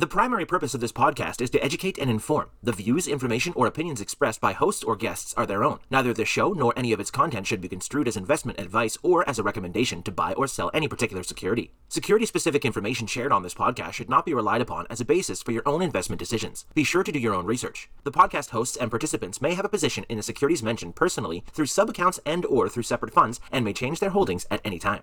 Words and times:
The 0.00 0.06
primary 0.06 0.46
purpose 0.46 0.72
of 0.72 0.80
this 0.80 0.92
podcast 0.92 1.42
is 1.42 1.50
to 1.50 1.62
educate 1.62 1.98
and 1.98 2.08
inform. 2.08 2.48
The 2.62 2.72
views, 2.72 3.06
information, 3.06 3.52
or 3.54 3.66
opinions 3.66 4.00
expressed 4.00 4.40
by 4.40 4.54
hosts 4.54 4.82
or 4.82 4.96
guests 4.96 5.34
are 5.36 5.44
their 5.44 5.62
own. 5.62 5.80
Neither 5.90 6.14
the 6.14 6.24
show 6.24 6.54
nor 6.54 6.72
any 6.74 6.94
of 6.94 7.00
its 7.00 7.10
content 7.10 7.46
should 7.46 7.60
be 7.60 7.68
construed 7.68 8.08
as 8.08 8.16
investment 8.16 8.58
advice 8.58 8.96
or 9.02 9.28
as 9.28 9.38
a 9.38 9.42
recommendation 9.42 10.02
to 10.04 10.10
buy 10.10 10.32
or 10.32 10.46
sell 10.46 10.70
any 10.72 10.88
particular 10.88 11.22
security. 11.22 11.74
Security 11.90 12.24
specific 12.24 12.64
information 12.64 13.06
shared 13.06 13.30
on 13.30 13.42
this 13.42 13.52
podcast 13.52 13.92
should 13.92 14.08
not 14.08 14.24
be 14.24 14.32
relied 14.32 14.62
upon 14.62 14.86
as 14.88 15.02
a 15.02 15.04
basis 15.04 15.42
for 15.42 15.52
your 15.52 15.68
own 15.68 15.82
investment 15.82 16.18
decisions. 16.18 16.64
Be 16.72 16.82
sure 16.82 17.04
to 17.04 17.12
do 17.12 17.18
your 17.18 17.34
own 17.34 17.44
research. 17.44 17.90
The 18.04 18.10
podcast 18.10 18.52
hosts 18.52 18.78
and 18.78 18.88
participants 18.88 19.42
may 19.42 19.52
have 19.52 19.66
a 19.66 19.68
position 19.68 20.06
in 20.08 20.16
the 20.16 20.22
securities 20.22 20.62
mentioned 20.62 20.96
personally 20.96 21.44
through 21.52 21.66
sub 21.66 21.90
accounts 21.90 22.18
and 22.24 22.46
or 22.46 22.70
through 22.70 22.84
separate 22.84 23.12
funds 23.12 23.38
and 23.52 23.66
may 23.66 23.74
change 23.74 24.00
their 24.00 24.08
holdings 24.08 24.46
at 24.50 24.62
any 24.64 24.78
time. 24.78 25.02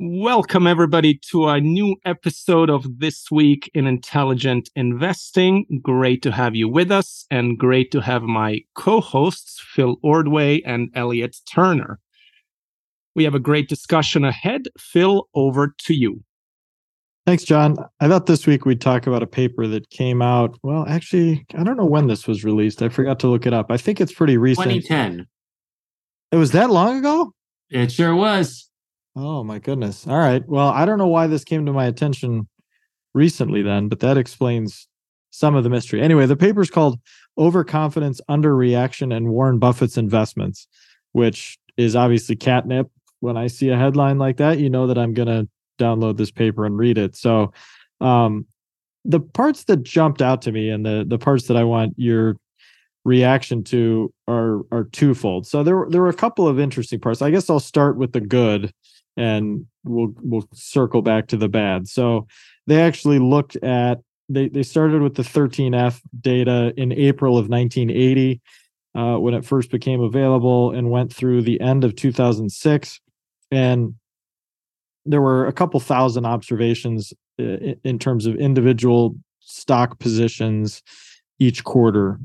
Welcome, 0.00 0.68
everybody, 0.68 1.18
to 1.32 1.48
a 1.48 1.60
new 1.60 1.96
episode 2.04 2.70
of 2.70 3.00
This 3.00 3.32
Week 3.32 3.68
in 3.74 3.88
Intelligent 3.88 4.70
Investing. 4.76 5.66
Great 5.82 6.22
to 6.22 6.30
have 6.30 6.54
you 6.54 6.68
with 6.68 6.92
us, 6.92 7.26
and 7.32 7.58
great 7.58 7.90
to 7.90 8.00
have 8.00 8.22
my 8.22 8.60
co 8.76 9.00
hosts, 9.00 9.60
Phil 9.60 9.96
Ordway 10.04 10.62
and 10.62 10.88
Elliot 10.94 11.38
Turner. 11.52 11.98
We 13.16 13.24
have 13.24 13.34
a 13.34 13.40
great 13.40 13.68
discussion 13.68 14.24
ahead. 14.24 14.66
Phil, 14.78 15.28
over 15.34 15.74
to 15.86 15.94
you. 15.94 16.22
Thanks, 17.26 17.42
John. 17.42 17.76
I 17.98 18.06
thought 18.06 18.26
this 18.26 18.46
week 18.46 18.64
we'd 18.64 18.80
talk 18.80 19.08
about 19.08 19.24
a 19.24 19.26
paper 19.26 19.66
that 19.66 19.90
came 19.90 20.22
out. 20.22 20.56
Well, 20.62 20.86
actually, 20.86 21.44
I 21.56 21.64
don't 21.64 21.76
know 21.76 21.84
when 21.84 22.06
this 22.06 22.28
was 22.28 22.44
released. 22.44 22.82
I 22.82 22.88
forgot 22.88 23.18
to 23.18 23.26
look 23.26 23.46
it 23.46 23.52
up. 23.52 23.66
I 23.68 23.76
think 23.76 24.00
it's 24.00 24.12
pretty 24.12 24.36
recent. 24.36 24.64
2010. 24.64 25.26
It 26.30 26.36
was 26.36 26.52
that 26.52 26.70
long 26.70 26.98
ago? 26.98 27.32
It 27.68 27.90
sure 27.90 28.14
was. 28.14 28.68
Oh 29.20 29.42
my 29.42 29.58
goodness. 29.58 30.06
All 30.06 30.16
right. 30.16 30.46
Well, 30.48 30.68
I 30.68 30.84
don't 30.84 30.98
know 30.98 31.08
why 31.08 31.26
this 31.26 31.42
came 31.42 31.66
to 31.66 31.72
my 31.72 31.86
attention 31.86 32.46
recently 33.14 33.62
then, 33.62 33.88
but 33.88 33.98
that 34.00 34.16
explains 34.16 34.86
some 35.30 35.56
of 35.56 35.64
the 35.64 35.70
mystery. 35.70 36.00
Anyway, 36.00 36.24
the 36.26 36.36
paper 36.36 36.60
is 36.60 36.70
called 36.70 37.00
Overconfidence, 37.36 38.20
Underreaction, 38.30 39.14
and 39.14 39.28
Warren 39.30 39.58
Buffett's 39.58 39.98
Investments, 39.98 40.68
which 41.12 41.58
is 41.76 41.96
obviously 41.96 42.36
catnip. 42.36 42.90
When 43.18 43.36
I 43.36 43.48
see 43.48 43.70
a 43.70 43.76
headline 43.76 44.18
like 44.18 44.36
that, 44.36 44.60
you 44.60 44.70
know 44.70 44.86
that 44.86 44.98
I'm 44.98 45.14
going 45.14 45.26
to 45.26 45.48
download 45.84 46.16
this 46.16 46.30
paper 46.30 46.64
and 46.64 46.78
read 46.78 46.96
it. 46.96 47.16
So, 47.16 47.52
um, 48.00 48.46
the 49.04 49.20
parts 49.20 49.64
that 49.64 49.82
jumped 49.82 50.22
out 50.22 50.42
to 50.42 50.52
me 50.52 50.70
and 50.70 50.86
the 50.86 51.04
the 51.08 51.18
parts 51.18 51.46
that 51.46 51.56
I 51.56 51.64
want 51.64 51.94
your 51.96 52.36
reaction 53.04 53.64
to 53.64 54.12
are 54.28 54.62
are 54.70 54.84
twofold. 54.84 55.46
So 55.46 55.62
there 55.62 55.86
there 55.88 56.02
were 56.02 56.08
a 56.08 56.14
couple 56.14 56.46
of 56.46 56.60
interesting 56.60 57.00
parts. 57.00 57.22
I 57.22 57.30
guess 57.30 57.48
I'll 57.48 57.60
start 57.60 57.96
with 57.96 58.12
the 58.12 58.20
good 58.20 58.72
and 59.18 59.66
we'll 59.84 60.14
we'll 60.22 60.48
circle 60.54 61.02
back 61.02 61.26
to 61.26 61.36
the 61.36 61.48
bad. 61.48 61.88
So 61.88 62.26
they 62.66 62.80
actually 62.80 63.18
looked 63.18 63.56
at 63.56 63.98
they 64.28 64.48
they 64.48 64.62
started 64.62 65.02
with 65.02 65.16
the 65.16 65.22
13F 65.22 66.00
data 66.20 66.72
in 66.76 66.92
April 66.92 67.36
of 67.36 67.48
1980 67.48 68.40
uh, 68.94 69.16
when 69.16 69.34
it 69.34 69.44
first 69.44 69.70
became 69.70 70.00
available 70.00 70.70
and 70.70 70.90
went 70.90 71.12
through 71.12 71.42
the 71.42 71.60
end 71.60 71.84
of 71.84 71.96
2006 71.96 73.00
and 73.50 73.94
there 75.04 75.22
were 75.22 75.46
a 75.46 75.52
couple 75.52 75.80
thousand 75.80 76.26
observations 76.26 77.12
uh, 77.40 77.74
in 77.82 77.98
terms 77.98 78.26
of 78.26 78.36
individual 78.36 79.16
stock 79.40 79.98
positions 79.98 80.82
each 81.38 81.64
quarter 81.64 82.20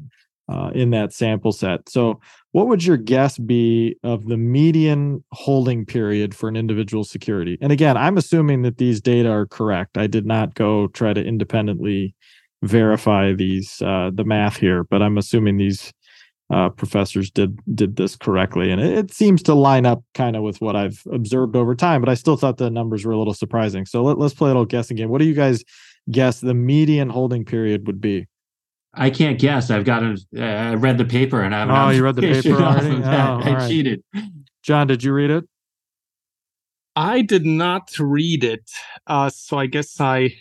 uh, 0.49 0.71
in 0.73 0.89
that 0.91 1.13
sample 1.13 1.51
set. 1.51 1.87
So, 1.89 2.19
what 2.51 2.67
would 2.67 2.83
your 2.83 2.97
guess 2.97 3.37
be 3.37 3.95
of 4.03 4.27
the 4.27 4.37
median 4.37 5.23
holding 5.31 5.85
period 5.85 6.35
for 6.35 6.47
an 6.49 6.55
individual 6.55 7.03
security? 7.03 7.57
And 7.61 7.71
again, 7.71 7.97
I'm 7.97 8.17
assuming 8.17 8.61
that 8.63 8.77
these 8.77 9.01
data 9.01 9.29
are 9.29 9.47
correct. 9.47 9.97
I 9.97 10.07
did 10.07 10.25
not 10.25 10.53
go 10.53 10.87
try 10.87 11.13
to 11.13 11.23
independently 11.23 12.13
verify 12.61 13.33
these 13.33 13.81
uh, 13.81 14.11
the 14.13 14.23
math 14.23 14.57
here, 14.57 14.83
but 14.83 15.01
I'm 15.01 15.17
assuming 15.17 15.57
these 15.57 15.91
uh, 16.53 16.69
professors 16.69 17.31
did 17.31 17.57
did 17.73 17.95
this 17.95 18.15
correctly, 18.15 18.69
and 18.69 18.79
it, 18.81 18.97
it 18.97 19.11
seems 19.13 19.41
to 19.43 19.53
line 19.53 19.85
up 19.85 20.03
kind 20.13 20.35
of 20.35 20.43
with 20.43 20.61
what 20.61 20.75
I've 20.75 21.01
observed 21.11 21.55
over 21.55 21.73
time. 21.75 22.01
But 22.01 22.09
I 22.09 22.13
still 22.13 22.37
thought 22.37 22.57
the 22.57 22.69
numbers 22.69 23.05
were 23.05 23.13
a 23.13 23.17
little 23.17 23.33
surprising. 23.33 23.85
So 23.85 24.03
let, 24.03 24.19
let's 24.19 24.33
play 24.33 24.49
a 24.49 24.53
little 24.53 24.65
guessing 24.65 24.97
game. 24.97 25.09
What 25.09 25.19
do 25.19 25.25
you 25.25 25.33
guys 25.33 25.63
guess 26.11 26.41
the 26.41 26.53
median 26.53 27.09
holding 27.09 27.45
period 27.45 27.87
would 27.87 28.01
be? 28.01 28.27
I 28.93 29.09
can't 29.09 29.39
guess. 29.39 29.71
I've 29.71 29.85
got 29.85 29.99
to. 29.99 30.17
Uh, 30.37 30.43
I 30.43 30.73
read 30.75 30.97
the 30.97 31.05
paper 31.05 31.41
and 31.41 31.55
I 31.55 31.59
have. 31.59 31.69
Oh, 31.69 31.89
you 31.89 32.03
read 32.03 32.15
the 32.15 32.21
paper 32.21 32.61
already? 32.61 32.95
Oh, 32.95 33.09
I 33.43 33.53
right. 33.53 33.69
cheated. 33.69 34.03
John, 34.61 34.87
did 34.87 35.03
you 35.03 35.13
read 35.13 35.31
it? 35.31 35.45
I 36.95 37.21
did 37.21 37.45
not 37.45 37.89
read 37.99 38.43
it, 38.43 38.69
uh, 39.07 39.29
so 39.29 39.57
I 39.57 39.65
guess 39.65 39.99
I 39.99 40.35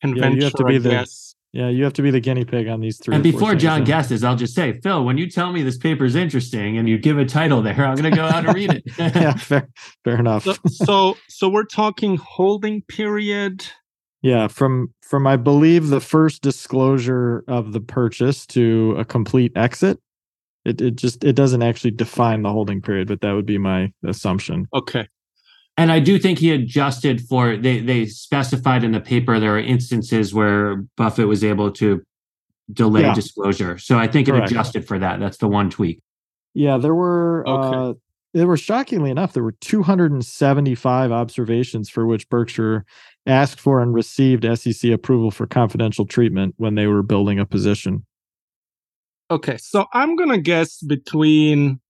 can 0.00 0.16
yeah, 0.16 0.30
you 0.30 0.44
have 0.44 0.54
to 0.54 0.64
be 0.64 0.78
the, 0.78 0.88
guess. 0.88 1.34
Yeah, 1.52 1.68
you 1.68 1.84
have 1.84 1.92
to 1.94 2.02
be 2.02 2.10
the 2.10 2.20
guinea 2.20 2.44
pig 2.44 2.68
on 2.68 2.80
these 2.80 2.98
three. 2.98 3.14
And 3.14 3.22
before 3.22 3.54
John 3.54 3.84
guesses, 3.84 4.22
I'll 4.22 4.36
just 4.36 4.54
say, 4.54 4.80
Phil, 4.80 5.04
when 5.04 5.16
you 5.16 5.30
tell 5.30 5.52
me 5.52 5.62
this 5.62 5.78
paper 5.78 6.04
is 6.04 6.14
interesting 6.14 6.76
and 6.76 6.88
you 6.88 6.98
give 6.98 7.18
a 7.18 7.24
title 7.24 7.62
there, 7.62 7.86
I'm 7.86 7.96
going 7.96 8.10
to 8.10 8.16
go 8.16 8.24
out 8.24 8.46
and 8.46 8.54
read 8.54 8.72
it. 8.74 8.82
yeah, 8.98 9.34
fair, 9.34 9.68
fair 10.04 10.18
enough. 10.18 10.44
so, 10.44 10.54
so, 10.66 11.16
so 11.28 11.48
we're 11.48 11.64
talking 11.64 12.16
holding 12.16 12.82
period. 12.82 13.66
Yeah, 14.22 14.48
from 14.48 14.92
from 15.02 15.26
I 15.26 15.36
believe 15.36 15.88
the 15.88 16.00
first 16.00 16.42
disclosure 16.42 17.44
of 17.46 17.72
the 17.72 17.80
purchase 17.80 18.46
to 18.46 18.96
a 18.98 19.04
complete 19.04 19.52
exit. 19.56 20.00
It 20.64 20.80
it 20.80 20.96
just 20.96 21.22
it 21.24 21.34
doesn't 21.34 21.62
actually 21.62 21.92
define 21.92 22.42
the 22.42 22.50
holding 22.50 22.82
period, 22.82 23.08
but 23.08 23.20
that 23.20 23.32
would 23.32 23.46
be 23.46 23.58
my 23.58 23.92
assumption. 24.04 24.66
Okay. 24.74 25.06
And 25.76 25.92
I 25.92 26.00
do 26.00 26.18
think 26.18 26.40
he 26.40 26.50
adjusted 26.50 27.20
for 27.28 27.56
they 27.56 27.78
they 27.78 28.06
specified 28.06 28.82
in 28.82 28.90
the 28.90 29.00
paper 29.00 29.38
there 29.38 29.54
are 29.54 29.60
instances 29.60 30.34
where 30.34 30.76
Buffett 30.96 31.28
was 31.28 31.44
able 31.44 31.70
to 31.72 32.02
delay 32.72 33.02
yeah. 33.02 33.14
disclosure. 33.14 33.78
So 33.78 33.98
I 33.98 34.08
think 34.08 34.26
it 34.26 34.32
Correct. 34.32 34.50
adjusted 34.50 34.86
for 34.86 34.98
that. 34.98 35.20
That's 35.20 35.38
the 35.38 35.48
one 35.48 35.70
tweak. 35.70 36.00
Yeah, 36.54 36.76
there 36.78 36.94
were 36.94 37.48
okay. 37.48 37.76
uh 37.76 37.94
there 38.34 38.46
were 38.46 38.56
shockingly 38.56 39.10
enough, 39.10 39.32
there 39.32 39.42
were 39.42 39.56
275 39.60 41.12
observations 41.12 41.88
for 41.88 42.06
which 42.06 42.28
Berkshire 42.28 42.84
asked 43.28 43.60
for 43.60 43.80
and 43.80 43.94
received 43.94 44.44
SEC 44.58 44.90
approval 44.90 45.30
for 45.30 45.46
confidential 45.46 46.06
treatment 46.06 46.54
when 46.56 46.74
they 46.74 46.86
were 46.86 47.02
building 47.02 47.38
a 47.38 47.46
position. 47.46 48.04
Okay, 49.30 49.58
so 49.58 49.86
I'm 49.92 50.16
going 50.16 50.30
to 50.30 50.38
guess 50.38 50.82
between 50.82 51.80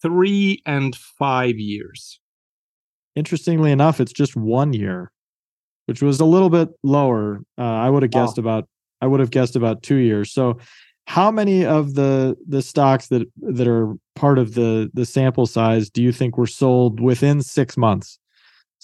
three 0.00 0.62
and 0.64 0.96
five 0.96 1.56
years. 1.56 2.18
Interestingly 3.14 3.70
enough, 3.70 4.00
it's 4.00 4.12
just 4.12 4.34
one 4.34 4.72
year, 4.72 5.12
which 5.86 6.02
was 6.02 6.20
a 6.20 6.24
little 6.24 6.50
bit 6.50 6.70
lower. 6.82 7.40
Uh, 7.58 7.62
I 7.62 7.90
would 7.90 8.02
have 8.02 8.10
guessed 8.10 8.38
about 8.38 8.66
I 9.00 9.06
would 9.06 9.20
have 9.20 9.30
guessed 9.30 9.54
about 9.54 9.82
two 9.82 9.96
years. 9.96 10.32
So, 10.32 10.58
how 11.06 11.30
many 11.30 11.64
of 11.64 11.94
the 11.94 12.36
the 12.48 12.62
stocks 12.62 13.08
that 13.08 13.28
that 13.36 13.68
are 13.68 13.94
part 14.16 14.38
of 14.38 14.54
the 14.54 14.90
the 14.94 15.04
sample 15.04 15.46
size 15.46 15.90
do 15.90 16.02
you 16.02 16.10
think 16.10 16.38
were 16.38 16.46
sold 16.46 17.00
within 17.00 17.42
six 17.42 17.76
months? 17.76 18.18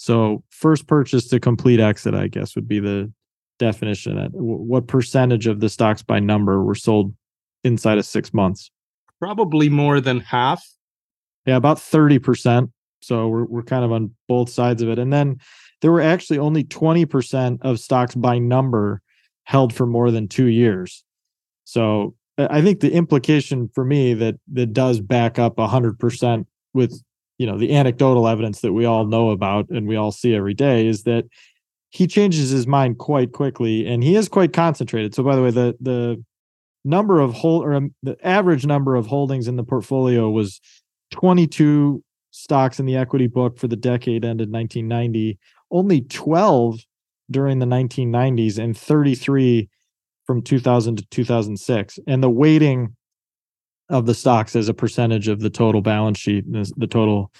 So 0.01 0.43
first 0.49 0.87
purchase 0.87 1.27
to 1.27 1.39
complete 1.39 1.79
exit, 1.79 2.15
I 2.15 2.27
guess, 2.27 2.55
would 2.55 2.67
be 2.67 2.79
the 2.79 3.13
definition. 3.59 4.17
At 4.17 4.31
what 4.33 4.87
percentage 4.87 5.45
of 5.45 5.59
the 5.59 5.69
stocks 5.69 6.01
by 6.01 6.19
number 6.19 6.63
were 6.63 6.73
sold 6.73 7.13
inside 7.63 7.99
of 7.99 8.05
six 8.07 8.33
months? 8.33 8.71
Probably 9.19 9.69
more 9.69 10.01
than 10.01 10.19
half. 10.19 10.67
Yeah, 11.45 11.55
about 11.55 11.79
thirty 11.79 12.17
percent. 12.17 12.71
So 13.03 13.27
we're 13.27 13.43
we're 13.43 13.61
kind 13.61 13.85
of 13.85 13.91
on 13.91 14.09
both 14.27 14.49
sides 14.49 14.81
of 14.81 14.89
it. 14.89 14.97
And 14.97 15.13
then 15.13 15.37
there 15.81 15.91
were 15.91 16.01
actually 16.01 16.39
only 16.39 16.63
twenty 16.63 17.05
percent 17.05 17.59
of 17.61 17.79
stocks 17.79 18.15
by 18.15 18.39
number 18.39 19.03
held 19.43 19.71
for 19.71 19.85
more 19.85 20.09
than 20.09 20.27
two 20.27 20.47
years. 20.47 21.03
So 21.63 22.15
I 22.39 22.63
think 22.63 22.79
the 22.79 22.91
implication 22.91 23.69
for 23.75 23.85
me 23.85 24.15
that 24.15 24.37
that 24.53 24.73
does 24.73 24.99
back 24.99 25.37
up 25.37 25.59
hundred 25.59 25.99
percent 25.99 26.47
with 26.73 27.03
you 27.41 27.47
know 27.47 27.57
the 27.57 27.73
anecdotal 27.75 28.27
evidence 28.27 28.61
that 28.61 28.73
we 28.73 28.85
all 28.85 29.05
know 29.05 29.31
about 29.31 29.67
and 29.69 29.87
we 29.87 29.95
all 29.95 30.11
see 30.11 30.35
every 30.35 30.53
day 30.53 30.85
is 30.85 31.01
that 31.03 31.25
he 31.89 32.05
changes 32.05 32.51
his 32.51 32.67
mind 32.67 32.99
quite 32.99 33.31
quickly 33.31 33.87
and 33.87 34.03
he 34.03 34.15
is 34.15 34.29
quite 34.29 34.53
concentrated 34.53 35.15
so 35.15 35.23
by 35.23 35.35
the 35.35 35.41
way 35.41 35.49
the 35.49 35.75
the 35.81 36.23
number 36.85 37.19
of 37.19 37.33
hold 37.33 37.63
or 37.63 37.73
um, 37.73 37.95
the 38.03 38.15
average 38.23 38.63
number 38.63 38.95
of 38.95 39.07
holdings 39.07 39.47
in 39.47 39.55
the 39.55 39.63
portfolio 39.63 40.29
was 40.29 40.61
22 41.11 42.03
stocks 42.29 42.79
in 42.79 42.85
the 42.85 42.95
equity 42.95 43.27
book 43.27 43.57
for 43.57 43.67
the 43.67 43.75
decade 43.75 44.23
ended 44.23 44.51
1990 44.51 45.39
only 45.71 46.01
12 46.01 46.85
during 47.31 47.57
the 47.57 47.65
1990s 47.65 48.59
and 48.59 48.77
33 48.77 49.67
from 50.25 50.41
2000 50.41 50.97
to 50.97 51.05
2006. 51.09 51.99
And 52.07 52.21
the 52.21 52.29
weighting 52.29 52.95
of 53.91 54.05
the 54.05 54.13
stocks 54.13 54.55
as 54.55 54.69
a 54.69 54.73
percentage 54.73 55.27
of 55.27 55.41
the 55.41 55.49
total 55.49 55.81
balance 55.81 56.17
sheet, 56.17 56.45
the 56.51 56.87
total 56.87 57.31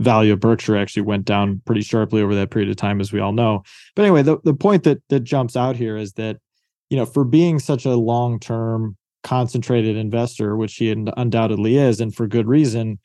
value 0.00 0.32
of 0.32 0.40
Berkshire 0.40 0.76
actually 0.76 1.02
went 1.02 1.24
down 1.24 1.60
pretty 1.64 1.82
sharply 1.82 2.22
over 2.22 2.34
that 2.34 2.50
period 2.50 2.70
of 2.70 2.76
time, 2.76 3.00
as 3.00 3.12
we 3.12 3.20
all 3.20 3.32
know. 3.32 3.62
But 3.94 4.02
anyway, 4.02 4.22
the, 4.22 4.38
the 4.44 4.54
point 4.54 4.84
that 4.84 4.98
that 5.08 5.20
jumps 5.20 5.56
out 5.56 5.76
here 5.76 5.96
is 5.96 6.12
that, 6.14 6.38
you 6.90 6.96
know, 6.96 7.04
for 7.04 7.24
being 7.24 7.58
such 7.58 7.84
a 7.84 7.96
long-term 7.96 8.96
concentrated 9.22 9.96
investor, 9.96 10.56
which 10.56 10.76
he 10.76 10.90
undoubtedly 10.90 11.76
is, 11.76 12.00
and 12.00 12.14
for 12.14 12.26
good 12.26 12.46
reason, 12.46 12.98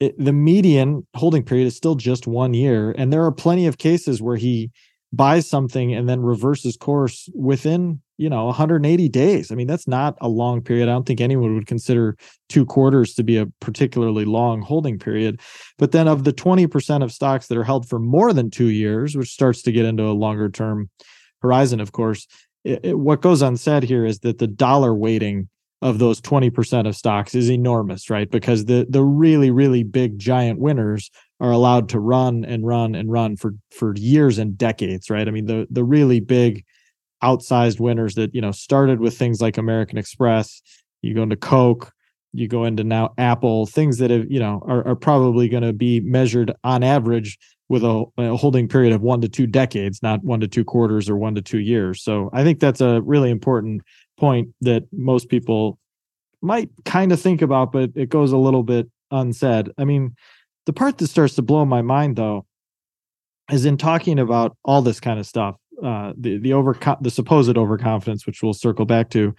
it, 0.00 0.14
the 0.18 0.32
median 0.32 1.06
holding 1.14 1.42
period 1.42 1.66
is 1.66 1.76
still 1.76 1.94
just 1.94 2.26
one 2.26 2.52
year. 2.52 2.94
And 2.98 3.12
there 3.12 3.24
are 3.24 3.32
plenty 3.32 3.66
of 3.66 3.78
cases 3.78 4.20
where 4.20 4.36
he 4.36 4.70
buys 5.12 5.48
something 5.48 5.94
and 5.94 6.08
then 6.08 6.20
reverses 6.20 6.76
course 6.76 7.30
within 7.34 8.02
you 8.18 8.30
know 8.30 8.46
180 8.46 9.08
days. 9.08 9.52
I 9.52 9.54
mean 9.54 9.66
that's 9.66 9.88
not 9.88 10.16
a 10.20 10.28
long 10.28 10.62
period. 10.62 10.88
I 10.88 10.92
don't 10.92 11.06
think 11.06 11.20
anyone 11.20 11.54
would 11.54 11.66
consider 11.66 12.16
two 12.48 12.64
quarters 12.64 13.14
to 13.14 13.22
be 13.22 13.36
a 13.36 13.46
particularly 13.60 14.24
long 14.24 14.62
holding 14.62 14.98
period. 14.98 15.40
But 15.78 15.92
then 15.92 16.08
of 16.08 16.24
the 16.24 16.32
20% 16.32 17.02
of 17.02 17.12
stocks 17.12 17.48
that 17.48 17.58
are 17.58 17.64
held 17.64 17.88
for 17.88 17.98
more 17.98 18.32
than 18.32 18.50
two 18.50 18.70
years 18.70 19.16
which 19.16 19.30
starts 19.30 19.62
to 19.62 19.72
get 19.72 19.84
into 19.84 20.04
a 20.04 20.12
longer 20.12 20.48
term 20.48 20.90
horizon 21.42 21.80
of 21.80 21.92
course 21.92 22.26
it, 22.64 22.80
it, 22.82 22.98
what 22.98 23.20
goes 23.20 23.42
unsaid 23.42 23.84
here 23.84 24.04
is 24.04 24.20
that 24.20 24.38
the 24.38 24.46
dollar 24.46 24.94
weighting 24.94 25.48
of 25.82 25.98
those 25.98 26.20
20% 26.22 26.88
of 26.88 26.96
stocks 26.96 27.34
is 27.34 27.50
enormous 27.50 28.08
right? 28.08 28.30
Because 28.30 28.64
the 28.64 28.86
the 28.88 29.04
really 29.04 29.50
really 29.50 29.82
big 29.82 30.18
giant 30.18 30.58
winners 30.58 31.10
are 31.38 31.50
allowed 31.50 31.90
to 31.90 32.00
run 32.00 32.46
and 32.46 32.66
run 32.66 32.94
and 32.94 33.12
run 33.12 33.36
for 33.36 33.54
for 33.70 33.94
years 33.96 34.38
and 34.38 34.56
decades 34.56 35.10
right? 35.10 35.28
I 35.28 35.30
mean 35.30 35.46
the 35.46 35.66
the 35.70 35.84
really 35.84 36.20
big 36.20 36.64
outsized 37.22 37.80
winners 37.80 38.14
that 38.14 38.34
you 38.34 38.40
know 38.40 38.52
started 38.52 39.00
with 39.00 39.16
things 39.16 39.40
like 39.40 39.56
american 39.56 39.96
express 39.98 40.60
you 41.02 41.14
go 41.14 41.22
into 41.22 41.36
coke 41.36 41.92
you 42.32 42.46
go 42.46 42.64
into 42.64 42.84
now 42.84 43.12
apple 43.18 43.66
things 43.66 43.98
that 43.98 44.10
have 44.10 44.30
you 44.30 44.38
know 44.38 44.62
are, 44.66 44.86
are 44.86 44.96
probably 44.96 45.48
going 45.48 45.62
to 45.62 45.72
be 45.72 46.00
measured 46.00 46.52
on 46.64 46.82
average 46.82 47.38
with 47.68 47.82
a, 47.82 48.04
a, 48.18 48.36
holding 48.36 48.68
period 48.68 48.92
of 48.92 49.02
one 49.02 49.20
to 49.20 49.28
two 49.28 49.46
decades 49.46 50.02
not 50.02 50.22
one 50.22 50.40
to 50.40 50.48
two 50.48 50.64
quarters 50.64 51.08
or 51.08 51.16
one 51.16 51.34
to 51.34 51.42
two 51.42 51.58
years. 51.58 52.02
So 52.02 52.30
i 52.32 52.42
think 52.42 52.60
that's 52.60 52.80
a 52.80 53.00
really 53.02 53.30
important 53.30 53.82
point 54.18 54.48
that 54.60 54.84
most 54.92 55.28
people 55.28 55.78
might 56.42 56.70
kind 56.84 57.12
of 57.12 57.20
think 57.20 57.42
about 57.42 57.72
but 57.72 57.90
it 57.94 58.08
goes 58.08 58.32
a 58.32 58.38
little 58.38 58.62
bit 58.62 58.88
unsaid. 59.10 59.70
I 59.78 59.84
mean 59.84 60.14
the 60.66 60.72
part 60.72 60.98
that 60.98 61.08
starts 61.08 61.34
to 61.36 61.42
blow 61.42 61.64
my 61.64 61.82
mind 61.82 62.16
though 62.16 62.46
is 63.50 63.64
in 63.64 63.76
talking 63.76 64.18
about 64.18 64.56
all 64.64 64.82
this 64.82 65.00
kind 65.00 65.20
of 65.20 65.26
stuff 65.26 65.56
uh, 65.82 66.12
the 66.16 66.38
the 66.38 66.52
over 66.52 66.76
the 67.00 67.10
supposed 67.10 67.56
overconfidence 67.56 68.26
which 68.26 68.42
we'll 68.42 68.54
circle 68.54 68.84
back 68.84 69.10
to 69.10 69.34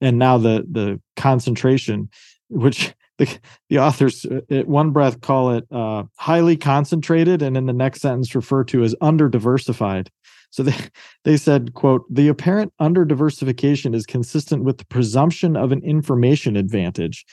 and 0.00 0.18
now 0.18 0.38
the 0.38 0.66
the 0.70 1.00
concentration 1.16 2.08
which 2.48 2.94
the, 3.18 3.38
the 3.68 3.78
authors 3.78 4.24
uh, 4.24 4.40
at 4.50 4.66
one 4.66 4.90
breath 4.90 5.20
call 5.20 5.50
it 5.50 5.64
uh, 5.70 6.02
highly 6.16 6.56
concentrated 6.56 7.42
and 7.42 7.56
in 7.56 7.66
the 7.66 7.72
next 7.72 8.00
sentence 8.00 8.34
refer 8.34 8.64
to 8.64 8.82
as 8.82 8.94
under 9.00 9.28
diversified 9.28 10.10
so 10.52 10.62
they, 10.62 10.76
they 11.24 11.36
said 11.36 11.74
quote 11.74 12.04
the 12.08 12.28
apparent 12.28 12.72
under 12.78 13.04
diversification 13.04 13.94
is 13.94 14.06
consistent 14.06 14.62
with 14.62 14.78
the 14.78 14.86
presumption 14.86 15.56
of 15.56 15.72
an 15.72 15.82
information 15.82 16.56
advantage. 16.56 17.26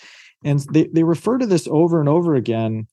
And 0.43 0.65
they, 0.71 0.87
they 0.87 1.03
refer 1.03 1.37
to 1.37 1.45
this 1.45 1.67
over 1.69 1.99
and 1.99 2.09
over 2.09 2.33
again 2.33 2.87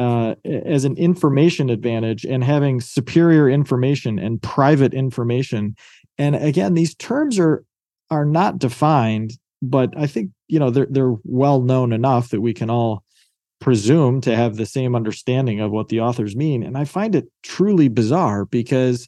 uh, 0.00 0.34
as 0.46 0.86
an 0.86 0.96
information 0.96 1.68
advantage 1.68 2.24
and 2.24 2.42
having 2.42 2.80
superior 2.80 3.50
information 3.50 4.18
and 4.18 4.40
private 4.40 4.94
information. 4.94 5.76
And 6.16 6.34
again, 6.36 6.72
these 6.72 6.94
terms 6.94 7.38
are 7.38 7.62
are 8.10 8.24
not 8.24 8.58
defined, 8.58 9.34
but 9.60 9.92
I 9.96 10.06
think 10.06 10.30
you 10.48 10.58
know 10.58 10.70
they're 10.70 10.88
they're 10.88 11.16
well 11.24 11.60
known 11.60 11.92
enough 11.92 12.30
that 12.30 12.40
we 12.40 12.54
can 12.54 12.70
all 12.70 13.04
presume 13.60 14.22
to 14.22 14.34
have 14.34 14.56
the 14.56 14.64
same 14.64 14.96
understanding 14.96 15.60
of 15.60 15.70
what 15.70 15.88
the 15.88 16.00
authors 16.00 16.34
mean. 16.34 16.62
And 16.62 16.78
I 16.78 16.86
find 16.86 17.14
it 17.14 17.28
truly 17.42 17.88
bizarre 17.88 18.46
because 18.46 19.06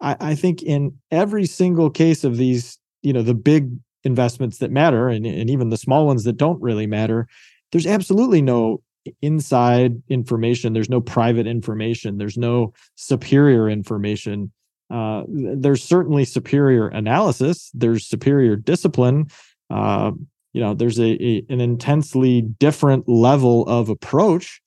I, 0.00 0.16
I 0.18 0.34
think 0.34 0.60
in 0.60 0.98
every 1.12 1.46
single 1.46 1.88
case 1.88 2.24
of 2.24 2.36
these, 2.36 2.80
you 3.02 3.12
know, 3.12 3.22
the 3.22 3.32
big 3.32 3.70
investments 4.02 4.58
that 4.58 4.72
matter 4.72 5.08
and, 5.08 5.24
and 5.24 5.48
even 5.48 5.68
the 5.68 5.76
small 5.76 6.04
ones 6.04 6.24
that 6.24 6.36
don't 6.36 6.60
really 6.60 6.88
matter, 6.88 7.28
there's 7.70 7.86
absolutely 7.86 8.42
no 8.42 8.82
inside 9.22 10.02
information 10.08 10.72
there's 10.72 10.90
no 10.90 11.00
private 11.00 11.46
information 11.46 12.18
there's 12.18 12.38
no 12.38 12.72
superior 12.94 13.68
information. 13.68 14.52
Uh, 14.88 15.24
there's 15.28 15.82
certainly 15.82 16.24
superior 16.24 16.88
analysis 16.88 17.70
there's 17.74 18.06
superior 18.06 18.56
discipline. 18.56 19.26
Uh, 19.68 20.12
you 20.52 20.60
know 20.60 20.74
there's 20.74 20.98
a, 20.98 21.22
a, 21.22 21.44
an 21.48 21.60
intensely 21.60 22.40
different 22.40 23.08
level 23.08 23.66
of 23.66 23.88
approach 23.88 24.60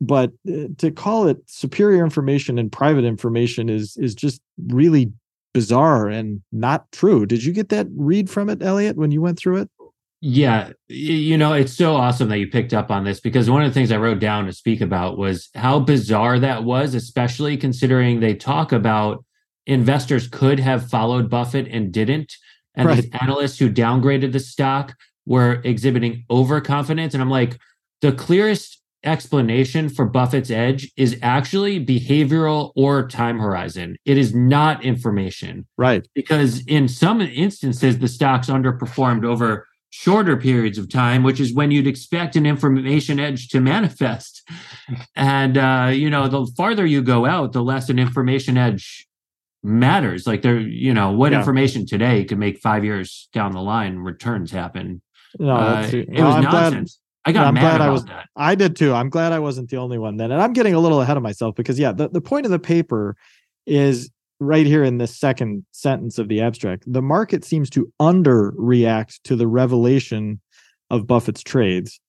but 0.00 0.32
uh, 0.48 0.66
to 0.78 0.90
call 0.90 1.28
it 1.28 1.38
superior 1.46 2.02
information 2.04 2.58
and 2.58 2.72
private 2.72 3.04
information 3.04 3.68
is 3.68 3.96
is 3.96 4.14
just 4.14 4.42
really 4.68 5.12
bizarre 5.54 6.08
and 6.08 6.42
not 6.50 6.90
true. 6.92 7.26
Did 7.26 7.44
you 7.44 7.52
get 7.52 7.68
that 7.68 7.86
read 7.94 8.28
from 8.28 8.48
it 8.48 8.62
elliot 8.62 8.96
when 8.96 9.10
you 9.10 9.20
went 9.20 9.38
through 9.38 9.58
it 9.58 9.70
yeah, 10.24 10.70
you 10.86 11.36
know, 11.36 11.52
it's 11.52 11.72
so 11.72 11.96
awesome 11.96 12.28
that 12.28 12.38
you 12.38 12.46
picked 12.46 12.72
up 12.72 12.92
on 12.92 13.02
this 13.02 13.18
because 13.18 13.50
one 13.50 13.60
of 13.60 13.68
the 13.68 13.74
things 13.74 13.90
I 13.90 13.96
wrote 13.96 14.20
down 14.20 14.46
to 14.46 14.52
speak 14.52 14.80
about 14.80 15.18
was 15.18 15.50
how 15.56 15.80
bizarre 15.80 16.38
that 16.38 16.62
was, 16.62 16.94
especially 16.94 17.56
considering 17.56 18.20
they 18.20 18.36
talk 18.36 18.70
about 18.70 19.24
investors 19.66 20.28
could 20.28 20.60
have 20.60 20.88
followed 20.88 21.28
Buffett 21.28 21.66
and 21.66 21.92
didn't. 21.92 22.36
And 22.76 22.86
right. 22.86 23.02
these 23.02 23.10
analysts 23.20 23.58
who 23.58 23.68
downgraded 23.68 24.30
the 24.30 24.38
stock 24.38 24.94
were 25.26 25.60
exhibiting 25.64 26.24
overconfidence. 26.30 27.14
And 27.14 27.22
I'm 27.22 27.28
like, 27.28 27.58
the 28.00 28.12
clearest 28.12 28.80
explanation 29.02 29.88
for 29.88 30.06
Buffett's 30.06 30.52
edge 30.52 30.88
is 30.96 31.18
actually 31.20 31.84
behavioral 31.84 32.70
or 32.76 33.08
time 33.08 33.40
horizon. 33.40 33.96
It 34.04 34.16
is 34.18 34.32
not 34.32 34.84
information. 34.84 35.66
Right. 35.76 36.06
Because 36.14 36.64
in 36.66 36.86
some 36.86 37.20
instances, 37.20 37.98
the 37.98 38.06
stocks 38.06 38.46
underperformed 38.46 39.24
over 39.24 39.66
shorter 39.92 40.38
periods 40.38 40.78
of 40.78 40.88
time, 40.88 41.22
which 41.22 41.38
is 41.38 41.52
when 41.52 41.70
you'd 41.70 41.86
expect 41.86 42.34
an 42.34 42.46
information 42.46 43.20
edge 43.20 43.48
to 43.48 43.60
manifest. 43.60 44.42
And 45.14 45.58
uh, 45.58 45.90
you 45.92 46.08
know, 46.08 46.28
the 46.28 46.50
farther 46.56 46.86
you 46.86 47.02
go 47.02 47.26
out, 47.26 47.52
the 47.52 47.62
less 47.62 47.90
an 47.90 47.98
information 47.98 48.56
edge 48.56 49.06
matters. 49.62 50.26
Like 50.26 50.40
there, 50.40 50.58
you 50.58 50.94
know, 50.94 51.12
what 51.12 51.32
yeah. 51.32 51.38
information 51.38 51.86
today 51.86 52.24
could 52.24 52.38
make 52.38 52.58
five 52.58 52.84
years 52.84 53.28
down 53.34 53.52
the 53.52 53.60
line 53.60 53.98
returns 53.98 54.50
happen. 54.50 55.02
No, 55.38 55.54
uh, 55.54 55.90
it 55.92 56.08
no, 56.08 56.24
was 56.24 56.34
I'm 56.36 56.42
nonsense. 56.42 57.00
Glad, 57.24 57.30
I 57.30 57.32
got 57.32 57.46
I'm 57.46 57.54
mad 57.54 57.60
glad 57.60 57.80
I 57.82 57.90
was, 57.90 58.04
that. 58.06 58.28
I 58.34 58.54
did 58.54 58.74
too. 58.76 58.94
I'm 58.94 59.10
glad 59.10 59.32
I 59.32 59.38
wasn't 59.40 59.68
the 59.68 59.76
only 59.76 59.98
one 59.98 60.16
then. 60.16 60.32
And 60.32 60.40
I'm 60.40 60.54
getting 60.54 60.74
a 60.74 60.80
little 60.80 61.02
ahead 61.02 61.18
of 61.18 61.22
myself 61.22 61.54
because 61.54 61.78
yeah, 61.78 61.92
the, 61.92 62.08
the 62.08 62.20
point 62.22 62.46
of 62.46 62.50
the 62.50 62.58
paper 62.58 63.14
is 63.66 64.10
right 64.46 64.66
here 64.66 64.84
in 64.84 64.98
this 64.98 65.16
second 65.16 65.64
sentence 65.72 66.18
of 66.18 66.28
the 66.28 66.40
abstract, 66.40 66.84
the 66.86 67.02
market 67.02 67.44
seems 67.44 67.70
to 67.70 67.92
underreact 68.00 69.20
to 69.24 69.36
the 69.36 69.46
revelation 69.46 70.40
of 70.90 71.06
Buffett's 71.06 71.42
trades. 71.42 72.00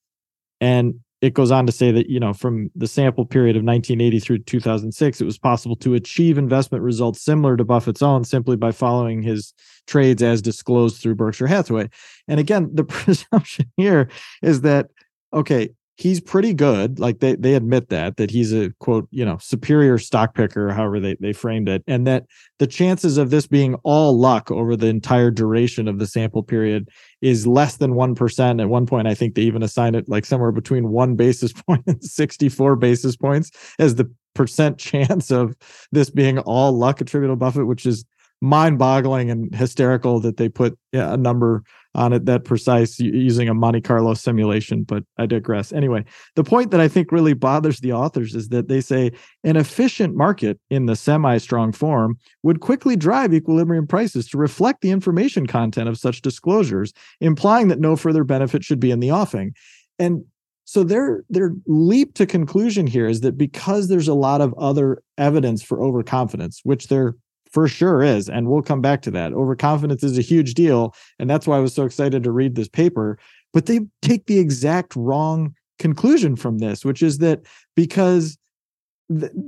And 0.60 1.00
it 1.22 1.34
goes 1.34 1.52
on 1.52 1.66
to 1.66 1.72
say 1.72 1.90
that, 1.92 2.10
you 2.10 2.20
know, 2.20 2.34
from 2.34 2.70
the 2.75 2.88
sample 2.88 3.25
period 3.25 3.56
of 3.56 3.63
1980 3.63 4.20
through 4.20 4.40
2006, 4.40 5.22
it 5.22 5.25
was 5.25 5.38
possible 5.38 5.78
to 5.78 5.94
achieve 5.94 6.38
investment 6.38 6.84
results 6.84 7.22
similar 7.22 7.56
to 7.56 7.63
Buffett's 7.63 8.02
own 8.02 8.25
simply 8.25 8.58
by 8.58 8.74
following 8.74 9.22
his 9.22 9.54
trades 9.88 10.22
as 10.22 10.42
disclosed 10.42 11.02
through 11.02 11.16
Berkshire 11.16 11.48
Hathaway. 11.48 11.90
And 12.28 12.42
again, 12.42 12.70
the 12.74 12.84
presumption 12.84 13.72
here 13.78 14.10
is 14.42 14.62
that, 14.62 14.90
okay, 15.32 15.70
he's 15.96 16.20
pretty 16.20 16.54
good. 16.54 17.00
Like 17.00 17.20
they 17.20 17.36
they 17.36 17.56
admit 17.56 17.90
that 17.90 18.18
that 18.18 18.32
he's 18.32 18.54
a 18.54 18.72
quote 18.80 19.08
you 19.12 19.26
know 19.26 19.38
superior 19.40 19.98
stock 19.98 20.34
picker, 20.36 20.72
however 20.72 21.00
they 21.00 21.16
they 21.20 21.34
framed 21.34 21.70
it, 21.70 21.84
and 21.88 22.08
that 22.08 22.26
the 22.60 22.68
chances 22.68 23.18
of 23.18 23.30
this 23.30 23.48
being 23.48 23.76
all 23.84 24.18
luck 24.18 24.50
over 24.52 24.76
the 24.76 24.88
entire 24.88 25.32
duration 25.32 25.88
of 25.88 26.00
the 26.00 26.08
sample 26.08 26.44
period 26.44 26.90
is 27.22 27.46
less 27.46 27.78
than 27.78 27.96
one 27.96 28.16
percent. 28.16 28.60
At 28.60 28.70
one 28.70 28.86
point, 28.86 29.08
I 29.08 29.14
think 29.14 29.36
they 29.36 29.44
even 29.44 29.64
assign 29.64 29.96
it 29.96 30.10
like 30.10 30.26
somewhere 30.26 30.52
between 30.52 30.90
one 30.90 31.16
basis 31.16 31.54
point 31.68 31.84
and 31.88 32.04
sixty 32.04 32.50
four 32.50 32.76
basis 32.76 33.16
points 33.16 33.52
as 33.80 33.96
the 33.96 34.12
percent 34.34 34.78
chance 34.80 35.32
of 35.32 35.56
this 35.92 36.10
being 36.10 36.40
all 36.40 36.72
luck 36.72 37.02
attributable 37.02 37.36
to 37.36 37.40
Buffett, 37.40 37.68
which 37.68 37.86
is 37.86 38.06
mind 38.42 38.78
boggling 38.78 39.32
and 39.32 39.56
hysterical 39.56 40.20
that 40.20 40.36
they 40.36 40.50
put 40.50 40.78
yeah, 40.92 41.14
a 41.14 41.18
number 41.18 41.64
on 41.96 42.14
it 42.14 42.26
that 42.26 42.44
precise 42.44 43.00
using 43.00 43.50
a 43.50 43.54
Monte 43.54 43.82
Carlo 43.82 44.14
simulation, 44.14 44.84
but 44.84 45.04
I 45.18 45.26
digress. 45.26 45.72
Anyway, 45.72 46.06
the 46.36 46.44
point 46.44 46.72
that 46.72 46.80
I 46.80 46.88
think 46.88 47.12
really 47.12 47.34
bothers 47.34 47.80
the 47.80 47.94
authors 47.94 48.36
is 48.36 48.50
that 48.50 48.68
they 48.68 48.82
say 48.82 49.12
an 49.44 49.58
efficient 49.58 50.16
market 50.16 50.60
in 50.70 50.88
the 50.88 50.96
semi 50.96 51.38
strong 51.38 51.72
form 51.72 52.18
would 52.42 52.62
quickly 52.62 52.96
drive 52.96 53.34
equilibrium 53.34 53.88
prices 53.88 54.28
to 54.30 54.38
reflect 54.38 54.82
the 54.82 54.92
information 54.92 55.46
content 55.46 55.88
of 55.88 55.98
such 55.98 56.22
disclosures, 56.22 56.94
implying 57.22 57.68
that 57.68 57.80
no 57.80 57.96
further 57.96 58.24
benefit 58.24 58.64
should 58.64 58.80
be 58.80 58.92
in 58.92 59.00
the 59.00 59.12
offing. 59.12 59.54
And 60.00 60.26
so 60.66 60.84
their 60.84 61.24
their 61.30 61.54
leap 61.68 62.16
to 62.16 62.26
conclusion 62.26 62.88
here 62.88 63.08
is 63.08 63.22
that 63.22 63.38
because 63.38 63.88
there's 63.88 64.08
a 64.08 64.14
lot 64.14 64.42
of 64.42 64.54
other 64.58 65.04
evidence 65.18 65.62
for 65.62 65.82
overconfidence, 65.84 66.62
which 66.64 66.88
there 66.88 67.16
for 67.53 67.67
sure 67.67 68.01
is, 68.01 68.27
and 68.29 68.50
we'll 68.50 68.63
come 68.63 68.81
back 68.81 69.03
to 69.03 69.12
that. 69.12 69.31
Overconfidence 69.31 70.03
is 70.03 70.17
a 70.17 70.24
huge 70.24 70.55
deal, 70.55 70.95
and 71.19 71.29
that's 71.29 71.45
why 71.45 71.57
I 71.57 71.62
was 71.62 71.74
so 71.74 71.86
excited 71.86 72.24
to 72.24 72.31
read 72.31 72.55
this 72.55 72.67
paper. 72.67 73.19
But 73.53 73.67
they 73.67 73.81
take 74.01 74.25
the 74.25 74.39
exact 74.39 74.95
wrong 74.95 75.53
conclusion 75.77 76.36
from 76.36 76.57
this, 76.57 76.83
which 76.83 77.03
is 77.03 77.19
that 77.19 77.41
because 77.75 78.38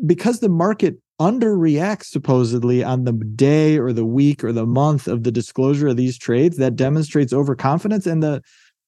because 0.05 0.39
the 0.39 0.49
market 0.49 0.97
underreacts 1.19 2.05
supposedly 2.05 2.83
on 2.83 3.05
the 3.05 3.13
day 3.13 3.79
or 3.79 3.91
the 3.91 4.05
week 4.05 4.43
or 4.43 4.51
the 4.51 4.65
month 4.65 5.07
of 5.07 5.23
the 5.23 5.31
disclosure 5.31 5.87
of 5.87 5.97
these 5.97 6.17
trades, 6.17 6.57
that 6.57 6.75
demonstrates 6.75 7.33
overconfidence, 7.33 8.05
and 8.05 8.21
the 8.21 8.41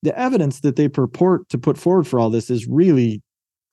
the 0.03 0.17
evidence 0.17 0.59
that 0.59 0.75
they 0.75 0.87
purport 0.87 1.49
to 1.49 1.57
put 1.57 1.75
forward 1.75 2.05
for 2.05 2.19
all 2.19 2.29
this 2.29 2.51
is 2.51 2.67
really 2.67 3.23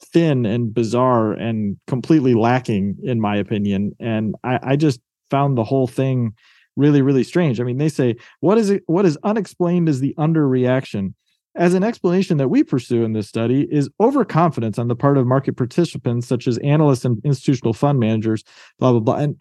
thin 0.02 0.46
and 0.46 0.72
bizarre 0.72 1.32
and 1.32 1.76
completely 1.86 2.34
lacking 2.34 2.96
in 3.02 3.20
my 3.20 3.36
opinion 3.36 3.92
and 4.00 4.34
I, 4.42 4.58
I, 4.62 4.76
just 4.76 5.00
found 5.31 5.57
the 5.57 5.64
whole 5.64 5.87
thing 5.87 6.35
really 6.76 7.02
really 7.02 7.25
strange 7.25 7.61
i 7.61 7.64
mean 7.64 7.78
they 7.78 7.88
say 7.88 8.14
what 8.40 8.59
is 8.59 8.71
it 8.71 8.83
what 8.87 9.07
is 9.07 9.19
unexplained 9.23 9.88
is 9.88 10.00
the 10.00 10.14
underreaction 10.19 11.14
as 11.57 11.73
an 11.75 11.85
explanation 11.85 12.37
that 12.37 12.49
we 12.49 12.64
pursue 12.64 13.04
in 13.04 13.12
this 13.12 13.28
study 13.28 13.69
is 13.71 13.88
overconfidence 14.00 14.78
on 14.78 14.88
the 14.88 14.97
part 14.97 15.16
of 15.16 15.26
market 15.26 15.57
participants 15.57 16.26
such 16.26 16.49
as 16.49 16.59
analysts 16.59 17.04
and 17.04 17.21
institutional 17.25 17.73
fund 17.73 17.99
managers 17.99 18.43
blah 18.78 18.90
blah 18.90 19.00
blah 19.00 19.16
and 19.16 19.37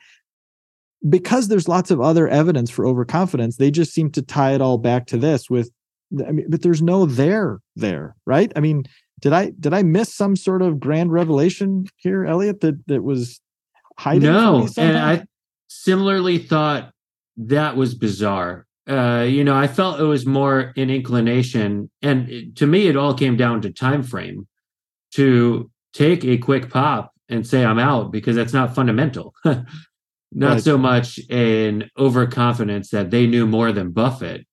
because 1.10 1.48
there's 1.48 1.68
lots 1.68 1.92
of 1.92 2.00
other 2.00 2.28
evidence 2.28 2.70
for 2.70 2.86
overconfidence 2.86 3.58
they 3.58 3.72
just 3.72 3.94
seem 3.94 4.12
to 4.12 4.22
tie 4.22 4.54
it 4.54 4.62
all 4.62 4.78
back 4.78 5.08
to 5.08 5.18
this 5.18 5.50
with 5.50 5.72
I 6.28 6.32
mean, 6.32 6.46
but 6.50 6.62
there's 6.62 6.82
no 6.82 7.06
there 7.06 7.60
there, 7.76 8.16
right? 8.26 8.52
I 8.56 8.60
mean, 8.60 8.84
did 9.22 9.34
I 9.34 9.52
did 9.60 9.74
I 9.74 9.84
miss 9.84 10.14
some 10.14 10.36
sort 10.36 10.62
of 10.62 10.80
grand 10.80 11.12
revelation 11.12 11.86
here, 11.98 12.26
Elliot, 12.26 12.62
that 12.62 12.86
that 12.88 13.04
was 13.04 13.40
hiding? 13.98 14.24
No, 14.24 14.68
and 14.78 14.98
I 14.98 15.26
similarly 15.82 16.38
thought 16.38 16.92
that 17.38 17.76
was 17.76 17.96
bizarre. 17.96 18.66
Uh, 18.88 19.26
you 19.28 19.44
know, 19.44 19.56
I 19.56 19.68
felt 19.68 20.00
it 20.00 20.04
was 20.04 20.26
more 20.26 20.74
an 20.76 20.90
inclination, 20.90 21.90
and 22.02 22.30
it, 22.30 22.56
to 22.58 22.68
me, 22.68 22.88
it 22.88 22.98
all 22.98 23.14
came 23.14 23.38
down 23.38 23.62
to 23.62 23.72
time 23.72 24.04
frame. 24.04 24.48
To 25.14 25.70
take 25.94 26.26
a 26.26 26.40
quick 26.40 26.72
pop 26.72 27.14
and 27.30 27.46
say 27.46 27.64
I'm 27.64 27.80
out 27.80 28.12
because 28.12 28.36
that's 28.36 28.54
not 28.54 28.76
fundamental. 28.76 29.34
not 29.46 29.66
right. 30.54 30.64
so 30.64 30.78
much 30.78 31.20
an 31.30 31.90
overconfidence 31.98 32.90
that 32.90 33.12
they 33.12 33.28
knew 33.28 33.46
more 33.46 33.72
than 33.72 33.92
Buffett 33.92 34.46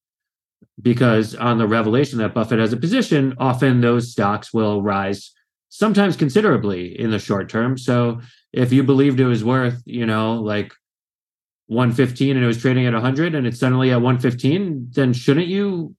because 0.80 1.34
on 1.34 1.58
the 1.58 1.66
revelation 1.66 2.18
that 2.18 2.34
Buffett 2.34 2.58
has 2.58 2.72
a 2.72 2.76
position, 2.76 3.34
often 3.38 3.80
those 3.80 4.12
stocks 4.12 4.52
will 4.52 4.82
rise 4.82 5.32
sometimes 5.70 6.16
considerably 6.16 6.98
in 6.98 7.10
the 7.10 7.18
short 7.18 7.48
term. 7.48 7.78
So 7.78 8.20
if 8.52 8.72
you 8.72 8.82
believed 8.82 9.20
it 9.20 9.26
was 9.26 9.44
worth, 9.44 9.80
you 9.86 10.04
know, 10.04 10.34
like 10.34 10.72
115 11.70 12.36
and 12.36 12.44
it 12.44 12.48
was 12.48 12.58
trading 12.58 12.84
at 12.84 12.92
100 12.92 13.32
and 13.32 13.46
it's 13.46 13.60
suddenly 13.60 13.92
at 13.92 14.02
115, 14.02 14.88
then 14.90 15.12
shouldn't 15.12 15.46
you 15.46 15.94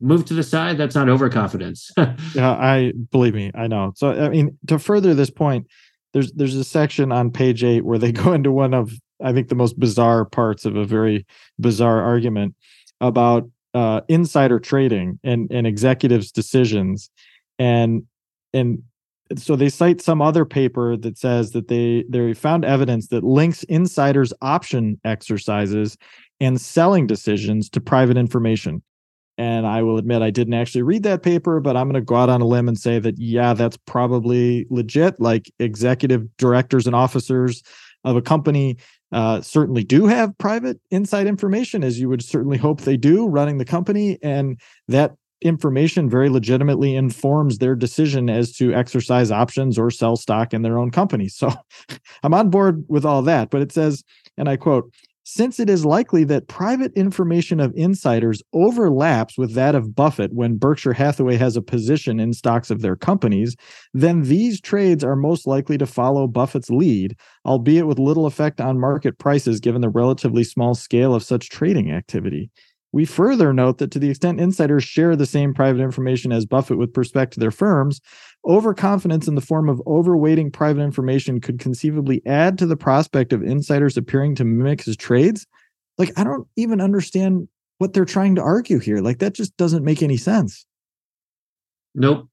move 0.00 0.24
to 0.24 0.32
the 0.32 0.42
side? 0.42 0.78
That's 0.78 0.94
not 0.94 1.10
overconfidence. 1.10 1.90
yeah, 2.34 2.52
I 2.52 2.94
believe 3.10 3.34
me, 3.34 3.50
I 3.54 3.66
know. 3.66 3.92
So 3.96 4.12
I 4.12 4.30
mean, 4.30 4.56
to 4.68 4.78
further 4.78 5.12
this 5.12 5.28
point, 5.28 5.66
there's 6.14 6.32
there's 6.32 6.56
a 6.56 6.64
section 6.64 7.12
on 7.12 7.30
page 7.30 7.62
8 7.62 7.84
where 7.84 7.98
they 7.98 8.12
go 8.24 8.32
into 8.32 8.50
one 8.50 8.72
of 8.72 8.92
I 9.22 9.34
think 9.34 9.48
the 9.48 9.54
most 9.54 9.78
bizarre 9.78 10.24
parts 10.24 10.64
of 10.64 10.74
a 10.74 10.86
very 10.86 11.26
bizarre 11.58 12.00
argument 12.00 12.54
about 13.02 13.46
uh, 13.74 14.00
insider 14.08 14.58
trading 14.58 15.20
and 15.22 15.52
and 15.52 15.66
executives' 15.66 16.32
decisions, 16.32 17.10
and 17.58 18.04
and 18.54 18.82
so 19.36 19.56
they 19.56 19.68
cite 19.68 20.00
some 20.00 20.20
other 20.20 20.44
paper 20.44 20.96
that 20.96 21.18
says 21.18 21.52
that 21.52 21.68
they 21.68 22.04
they 22.08 22.34
found 22.34 22.64
evidence 22.64 23.08
that 23.08 23.24
links 23.24 23.62
insiders' 23.64 24.32
option 24.42 25.00
exercises 25.04 25.96
and 26.40 26.60
selling 26.60 27.06
decisions 27.06 27.68
to 27.70 27.80
private 27.80 28.16
information. 28.16 28.82
And 29.38 29.66
I 29.66 29.82
will 29.82 29.96
admit 29.96 30.20
I 30.20 30.30
didn't 30.30 30.54
actually 30.54 30.82
read 30.82 31.02
that 31.04 31.22
paper, 31.22 31.60
but 31.60 31.76
I'm 31.76 31.86
going 31.86 31.94
to 31.94 32.04
go 32.04 32.16
out 32.16 32.28
on 32.28 32.42
a 32.42 32.46
limb 32.46 32.68
and 32.68 32.78
say 32.78 32.98
that 32.98 33.18
yeah, 33.18 33.54
that's 33.54 33.76
probably 33.78 34.66
legit. 34.68 35.20
Like 35.20 35.50
executive 35.58 36.26
directors 36.36 36.86
and 36.86 36.94
officers 36.94 37.62
of 38.04 38.16
a 38.16 38.22
company 38.22 38.76
uh, 39.12 39.40
certainly 39.40 39.82
do 39.82 40.06
have 40.06 40.36
private 40.38 40.80
inside 40.90 41.26
information, 41.26 41.82
as 41.82 41.98
you 41.98 42.08
would 42.08 42.22
certainly 42.22 42.58
hope 42.58 42.82
they 42.82 42.96
do, 42.96 43.26
running 43.26 43.58
the 43.58 43.64
company. 43.64 44.18
And 44.22 44.60
that 44.88 45.14
information 45.42 46.08
very 46.08 46.28
legitimately 46.28 46.94
informs 46.94 47.58
their 47.58 47.74
decision 47.74 48.28
as 48.28 48.52
to 48.56 48.74
exercise 48.74 49.30
options 49.30 49.78
or 49.78 49.90
sell 49.90 50.16
stock 50.16 50.52
in 50.52 50.62
their 50.62 50.78
own 50.78 50.90
company. 50.90 51.28
So 51.28 51.50
I'm 52.22 52.34
on 52.34 52.50
board 52.50 52.84
with 52.88 53.04
all 53.04 53.22
that. 53.22 53.50
But 53.50 53.62
it 53.62 53.72
says, 53.72 54.04
and 54.36 54.48
I 54.48 54.56
quote, 54.56 54.92
since 55.32 55.60
it 55.60 55.70
is 55.70 55.84
likely 55.84 56.24
that 56.24 56.48
private 56.48 56.92
information 56.94 57.60
of 57.60 57.72
insiders 57.76 58.42
overlaps 58.52 59.38
with 59.38 59.54
that 59.54 59.76
of 59.76 59.94
Buffett 59.94 60.32
when 60.32 60.56
Berkshire 60.56 60.94
Hathaway 60.94 61.36
has 61.36 61.56
a 61.56 61.62
position 61.62 62.18
in 62.18 62.32
stocks 62.32 62.68
of 62.68 62.80
their 62.80 62.96
companies, 62.96 63.54
then 63.94 64.22
these 64.22 64.60
trades 64.60 65.04
are 65.04 65.14
most 65.14 65.46
likely 65.46 65.78
to 65.78 65.86
follow 65.86 66.26
Buffett's 66.26 66.70
lead, 66.70 67.16
albeit 67.46 67.86
with 67.86 67.98
little 67.98 68.26
effect 68.26 68.60
on 68.60 68.80
market 68.80 69.18
prices 69.18 69.60
given 69.60 69.82
the 69.82 69.88
relatively 69.88 70.42
small 70.42 70.74
scale 70.74 71.14
of 71.14 71.22
such 71.22 71.48
trading 71.48 71.92
activity. 71.92 72.50
We 72.92 73.04
further 73.04 73.52
note 73.52 73.78
that 73.78 73.90
to 73.92 73.98
the 73.98 74.10
extent 74.10 74.40
insiders 74.40 74.82
share 74.82 75.14
the 75.14 75.26
same 75.26 75.54
private 75.54 75.80
information 75.80 76.32
as 76.32 76.44
Buffett 76.44 76.78
with 76.78 76.96
respect 76.96 77.32
to 77.34 77.40
their 77.40 77.52
firms, 77.52 78.00
overconfidence 78.44 79.28
in 79.28 79.36
the 79.36 79.40
form 79.40 79.68
of 79.68 79.78
overweighting 79.86 80.52
private 80.52 80.82
information 80.82 81.40
could 81.40 81.60
conceivably 81.60 82.20
add 82.26 82.58
to 82.58 82.66
the 82.66 82.76
prospect 82.76 83.32
of 83.32 83.42
insiders 83.42 83.96
appearing 83.96 84.34
to 84.36 84.44
mimic 84.44 84.82
his 84.82 84.96
trades. 84.96 85.46
Like, 85.98 86.12
I 86.18 86.24
don't 86.24 86.48
even 86.56 86.80
understand 86.80 87.46
what 87.78 87.92
they're 87.92 88.04
trying 88.04 88.34
to 88.36 88.42
argue 88.42 88.78
here. 88.78 88.98
Like, 88.98 89.18
that 89.18 89.34
just 89.34 89.56
doesn't 89.56 89.84
make 89.84 90.02
any 90.02 90.16
sense. 90.16 90.66
Nope. 91.94 92.28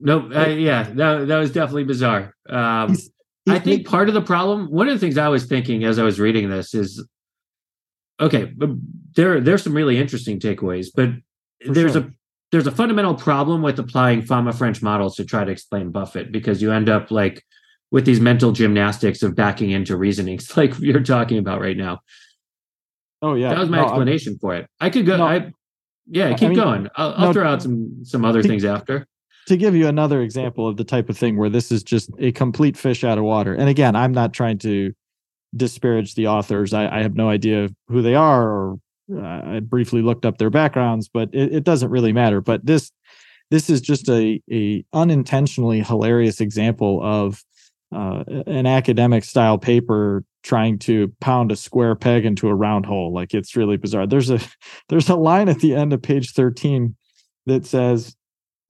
Nope. 0.00 0.32
Uh, 0.34 0.48
yeah, 0.48 0.84
that, 0.94 1.28
that 1.28 1.38
was 1.38 1.52
definitely 1.52 1.84
bizarre. 1.84 2.34
Um, 2.48 2.88
he's, 2.88 3.10
he's 3.44 3.54
I 3.54 3.58
think 3.60 3.86
part 3.86 4.08
of 4.08 4.14
the 4.14 4.22
problem, 4.22 4.66
one 4.70 4.88
of 4.88 4.94
the 4.94 4.98
things 4.98 5.16
I 5.16 5.28
was 5.28 5.44
thinking 5.44 5.84
as 5.84 5.98
I 5.98 6.02
was 6.02 6.18
reading 6.18 6.50
this 6.50 6.74
is 6.74 7.06
okay, 8.20 8.52
there 9.14 9.40
there's 9.40 9.62
some 9.62 9.74
really 9.74 9.98
interesting 9.98 10.38
takeaways, 10.38 10.88
but 10.94 11.10
For 11.64 11.72
there's 11.72 11.92
sure. 11.92 12.02
a 12.02 12.10
there's 12.50 12.66
a 12.66 12.72
fundamental 12.72 13.14
problem 13.14 13.62
with 13.62 13.78
applying 13.78 14.22
Fama 14.22 14.52
French 14.52 14.82
models 14.82 15.16
to 15.16 15.24
try 15.24 15.44
to 15.44 15.50
explain 15.50 15.90
Buffett 15.90 16.30
because 16.30 16.60
you 16.60 16.70
end 16.70 16.88
up 16.88 17.10
like 17.10 17.42
with 17.90 18.04
these 18.04 18.20
mental 18.20 18.52
gymnastics 18.52 19.22
of 19.22 19.34
backing 19.34 19.70
into 19.70 19.96
reasonings 19.96 20.56
like 20.56 20.78
you're 20.78 21.02
talking 21.02 21.38
about 21.38 21.60
right 21.60 21.76
now. 21.76 22.00
Oh 23.20 23.34
yeah, 23.34 23.50
that 23.50 23.58
was 23.58 23.68
my 23.68 23.78
no, 23.78 23.84
explanation 23.84 24.34
I'm, 24.34 24.38
for 24.38 24.54
it. 24.56 24.66
I 24.80 24.90
could 24.90 25.06
go. 25.06 25.16
No, 25.16 25.26
I 25.26 25.52
yeah, 26.06 26.34
keep 26.34 26.46
I 26.46 26.48
mean, 26.48 26.58
going. 26.58 26.88
I'll, 26.96 27.12
I'll 27.14 27.26
no, 27.28 27.32
throw 27.32 27.46
out 27.46 27.62
some 27.62 28.04
some 28.04 28.24
other 28.24 28.42
to, 28.42 28.48
things 28.48 28.64
after. 28.64 29.06
To 29.48 29.56
give 29.56 29.74
you 29.74 29.88
another 29.88 30.22
example 30.22 30.68
of 30.68 30.76
the 30.76 30.84
type 30.84 31.08
of 31.08 31.16
thing 31.16 31.36
where 31.36 31.48
this 31.48 31.72
is 31.72 31.82
just 31.82 32.10
a 32.18 32.32
complete 32.32 32.76
fish 32.76 33.02
out 33.04 33.18
of 33.18 33.24
water, 33.24 33.54
and 33.54 33.68
again, 33.68 33.96
I'm 33.96 34.12
not 34.12 34.32
trying 34.32 34.58
to 34.58 34.92
disparage 35.54 36.14
the 36.14 36.26
authors. 36.26 36.72
I, 36.72 36.88
I 36.88 37.02
have 37.02 37.14
no 37.14 37.28
idea 37.28 37.68
who 37.88 38.02
they 38.02 38.14
are, 38.14 38.48
or 38.48 38.78
uh, 39.12 39.56
I 39.56 39.60
briefly 39.60 40.02
looked 40.02 40.24
up 40.24 40.38
their 40.38 40.50
backgrounds, 40.50 41.08
but 41.08 41.28
it, 41.32 41.54
it 41.54 41.64
doesn't 41.64 41.90
really 41.90 42.12
matter. 42.12 42.40
But 42.40 42.64
this 42.64 42.90
this 43.50 43.68
is 43.68 43.80
just 43.80 44.08
a 44.08 44.40
a 44.50 44.84
unintentionally 44.92 45.80
hilarious 45.82 46.40
example 46.40 47.00
of 47.02 47.42
uh, 47.94 48.24
an 48.46 48.66
academic 48.66 49.24
style 49.24 49.58
paper 49.58 50.24
trying 50.42 50.78
to 50.78 51.12
pound 51.20 51.52
a 51.52 51.56
square 51.56 51.94
peg 51.94 52.24
into 52.24 52.48
a 52.48 52.54
round 52.54 52.86
hole. 52.86 53.12
Like 53.12 53.34
it's 53.34 53.54
really 53.56 53.76
bizarre. 53.76 54.06
There's 54.06 54.30
a 54.30 54.40
there's 54.88 55.08
a 55.08 55.16
line 55.16 55.48
at 55.48 55.60
the 55.60 55.74
end 55.74 55.92
of 55.92 56.02
page 56.02 56.32
13 56.32 56.96
that 57.46 57.66
says 57.66 58.16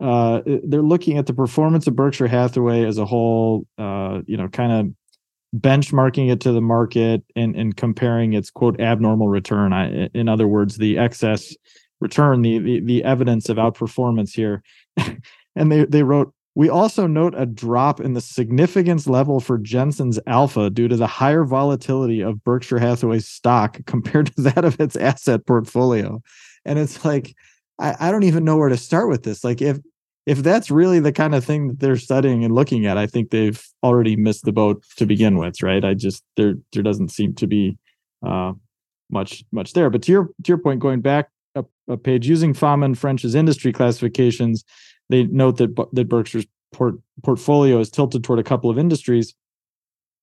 uh, 0.01 0.41
they're 0.65 0.83
looking 0.83 1.17
at 1.17 1.27
the 1.27 1.35
performance 1.35 1.87
of 1.87 1.95
Berkshire 1.95 2.27
Hathaway 2.27 2.85
as 2.85 2.99
a 2.99 3.07
whole, 3.07 3.65
uh, 3.79 4.21
you 4.27 4.37
know, 4.37 4.49
kind 4.49 4.73
of 4.73 4.95
benchmarking 5.55 6.31
it 6.31 6.41
to 6.41 6.53
the 6.53 6.61
market 6.61 7.23
and, 7.37 7.55
and 7.55 7.77
comparing 7.77 8.33
its 8.33 8.51
quote 8.51 8.81
abnormal 8.81 9.29
return. 9.29 9.73
I, 9.73 10.09
in 10.15 10.29
other 10.29 10.49
words, 10.49 10.79
the 10.79 10.99
excess 10.99 11.55
return, 12.01 12.43
the, 12.43 12.59
the, 12.59 12.81
the 12.81 13.05
evidence 13.05 13.49
of 13.49 13.59
outperformance 13.59 14.31
here. 14.31 14.63
and 15.57 15.71
they, 15.71 15.85
they 15.85 16.03
wrote, 16.03 16.35
we 16.55 16.69
also 16.69 17.07
note 17.07 17.35
a 17.37 17.47
drop 17.47 18.01
in 18.01 18.13
the 18.13 18.21
significance 18.21 19.07
level 19.07 19.41
for 19.41 19.57
Jensen's 19.57 20.19
alpha 20.27 20.69
due 20.69 20.89
to 20.89 20.97
the 20.97 21.07
higher 21.07 21.45
volatility 21.45 22.21
of 22.21 22.45
Berkshire 22.45 22.79
Hathaway's 22.79 23.27
stock 23.27 23.79
compared 23.87 24.35
to 24.37 24.43
that 24.43 24.65
of 24.65 24.79
its 24.81 24.97
asset 24.97 25.47
portfolio. 25.47 26.23
And 26.65 26.79
it's 26.79 27.05
like, 27.05 27.35
I, 27.79 27.97
I 27.99 28.11
don't 28.11 28.25
even 28.25 28.45
know 28.45 28.57
where 28.57 28.69
to 28.69 28.77
start 28.77 29.09
with 29.09 29.23
this. 29.23 29.45
Like, 29.45 29.63
if 29.63 29.79
if 30.27 30.39
that's 30.39 30.71
really 30.71 31.01
the 31.01 31.13
kind 31.13 31.35
of 31.35 31.45
thing 31.45 31.69
that 31.69 31.81
they're 31.81 31.97
studying 31.97 32.45
and 32.45 32.55
looking 32.55 32.87
at, 32.87 32.97
I 32.97 33.07
think 33.07 33.31
they've 33.31 33.63
already 33.83 34.17
missed 34.17 34.45
the 34.45 34.53
boat 34.53 34.85
to 34.97 35.07
begin 35.07 35.37
with, 35.37 35.63
right? 35.63 35.85
I 35.85 35.95
just 35.95 36.23
there 36.37 36.55
there 36.73 36.83
doesn't 36.83 37.11
seem 37.11 37.35
to 37.35 37.47
be 37.47 37.77
uh, 38.25 38.53
much 39.11 39.45
much 39.53 39.73
there. 39.73 39.91
But 39.91 40.03
to 40.03 40.13
your 40.13 40.25
to 40.25 40.49
your 40.49 40.59
point, 40.59 40.81
going 40.81 41.01
back 41.01 41.29
a, 41.55 41.65
a 41.89 41.97
page 41.97 42.29
using 42.29 42.55
Fama 42.55 42.87
and 42.87 42.99
French's 42.99 43.35
industry 43.35 43.73
classifications, 43.73 44.65
they 45.09 45.25
note 45.25 45.57
that 45.59 45.75
that 45.93 46.09
Berkshire's 46.09 46.47
port, 46.73 46.95
portfolio 47.23 47.81
is 47.81 47.91
tilted 47.91 48.23
toward 48.23 48.39
a 48.39 48.45
couple 48.45 48.71
of 48.71 48.79
industries, 48.79 49.35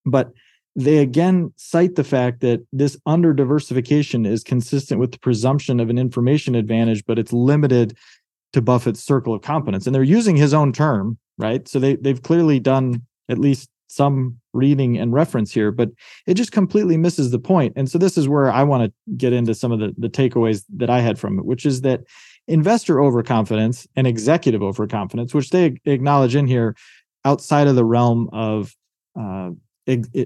but 0.06 0.32
they 0.75 1.00
again 1.00 1.51
cite 1.58 1.96
the 1.96 2.03
fact 2.03 2.39
that 2.39 2.65
this 2.72 2.98
under 3.06 3.34
diversification 3.34 4.25
is 4.25 4.44
consistent 4.44 5.00
with 5.00 5.12
the 5.12 5.20
presumption 5.20 5.79
of 5.79 5.89
an 5.89 5.98
information 5.98 6.56
advantage, 6.56 7.06
but 7.06 7.20
it's 7.20 7.34
limited 7.34 7.98
to 8.53 8.62
Buffett's 8.62 9.03
circle 9.03 9.34
of 9.34 9.41
competence. 9.41 9.86
And 9.86 9.94
they're 9.94 10.03
using 10.03 10.36
his 10.36 10.53
own 10.53 10.74
term, 10.74 11.18
right? 11.38 11.68
So 11.68 11.79
they 11.79 11.96
they've 11.96 12.22
clearly 12.22 12.60
done 12.60 13.03
at 13.29 13.38
least 13.38 13.70
some 13.88 14.39
reading 14.53 14.98
and 14.98 15.13
reference 15.13 15.51
here, 15.51 15.72
but 15.72 15.89
it 16.27 16.36
just 16.36 16.51
completely 16.51 16.96
misses 16.96 17.32
the 17.32 17.39
point. 17.39 17.74
And 17.75 17.89
so 17.89 17.98
this 17.98 18.18
is 18.18 18.27
where 18.27 18.51
I 18.51 18.63
want 18.63 18.84
to 18.84 19.15
get 19.18 19.34
into 19.34 19.56
some 19.56 19.72
of 19.72 19.79
the, 19.79 19.94
the 19.98 20.10
takeaways 20.10 20.63
that 20.77 20.89
I 20.89 21.00
had 21.00 21.18
from 21.18 21.39
it, 21.39 21.46
which 21.46 21.65
is 21.65 21.82
that 21.82 22.01
investor 22.48 23.01
overconfidence 23.01 23.88
and 23.96 24.06
executive 24.06 24.62
overconfidence, 24.62 25.34
which 25.34 25.50
they 25.50 25.75
acknowledge 25.86 26.36
in 26.36 26.48
here 26.48 26.75
outside 27.25 27.68
of 27.68 27.75
the 27.75 27.86
realm 27.86 28.29
of 28.32 28.75
uh, 29.20 29.50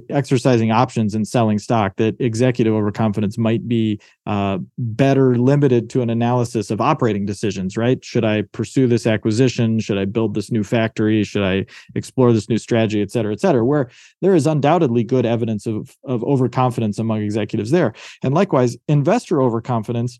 exercising 0.09 0.71
options 0.71 1.15
and 1.15 1.27
selling 1.27 1.59
stock 1.59 1.95
that 1.97 2.15
executive 2.19 2.73
overconfidence 2.73 3.37
might 3.37 3.67
be 3.67 3.99
uh, 4.25 4.57
better 4.77 5.35
limited 5.35 5.89
to 5.89 6.01
an 6.01 6.09
analysis 6.09 6.69
of 6.71 6.81
operating 6.81 7.25
decisions 7.25 7.77
right? 7.77 8.03
Should 8.03 8.25
i 8.25 8.43
pursue 8.51 8.87
this 8.87 9.07
acquisition? 9.07 9.79
Should 9.79 9.97
i 9.97 10.05
build 10.05 10.33
this 10.33 10.51
new 10.51 10.63
factory? 10.63 11.23
Should 11.23 11.43
i 11.43 11.65
explore 11.95 12.33
this 12.33 12.49
new 12.49 12.57
strategy 12.57 13.01
et 13.01 13.11
cetera 13.11 13.33
et 13.33 13.39
cetera 13.39 13.65
where 13.65 13.89
there 14.21 14.35
is 14.35 14.47
undoubtedly 14.47 15.03
good 15.03 15.25
evidence 15.25 15.65
of, 15.65 15.95
of 16.03 16.23
overconfidence 16.23 16.99
among 16.99 17.21
executives 17.21 17.71
there. 17.71 17.93
And 18.23 18.33
likewise 18.33 18.77
investor 18.87 19.41
overconfidence 19.41 20.19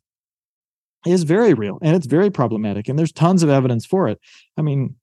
is 1.06 1.24
very 1.24 1.54
real 1.54 1.80
and 1.82 1.96
it's 1.96 2.06
very 2.06 2.30
problematic 2.30 2.88
and 2.88 2.98
there's 2.98 3.12
tons 3.12 3.44
of 3.44 3.50
evidence 3.50 3.86
for 3.86 4.08
it. 4.08 4.20
I 4.58 4.62
mean 4.62 4.96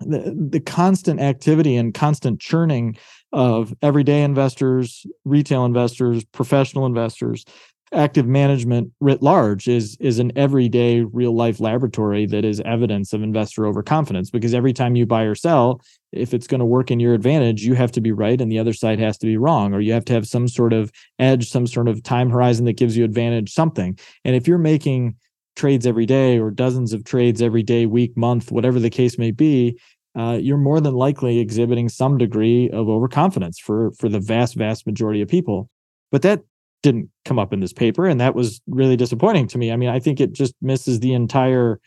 the, 0.00 0.34
the 0.50 0.60
constant 0.60 1.20
activity 1.20 1.76
and 1.76 1.94
constant 1.94 2.40
churning 2.40 2.96
of 3.32 3.74
everyday 3.82 4.22
investors, 4.22 5.06
retail 5.24 5.64
investors, 5.64 6.24
professional 6.24 6.86
investors, 6.86 7.44
active 7.92 8.26
management 8.26 8.92
writ 9.00 9.22
large 9.22 9.68
is 9.68 9.96
is 10.00 10.18
an 10.18 10.32
everyday 10.36 11.02
real 11.02 11.34
life 11.34 11.60
laboratory 11.60 12.26
that 12.26 12.44
is 12.44 12.60
evidence 12.62 13.12
of 13.12 13.22
investor 13.22 13.64
overconfidence 13.64 14.28
because 14.28 14.54
every 14.54 14.72
time 14.72 14.96
you 14.96 15.06
buy 15.06 15.22
or 15.22 15.36
sell 15.36 15.80
if 16.10 16.34
it's 16.34 16.48
going 16.48 16.58
to 16.58 16.66
work 16.66 16.90
in 16.90 16.98
your 16.98 17.14
advantage 17.14 17.62
you 17.62 17.74
have 17.74 17.92
to 17.92 18.00
be 18.00 18.10
right 18.10 18.40
and 18.40 18.50
the 18.50 18.58
other 18.58 18.72
side 18.72 18.98
has 18.98 19.16
to 19.16 19.26
be 19.26 19.36
wrong 19.36 19.72
or 19.72 19.80
you 19.80 19.92
have 19.92 20.04
to 20.04 20.12
have 20.12 20.26
some 20.26 20.48
sort 20.48 20.72
of 20.72 20.90
edge 21.20 21.48
some 21.48 21.66
sort 21.66 21.86
of 21.86 22.02
time 22.02 22.28
horizon 22.28 22.64
that 22.64 22.76
gives 22.76 22.96
you 22.96 23.04
advantage 23.04 23.52
something. 23.52 23.98
And 24.24 24.34
if 24.34 24.48
you're 24.48 24.58
making 24.58 25.14
trades 25.56 25.86
every 25.86 26.06
day 26.06 26.38
or 26.38 26.50
dozens 26.50 26.92
of 26.92 27.04
trades 27.04 27.42
every 27.42 27.62
day 27.62 27.86
week 27.86 28.16
month 28.16 28.52
whatever 28.52 28.78
the 28.78 28.90
case 28.90 29.18
may 29.18 29.30
be 29.30 29.76
uh, 30.16 30.38
you're 30.40 30.56
more 30.56 30.80
than 30.80 30.94
likely 30.94 31.38
exhibiting 31.38 31.90
some 31.90 32.16
degree 32.16 32.70
of 32.70 32.88
overconfidence 32.88 33.58
for 33.58 33.90
for 33.92 34.08
the 34.08 34.18
vast 34.18 34.54
vast 34.54 34.86
majority 34.86 35.20
of 35.20 35.28
people. 35.28 35.68
But 36.10 36.22
that 36.22 36.42
didn't 36.82 37.10
come 37.24 37.38
up 37.38 37.52
in 37.52 37.60
this 37.60 37.72
paper 37.72 38.06
and 38.06 38.20
that 38.20 38.34
was 38.34 38.60
really 38.66 38.96
disappointing 38.96 39.46
to 39.48 39.58
me. 39.58 39.72
I 39.72 39.76
mean 39.76 39.88
i 39.88 39.98
think 39.98 40.20
it 40.20 40.32
just 40.32 40.54
misses 40.62 41.00
the 41.00 41.12
entire 41.12 41.80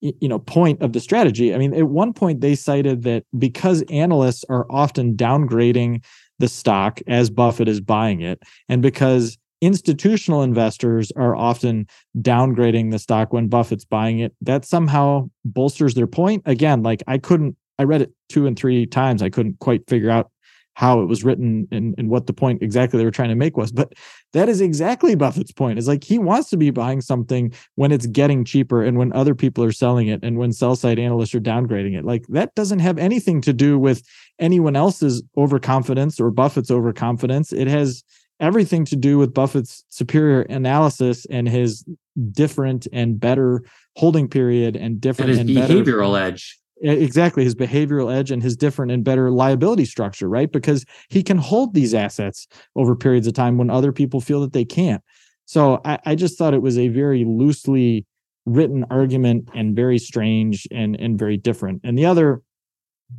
you 0.00 0.28
know 0.28 0.40
point 0.40 0.82
of 0.82 0.92
the 0.92 1.00
strategy. 1.00 1.54
I 1.54 1.58
mean 1.58 1.72
at 1.74 1.88
one 1.88 2.12
point 2.12 2.40
they 2.40 2.56
cited 2.56 3.02
that 3.02 3.24
because 3.38 3.84
analysts 3.90 4.44
are 4.48 4.66
often 4.70 5.16
downgrading 5.16 6.04
the 6.40 6.48
stock 6.48 7.00
as 7.06 7.30
buffett 7.30 7.68
is 7.68 7.80
buying 7.80 8.20
it 8.22 8.42
and 8.68 8.82
because 8.82 9.38
institutional 9.62 10.42
investors 10.42 11.12
are 11.12 11.34
often 11.34 11.86
downgrading 12.18 12.90
the 12.90 12.98
stock 12.98 13.32
when 13.32 13.48
Buffett's 13.48 13.84
buying 13.84 14.18
it. 14.18 14.34
That 14.42 14.66
somehow 14.66 15.30
bolsters 15.44 15.94
their 15.94 16.08
point. 16.08 16.42
Again, 16.44 16.82
like 16.82 17.02
I 17.06 17.16
couldn't, 17.16 17.56
I 17.78 17.84
read 17.84 18.02
it 18.02 18.12
two 18.28 18.46
and 18.46 18.58
three 18.58 18.84
times. 18.84 19.22
I 19.22 19.30
couldn't 19.30 19.60
quite 19.60 19.88
figure 19.88 20.10
out 20.10 20.30
how 20.74 21.00
it 21.00 21.06
was 21.06 21.22
written 21.22 21.68
and, 21.70 21.94
and 21.98 22.08
what 22.08 22.26
the 22.26 22.32
point 22.32 22.62
exactly 22.62 22.98
they 22.98 23.04
were 23.04 23.10
trying 23.10 23.28
to 23.28 23.34
make 23.34 23.56
was. 23.56 23.70
But 23.70 23.92
that 24.32 24.48
is 24.48 24.60
exactly 24.60 25.14
Buffett's 25.14 25.52
point. 25.52 25.78
Is 25.78 25.86
like 25.86 26.02
he 26.02 26.18
wants 26.18 26.50
to 26.50 26.56
be 26.56 26.70
buying 26.70 27.00
something 27.00 27.52
when 27.76 27.92
it's 27.92 28.06
getting 28.06 28.44
cheaper 28.44 28.82
and 28.82 28.98
when 28.98 29.12
other 29.12 29.34
people 29.34 29.62
are 29.62 29.72
selling 29.72 30.08
it 30.08 30.20
and 30.24 30.38
when 30.38 30.52
sell 30.52 30.74
side 30.74 30.98
analysts 30.98 31.34
are 31.34 31.40
downgrading 31.40 31.96
it. 31.96 32.04
Like 32.04 32.26
that 32.28 32.54
doesn't 32.54 32.80
have 32.80 32.98
anything 32.98 33.42
to 33.42 33.52
do 33.52 33.78
with 33.78 34.02
anyone 34.40 34.74
else's 34.74 35.22
overconfidence 35.36 36.18
or 36.18 36.30
Buffett's 36.30 36.70
overconfidence. 36.70 37.52
It 37.52 37.68
has 37.68 38.02
everything 38.42 38.84
to 38.84 38.96
do 38.96 39.16
with 39.16 39.32
Buffett's 39.32 39.84
superior 39.88 40.42
analysis 40.42 41.24
and 41.30 41.48
his 41.48 41.84
different 42.32 42.88
and 42.92 43.18
better 43.18 43.62
holding 43.96 44.28
period 44.28 44.76
and 44.76 45.00
different 45.00 45.30
and 45.30 45.48
his 45.48 45.56
and 45.56 45.70
behavioral 45.70 46.14
better, 46.14 46.26
edge. 46.26 46.58
Exactly, 46.82 47.44
his 47.44 47.54
behavioral 47.54 48.12
edge 48.12 48.32
and 48.32 48.42
his 48.42 48.56
different 48.56 48.90
and 48.90 49.04
better 49.04 49.30
liability 49.30 49.84
structure, 49.84 50.28
right? 50.28 50.50
Because 50.50 50.84
he 51.08 51.22
can 51.22 51.38
hold 51.38 51.72
these 51.72 51.94
assets 51.94 52.48
over 52.74 52.96
periods 52.96 53.28
of 53.28 53.34
time 53.34 53.56
when 53.56 53.70
other 53.70 53.92
people 53.92 54.20
feel 54.20 54.40
that 54.40 54.52
they 54.52 54.64
can't. 54.64 55.02
So 55.44 55.80
I, 55.84 56.00
I 56.04 56.14
just 56.16 56.36
thought 56.36 56.52
it 56.52 56.62
was 56.62 56.78
a 56.78 56.88
very 56.88 57.24
loosely 57.24 58.04
written 58.44 58.84
argument 58.90 59.48
and 59.54 59.76
very 59.76 59.98
strange 59.98 60.66
and 60.72 60.98
and 61.00 61.16
very 61.16 61.36
different. 61.36 61.80
And 61.84 61.96
the 61.96 62.06
other 62.06 62.42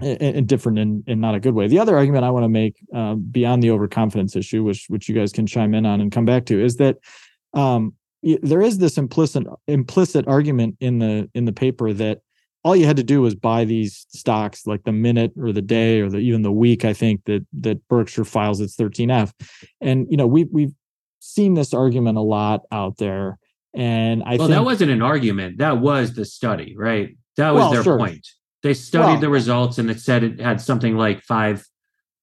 and 0.01 0.47
different 0.47 0.79
in, 0.79 1.03
in 1.07 1.19
not 1.19 1.35
a 1.35 1.39
good 1.39 1.53
way. 1.53 1.67
The 1.67 1.79
other 1.79 1.95
argument 1.95 2.25
I 2.25 2.31
want 2.31 2.43
to 2.43 2.49
make 2.49 2.77
uh, 2.95 3.15
beyond 3.15 3.63
the 3.63 3.71
overconfidence 3.71 4.35
issue, 4.35 4.63
which 4.63 4.85
which 4.89 5.07
you 5.07 5.15
guys 5.15 5.31
can 5.31 5.45
chime 5.45 5.73
in 5.73 5.85
on 5.85 6.01
and 6.01 6.11
come 6.11 6.25
back 6.25 6.45
to, 6.45 6.63
is 6.63 6.77
that 6.77 6.97
um, 7.53 7.93
there 8.41 8.61
is 8.61 8.77
this 8.77 8.97
implicit 8.97 9.45
implicit 9.67 10.27
argument 10.27 10.77
in 10.79 10.99
the 10.99 11.29
in 11.33 11.45
the 11.45 11.53
paper 11.53 11.93
that 11.93 12.19
all 12.63 12.75
you 12.75 12.85
had 12.85 12.95
to 12.95 13.03
do 13.03 13.21
was 13.21 13.35
buy 13.35 13.65
these 13.65 14.05
stocks 14.09 14.65
like 14.65 14.83
the 14.83 14.91
minute 14.91 15.33
or 15.37 15.51
the 15.51 15.61
day 15.61 15.99
or 15.99 16.09
the, 16.09 16.19
even 16.19 16.43
the 16.43 16.51
week. 16.51 16.85
I 16.85 16.93
think 16.93 17.25
that 17.25 17.45
that 17.59 17.85
Berkshire 17.87 18.25
files 18.25 18.61
its 18.61 18.75
13F, 18.75 19.31
and 19.81 20.07
you 20.09 20.17
know 20.17 20.27
we 20.27 20.45
we've 20.45 20.73
seen 21.19 21.53
this 21.53 21.73
argument 21.73 22.17
a 22.17 22.21
lot 22.21 22.61
out 22.71 22.97
there. 22.97 23.37
And 23.75 24.21
I 24.23 24.35
well, 24.35 24.47
think, 24.47 24.51
that 24.51 24.63
wasn't 24.63 24.91
an 24.91 25.01
argument. 25.01 25.57
That 25.57 25.79
was 25.79 26.13
the 26.13 26.25
study, 26.25 26.75
right? 26.77 27.17
That 27.37 27.51
was 27.51 27.61
well, 27.61 27.71
their 27.71 27.83
sure. 27.83 27.97
point. 27.97 28.27
They 28.63 28.73
studied 28.73 29.05
well, 29.05 29.19
the 29.19 29.29
results 29.29 29.77
and 29.77 29.91
it 29.91 29.99
said 29.99 30.23
it 30.23 30.39
had 30.39 30.61
something 30.61 30.97
like 30.97 31.21
five 31.21 31.65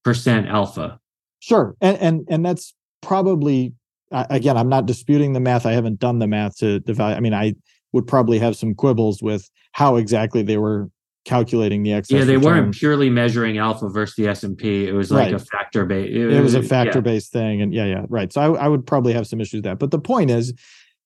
percent 0.02 0.48
alpha. 0.48 0.98
Sure, 1.38 1.76
and 1.80 1.98
and 1.98 2.26
and 2.30 2.44
that's 2.44 2.74
probably 3.02 3.74
again. 4.10 4.56
I'm 4.56 4.68
not 4.68 4.86
disputing 4.86 5.34
the 5.34 5.40
math. 5.40 5.66
I 5.66 5.72
haven't 5.72 6.00
done 6.00 6.18
the 6.18 6.26
math 6.26 6.56
to 6.58 6.80
the 6.80 6.94
value. 6.94 7.16
I 7.16 7.20
mean, 7.20 7.34
I 7.34 7.54
would 7.92 8.06
probably 8.06 8.38
have 8.38 8.56
some 8.56 8.74
quibbles 8.74 9.22
with 9.22 9.48
how 9.72 9.96
exactly 9.96 10.42
they 10.42 10.56
were 10.56 10.90
calculating 11.24 11.82
the 11.82 11.92
excess. 11.92 12.20
Yeah, 12.20 12.24
they 12.24 12.36
return. 12.36 12.64
weren't 12.64 12.74
purely 12.74 13.10
measuring 13.10 13.58
alpha 13.58 13.88
versus 13.88 14.16
the 14.16 14.28
S 14.28 14.42
and 14.42 14.56
P. 14.56 14.86
It 14.86 14.92
was 14.92 15.10
like 15.10 15.32
right. 15.32 15.34
a 15.34 15.38
factor 15.38 15.84
based. 15.84 16.10
It, 16.10 16.32
it, 16.32 16.40
was 16.40 16.54
a 16.54 16.62
factor 16.62 17.02
based 17.02 17.32
thing, 17.32 17.60
and 17.60 17.74
yeah, 17.74 17.84
yeah, 17.84 18.06
right. 18.08 18.32
So 18.32 18.40
I, 18.40 18.64
I 18.64 18.68
would 18.68 18.86
probably 18.86 19.12
have 19.12 19.26
some 19.26 19.40
issues 19.40 19.58
with 19.58 19.64
that. 19.64 19.78
But 19.78 19.90
the 19.90 19.98
point 19.98 20.30
is, 20.30 20.54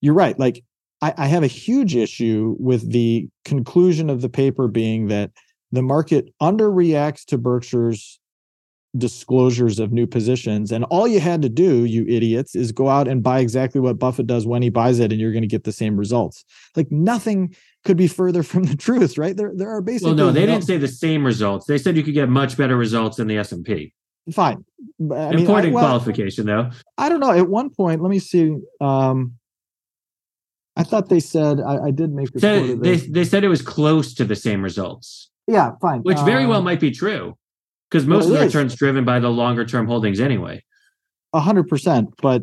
you're 0.00 0.14
right. 0.14 0.38
Like 0.38 0.62
I, 1.04 1.12
I 1.18 1.26
have 1.26 1.42
a 1.42 1.48
huge 1.48 1.94
issue 1.94 2.56
with 2.58 2.90
the 2.90 3.28
conclusion 3.44 4.08
of 4.08 4.22
the 4.22 4.30
paper 4.30 4.68
being 4.68 5.08
that 5.08 5.32
the 5.70 5.82
market 5.82 6.32
underreacts 6.40 7.26
to 7.26 7.36
Berkshire's 7.36 8.18
disclosures 8.96 9.78
of 9.80 9.92
new 9.92 10.06
positions. 10.06 10.72
And 10.72 10.84
all 10.84 11.06
you 11.06 11.20
had 11.20 11.42
to 11.42 11.50
do, 11.50 11.84
you 11.84 12.06
idiots, 12.08 12.54
is 12.54 12.72
go 12.72 12.88
out 12.88 13.06
and 13.06 13.22
buy 13.22 13.40
exactly 13.40 13.82
what 13.82 13.98
Buffett 13.98 14.26
does 14.26 14.46
when 14.46 14.62
he 14.62 14.70
buys 14.70 14.98
it, 14.98 15.12
and 15.12 15.20
you're 15.20 15.32
going 15.32 15.42
to 15.42 15.48
get 15.48 15.64
the 15.64 15.72
same 15.72 15.98
results. 15.98 16.42
Like 16.74 16.90
nothing 16.90 17.54
could 17.84 17.98
be 17.98 18.08
further 18.08 18.42
from 18.50 18.62
the 18.62 18.76
truth, 18.76 19.18
right? 19.18 19.36
There, 19.36 19.52
there 19.54 19.68
are 19.68 19.82
basically. 19.82 20.14
Well, 20.14 20.26
no, 20.26 20.32
they 20.32 20.46
didn't 20.46 20.62
say 20.62 20.78
the 20.78 20.88
same 20.88 21.26
results. 21.26 21.66
They 21.66 21.76
said 21.76 21.98
you 21.98 22.02
could 22.02 22.14
get 22.14 22.30
much 22.30 22.56
better 22.56 22.78
results 22.78 23.18
than 23.18 23.26
the 23.26 23.36
S 23.36 23.52
and 23.52 23.62
P. 23.62 23.92
Fine. 24.32 24.64
I 25.12 25.32
Important 25.32 25.36
mean, 25.36 25.50
I, 25.50 25.68
well, 25.70 25.84
qualification, 25.84 26.46
though. 26.46 26.70
I 26.96 27.10
don't 27.10 27.20
know. 27.20 27.32
At 27.32 27.48
one 27.48 27.68
point, 27.68 28.00
let 28.00 28.08
me 28.08 28.20
see. 28.20 28.56
Um, 28.80 29.34
I 30.76 30.82
thought 30.82 31.08
they 31.08 31.20
said 31.20 31.60
I, 31.60 31.86
I 31.86 31.90
did 31.90 32.10
make. 32.10 32.28
Said, 32.36 32.82
they 32.82 32.96
they 32.96 33.24
said 33.24 33.44
it 33.44 33.48
was 33.48 33.62
close 33.62 34.12
to 34.14 34.24
the 34.24 34.36
same 34.36 34.62
results. 34.62 35.30
Yeah, 35.46 35.72
fine. 35.80 36.00
Which 36.00 36.18
very 36.20 36.46
well 36.46 36.58
um, 36.58 36.64
might 36.64 36.80
be 36.80 36.90
true, 36.90 37.36
because 37.90 38.06
most 38.06 38.24
well, 38.24 38.34
of 38.34 38.40
the 38.40 38.46
returns 38.46 38.74
driven 38.74 39.04
by 39.04 39.20
the 39.20 39.30
longer 39.30 39.64
term 39.64 39.86
holdings 39.86 40.20
anyway. 40.20 40.64
A 41.32 41.40
hundred 41.40 41.68
percent, 41.68 42.10
but 42.20 42.42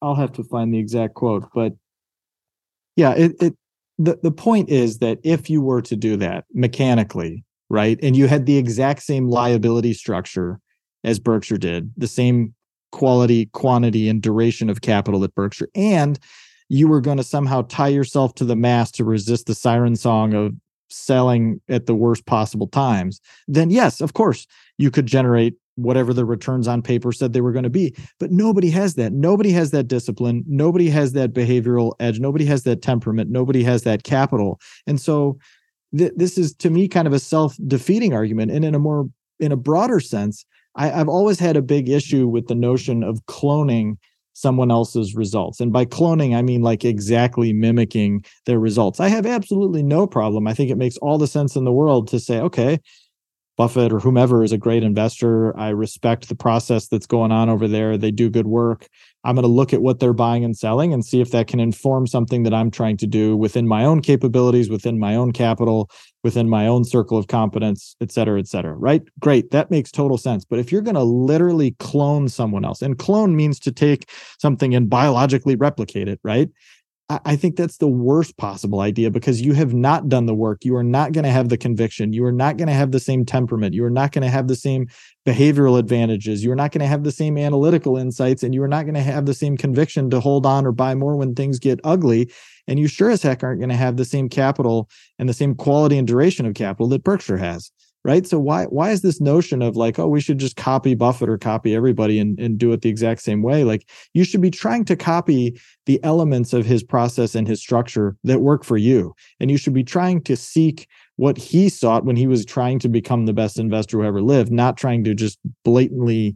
I'll 0.00 0.14
have 0.14 0.32
to 0.34 0.44
find 0.44 0.72
the 0.72 0.78
exact 0.78 1.14
quote. 1.14 1.48
But 1.54 1.74
yeah, 2.96 3.14
it, 3.14 3.32
it 3.40 3.56
the 3.98 4.18
the 4.22 4.30
point 4.30 4.70
is 4.70 4.98
that 4.98 5.18
if 5.22 5.50
you 5.50 5.60
were 5.60 5.82
to 5.82 5.96
do 5.96 6.16
that 6.16 6.44
mechanically, 6.54 7.44
right, 7.68 7.98
and 8.02 8.16
you 8.16 8.26
had 8.26 8.46
the 8.46 8.56
exact 8.56 9.02
same 9.02 9.28
liability 9.28 9.92
structure 9.92 10.60
as 11.04 11.18
Berkshire 11.18 11.58
did, 11.58 11.92
the 11.96 12.08
same 12.08 12.54
quality, 12.90 13.46
quantity, 13.46 14.08
and 14.08 14.22
duration 14.22 14.70
of 14.70 14.80
capital 14.80 15.20
that 15.20 15.34
Berkshire, 15.34 15.68
and 15.74 16.18
you 16.68 16.88
were 16.88 17.00
going 17.00 17.16
to 17.16 17.24
somehow 17.24 17.62
tie 17.62 17.88
yourself 17.88 18.34
to 18.34 18.44
the 18.44 18.56
mast 18.56 18.94
to 18.96 19.04
resist 19.04 19.46
the 19.46 19.54
siren 19.54 19.96
song 19.96 20.34
of 20.34 20.54
selling 20.90 21.60
at 21.68 21.86
the 21.86 21.94
worst 21.94 22.26
possible 22.26 22.66
times, 22.66 23.20
then 23.46 23.70
yes, 23.70 24.00
of 24.00 24.14
course, 24.14 24.46
you 24.78 24.90
could 24.90 25.06
generate 25.06 25.54
whatever 25.76 26.12
the 26.12 26.24
returns 26.24 26.66
on 26.66 26.82
paper 26.82 27.12
said 27.12 27.32
they 27.32 27.40
were 27.40 27.52
going 27.52 27.62
to 27.62 27.70
be. 27.70 27.94
But 28.18 28.32
nobody 28.32 28.68
has 28.70 28.94
that. 28.94 29.12
Nobody 29.12 29.52
has 29.52 29.70
that 29.70 29.86
discipline. 29.86 30.44
Nobody 30.48 30.90
has 30.90 31.12
that 31.12 31.32
behavioral 31.32 31.92
edge. 32.00 32.18
Nobody 32.18 32.44
has 32.46 32.64
that 32.64 32.82
temperament. 32.82 33.30
Nobody 33.30 33.62
has 33.62 33.82
that 33.82 34.02
capital. 34.02 34.58
And 34.88 35.00
so 35.00 35.38
th- 35.96 36.12
this 36.16 36.36
is 36.36 36.54
to 36.54 36.70
me 36.70 36.88
kind 36.88 37.06
of 37.06 37.12
a 37.12 37.18
self-defeating 37.18 38.12
argument 38.12 38.50
and 38.50 38.64
in 38.64 38.74
a 38.74 38.78
more 38.78 39.08
in 39.40 39.52
a 39.52 39.56
broader 39.56 40.00
sense 40.00 40.44
I, 40.76 40.90
i've 40.90 41.08
always 41.08 41.38
had 41.38 41.56
a 41.56 41.62
big 41.62 41.88
issue 41.88 42.26
with 42.26 42.48
the 42.48 42.54
notion 42.54 43.02
of 43.02 43.24
cloning 43.26 43.96
someone 44.40 44.70
else's 44.70 45.14
results. 45.14 45.60
And 45.60 45.72
by 45.72 45.84
cloning 45.84 46.36
i 46.36 46.42
mean 46.42 46.62
like 46.62 46.84
exactly 46.84 47.52
mimicking 47.52 48.24
their 48.46 48.58
results. 48.58 49.00
I 49.00 49.08
have 49.08 49.26
absolutely 49.26 49.82
no 49.82 50.06
problem. 50.06 50.46
I 50.46 50.54
think 50.54 50.70
it 50.70 50.78
makes 50.78 50.96
all 50.98 51.18
the 51.18 51.26
sense 51.26 51.56
in 51.56 51.64
the 51.64 51.72
world 51.72 52.08
to 52.08 52.20
say 52.20 52.38
okay 52.40 52.80
buffett 53.58 53.92
or 53.92 53.98
whomever 53.98 54.44
is 54.44 54.52
a 54.52 54.58
great 54.58 54.84
investor. 54.84 55.54
I 55.58 55.70
respect 55.70 56.28
the 56.28 56.36
process 56.36 56.86
that's 56.86 57.06
going 57.06 57.32
on 57.32 57.50
over 57.50 57.66
there. 57.66 57.98
They 57.98 58.12
do 58.12 58.30
good 58.30 58.46
work 58.46 58.86
I'm 59.24 59.34
going 59.34 59.42
to 59.42 59.48
look 59.48 59.72
at 59.72 59.82
what 59.82 59.98
they're 59.98 60.12
buying 60.12 60.44
and 60.44 60.56
selling 60.56 60.92
and 60.92 61.04
see 61.04 61.20
if 61.20 61.30
that 61.32 61.48
can 61.48 61.60
inform 61.60 62.06
something 62.06 62.44
that 62.44 62.54
I'm 62.54 62.70
trying 62.70 62.96
to 62.98 63.06
do 63.06 63.36
within 63.36 63.66
my 63.66 63.84
own 63.84 64.00
capabilities, 64.00 64.70
within 64.70 64.98
my 64.98 65.16
own 65.16 65.32
capital, 65.32 65.90
within 66.22 66.48
my 66.48 66.66
own 66.66 66.84
circle 66.84 67.18
of 67.18 67.26
competence, 67.26 67.96
et 68.00 68.12
cetera, 68.12 68.38
et 68.38 68.46
cetera. 68.46 68.74
Right? 68.74 69.02
Great. 69.18 69.50
That 69.50 69.70
makes 69.70 69.90
total 69.90 70.18
sense. 70.18 70.44
But 70.44 70.60
if 70.60 70.70
you're 70.70 70.82
going 70.82 70.94
to 70.94 71.02
literally 71.02 71.72
clone 71.78 72.28
someone 72.28 72.64
else, 72.64 72.80
and 72.80 72.98
clone 72.98 73.34
means 73.36 73.58
to 73.60 73.72
take 73.72 74.10
something 74.38 74.74
and 74.74 74.88
biologically 74.88 75.56
replicate 75.56 76.08
it, 76.08 76.20
right? 76.22 76.48
I 77.10 77.36
think 77.36 77.56
that's 77.56 77.78
the 77.78 77.88
worst 77.88 78.36
possible 78.36 78.80
idea 78.80 79.10
because 79.10 79.40
you 79.40 79.54
have 79.54 79.72
not 79.72 80.10
done 80.10 80.26
the 80.26 80.34
work. 80.34 80.62
You 80.66 80.76
are 80.76 80.84
not 80.84 81.12
going 81.12 81.24
to 81.24 81.30
have 81.30 81.48
the 81.48 81.56
conviction. 81.56 82.12
You 82.12 82.22
are 82.26 82.32
not 82.32 82.58
going 82.58 82.68
to 82.68 82.74
have 82.74 82.92
the 82.92 83.00
same 83.00 83.24
temperament. 83.24 83.72
You 83.72 83.86
are 83.86 83.90
not 83.90 84.12
going 84.12 84.24
to 84.24 84.28
have 84.28 84.46
the 84.46 84.54
same 84.54 84.88
behavioral 85.26 85.78
advantages. 85.78 86.44
You 86.44 86.52
are 86.52 86.56
not 86.56 86.70
going 86.70 86.82
to 86.82 86.86
have 86.86 87.04
the 87.04 87.12
same 87.12 87.38
analytical 87.38 87.96
insights 87.96 88.42
and 88.42 88.54
you 88.54 88.62
are 88.62 88.68
not 88.68 88.82
going 88.82 88.94
to 88.94 89.00
have 89.00 89.24
the 89.24 89.32
same 89.32 89.56
conviction 89.56 90.10
to 90.10 90.20
hold 90.20 90.44
on 90.44 90.66
or 90.66 90.72
buy 90.72 90.94
more 90.94 91.16
when 91.16 91.34
things 91.34 91.58
get 91.58 91.80
ugly. 91.82 92.30
And 92.66 92.78
you 92.78 92.86
sure 92.88 93.10
as 93.10 93.22
heck 93.22 93.42
aren't 93.42 93.60
going 93.60 93.70
to 93.70 93.74
have 93.74 93.96
the 93.96 94.04
same 94.04 94.28
capital 94.28 94.90
and 95.18 95.30
the 95.30 95.34
same 95.34 95.54
quality 95.54 95.96
and 95.96 96.06
duration 96.06 96.44
of 96.44 96.52
capital 96.52 96.88
that 96.88 97.04
Berkshire 97.04 97.38
has 97.38 97.72
right? 98.08 98.26
So 98.26 98.38
why 98.38 98.64
why 98.64 98.90
is 98.90 99.02
this 99.02 99.20
notion 99.20 99.60
of 99.60 99.76
like 99.76 99.98
oh 99.98 100.08
we 100.08 100.22
should 100.22 100.38
just 100.38 100.56
copy 100.56 100.94
buffett 100.94 101.28
or 101.28 101.36
copy 101.36 101.74
everybody 101.74 102.18
and, 102.18 102.40
and 102.40 102.56
do 102.56 102.72
it 102.72 102.80
the 102.80 102.88
exact 102.88 103.20
same 103.20 103.42
way? 103.42 103.64
Like 103.64 103.86
you 104.14 104.24
should 104.24 104.40
be 104.40 104.50
trying 104.50 104.86
to 104.86 104.96
copy 104.96 105.60
the 105.84 106.02
elements 106.02 106.54
of 106.54 106.64
his 106.64 106.82
process 106.82 107.34
and 107.34 107.46
his 107.46 107.60
structure 107.60 108.16
that 108.24 108.40
work 108.40 108.64
for 108.64 108.78
you. 108.78 109.14
And 109.40 109.50
you 109.50 109.58
should 109.58 109.74
be 109.74 109.84
trying 109.84 110.22
to 110.22 110.36
seek 110.36 110.88
what 111.16 111.36
he 111.36 111.68
sought 111.68 112.06
when 112.06 112.16
he 112.16 112.26
was 112.26 112.46
trying 112.46 112.78
to 112.78 112.88
become 112.88 113.26
the 113.26 113.34
best 113.34 113.58
investor 113.58 113.98
who 113.98 114.04
ever 114.04 114.22
lived 114.22 114.50
not 114.50 114.78
trying 114.78 115.04
to 115.04 115.14
just 115.14 115.38
blatantly 115.62 116.34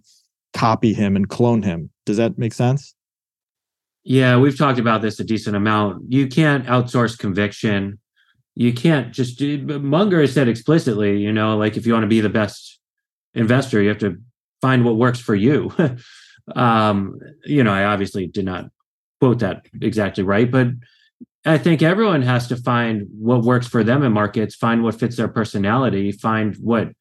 copy 0.52 0.92
him 0.92 1.16
and 1.16 1.30
clone 1.30 1.62
him. 1.62 1.88
Does 2.04 2.18
that 2.18 2.36
make 2.36 2.52
sense? 2.52 2.94
Yeah 4.04 4.36
we've 4.36 4.58
talked 4.58 4.78
about 4.78 5.00
this 5.00 5.18
a 5.20 5.24
decent 5.24 5.56
amount. 5.56 6.02
You 6.12 6.26
can't 6.26 6.66
outsource 6.66 7.18
conviction 7.18 7.98
you 8.54 8.72
can't 8.72 9.12
just 9.12 9.40
Munger 9.40 10.20
has 10.20 10.32
said 10.32 10.48
explicitly, 10.48 11.18
you 11.18 11.32
know, 11.32 11.56
like 11.56 11.76
if 11.76 11.86
you 11.86 11.92
want 11.92 12.02
to 12.02 12.08
be 12.08 12.20
the 12.20 12.28
best 12.28 12.78
investor, 13.34 13.80
you 13.80 13.88
have 13.88 13.98
to 13.98 14.18
find 14.60 14.84
what 14.84 14.96
works 14.96 15.18
for 15.18 15.34
you. 15.34 15.72
um, 16.56 17.18
you 17.44 17.64
know, 17.64 17.72
I 17.72 17.84
obviously 17.84 18.26
did 18.26 18.44
not 18.44 18.66
quote 19.20 19.38
that 19.38 19.66
exactly 19.80 20.24
right, 20.24 20.50
but 20.50 20.68
I 21.44 21.58
think 21.58 21.82
everyone 21.82 22.22
has 22.22 22.46
to 22.48 22.56
find 22.56 23.06
what 23.18 23.42
works 23.42 23.66
for 23.66 23.82
them 23.82 24.02
in 24.02 24.12
markets, 24.12 24.54
find 24.54 24.82
what 24.82 24.98
fits 24.98 25.16
their 25.16 25.28
personality, 25.28 26.12
find 26.12 26.54
what 26.56 26.92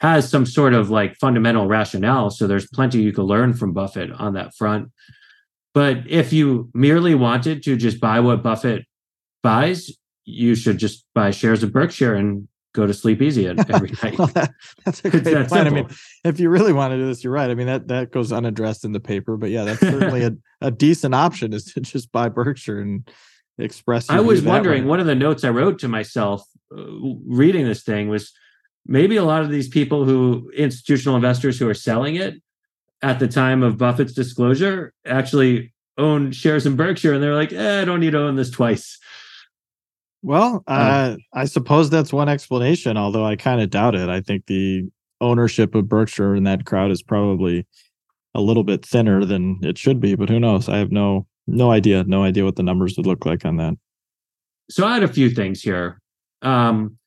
has 0.00 0.28
some 0.28 0.44
sort 0.44 0.74
of 0.74 0.90
like 0.90 1.16
fundamental 1.16 1.66
rationale. 1.66 2.30
So 2.30 2.46
there's 2.46 2.68
plenty 2.68 3.00
you 3.00 3.12
could 3.12 3.24
learn 3.24 3.54
from 3.54 3.72
Buffett 3.72 4.12
on 4.12 4.34
that 4.34 4.54
front. 4.54 4.90
But 5.72 5.98
if 6.08 6.32
you 6.32 6.70
merely 6.74 7.14
wanted 7.14 7.62
to 7.64 7.76
just 7.76 8.00
buy 8.00 8.20
what 8.20 8.42
Buffett 8.42 8.84
buys, 9.42 9.96
you 10.26 10.54
should 10.54 10.78
just 10.78 11.04
buy 11.14 11.30
shares 11.30 11.62
of 11.62 11.72
Berkshire 11.72 12.14
and 12.14 12.48
go 12.74 12.86
to 12.86 12.92
sleep 12.92 13.22
easy 13.22 13.48
every 13.68 13.92
night. 14.02 14.18
well, 14.18 14.28
that, 14.28 14.52
that's 14.84 15.02
a 15.04 15.10
great 15.10 15.24
that 15.24 15.48
plan. 15.48 15.66
I 15.66 15.70
mean, 15.70 15.88
if 16.24 16.38
you 16.38 16.50
really 16.50 16.74
want 16.74 16.92
to 16.92 16.98
do 16.98 17.06
this, 17.06 17.24
you're 17.24 17.32
right. 17.32 17.50
I 17.50 17.54
mean, 17.54 17.68
that 17.68 17.88
that 17.88 18.12
goes 18.12 18.32
unaddressed 18.32 18.84
in 18.84 18.92
the 18.92 19.00
paper, 19.00 19.36
but 19.36 19.50
yeah, 19.50 19.64
that's 19.64 19.80
certainly 19.80 20.24
a, 20.24 20.32
a 20.60 20.70
decent 20.70 21.14
option 21.14 21.52
is 21.54 21.64
to 21.72 21.80
just 21.80 22.12
buy 22.12 22.28
Berkshire 22.28 22.80
and 22.80 23.08
express. 23.58 24.10
I 24.10 24.20
was 24.20 24.42
wondering, 24.42 24.84
way. 24.84 24.90
one 24.90 25.00
of 25.00 25.06
the 25.06 25.14
notes 25.14 25.44
I 25.44 25.50
wrote 25.50 25.78
to 25.80 25.88
myself 25.88 26.44
uh, 26.76 26.84
reading 27.26 27.64
this 27.64 27.82
thing 27.82 28.08
was 28.08 28.32
maybe 28.86 29.16
a 29.16 29.24
lot 29.24 29.42
of 29.42 29.50
these 29.50 29.68
people 29.68 30.04
who 30.04 30.50
institutional 30.54 31.16
investors 31.16 31.58
who 31.58 31.68
are 31.68 31.74
selling 31.74 32.16
it 32.16 32.42
at 33.02 33.18
the 33.18 33.28
time 33.28 33.62
of 33.62 33.78
Buffett's 33.78 34.12
disclosure 34.12 34.92
actually 35.04 35.72
own 35.98 36.32
shares 36.32 36.66
in 36.66 36.76
Berkshire, 36.76 37.14
and 37.14 37.22
they're 37.22 37.34
like, 37.34 37.52
eh, 37.52 37.82
I 37.82 37.84
don't 37.84 38.00
need 38.00 38.12
to 38.12 38.18
own 38.18 38.36
this 38.36 38.50
twice. 38.50 38.98
Well, 40.26 40.64
uh, 40.66 41.14
I 41.32 41.44
suppose 41.44 41.88
that's 41.88 42.12
one 42.12 42.28
explanation, 42.28 42.96
although 42.96 43.24
I 43.24 43.36
kind 43.36 43.60
of 43.60 43.70
doubt 43.70 43.94
it. 43.94 44.08
I 44.08 44.20
think 44.20 44.46
the 44.46 44.82
ownership 45.20 45.76
of 45.76 45.88
Berkshire 45.88 46.34
in 46.34 46.42
that 46.42 46.66
crowd 46.66 46.90
is 46.90 47.00
probably 47.00 47.64
a 48.34 48.40
little 48.40 48.64
bit 48.64 48.84
thinner 48.84 49.24
than 49.24 49.60
it 49.62 49.78
should 49.78 50.00
be, 50.00 50.16
but 50.16 50.28
who 50.28 50.40
knows? 50.40 50.68
I 50.68 50.78
have 50.78 50.90
no 50.90 51.28
no 51.46 51.70
idea, 51.70 52.02
no 52.08 52.24
idea 52.24 52.44
what 52.44 52.56
the 52.56 52.64
numbers 52.64 52.96
would 52.96 53.06
look 53.06 53.24
like 53.24 53.44
on 53.44 53.58
that. 53.58 53.74
So 54.68 54.84
I 54.84 54.94
had 54.94 55.04
a 55.04 55.08
few 55.08 55.30
things 55.30 55.62
here. 55.62 56.02
Um 56.42 56.98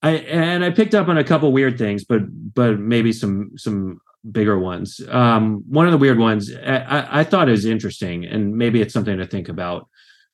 I 0.00 0.10
and 0.12 0.64
I 0.64 0.70
picked 0.70 0.94
up 0.94 1.08
on 1.08 1.18
a 1.18 1.24
couple 1.24 1.50
weird 1.50 1.76
things, 1.76 2.04
but 2.04 2.20
but 2.54 2.78
maybe 2.78 3.12
some 3.12 3.50
some 3.56 4.00
bigger 4.30 4.60
ones. 4.60 5.00
Um 5.10 5.64
one 5.66 5.86
of 5.86 5.92
the 5.92 5.98
weird 5.98 6.20
ones 6.20 6.54
I, 6.54 7.20
I 7.20 7.24
thought 7.24 7.48
is 7.48 7.64
interesting 7.64 8.24
and 8.24 8.56
maybe 8.56 8.80
it's 8.80 8.94
something 8.94 9.18
to 9.18 9.26
think 9.26 9.48
about 9.48 9.88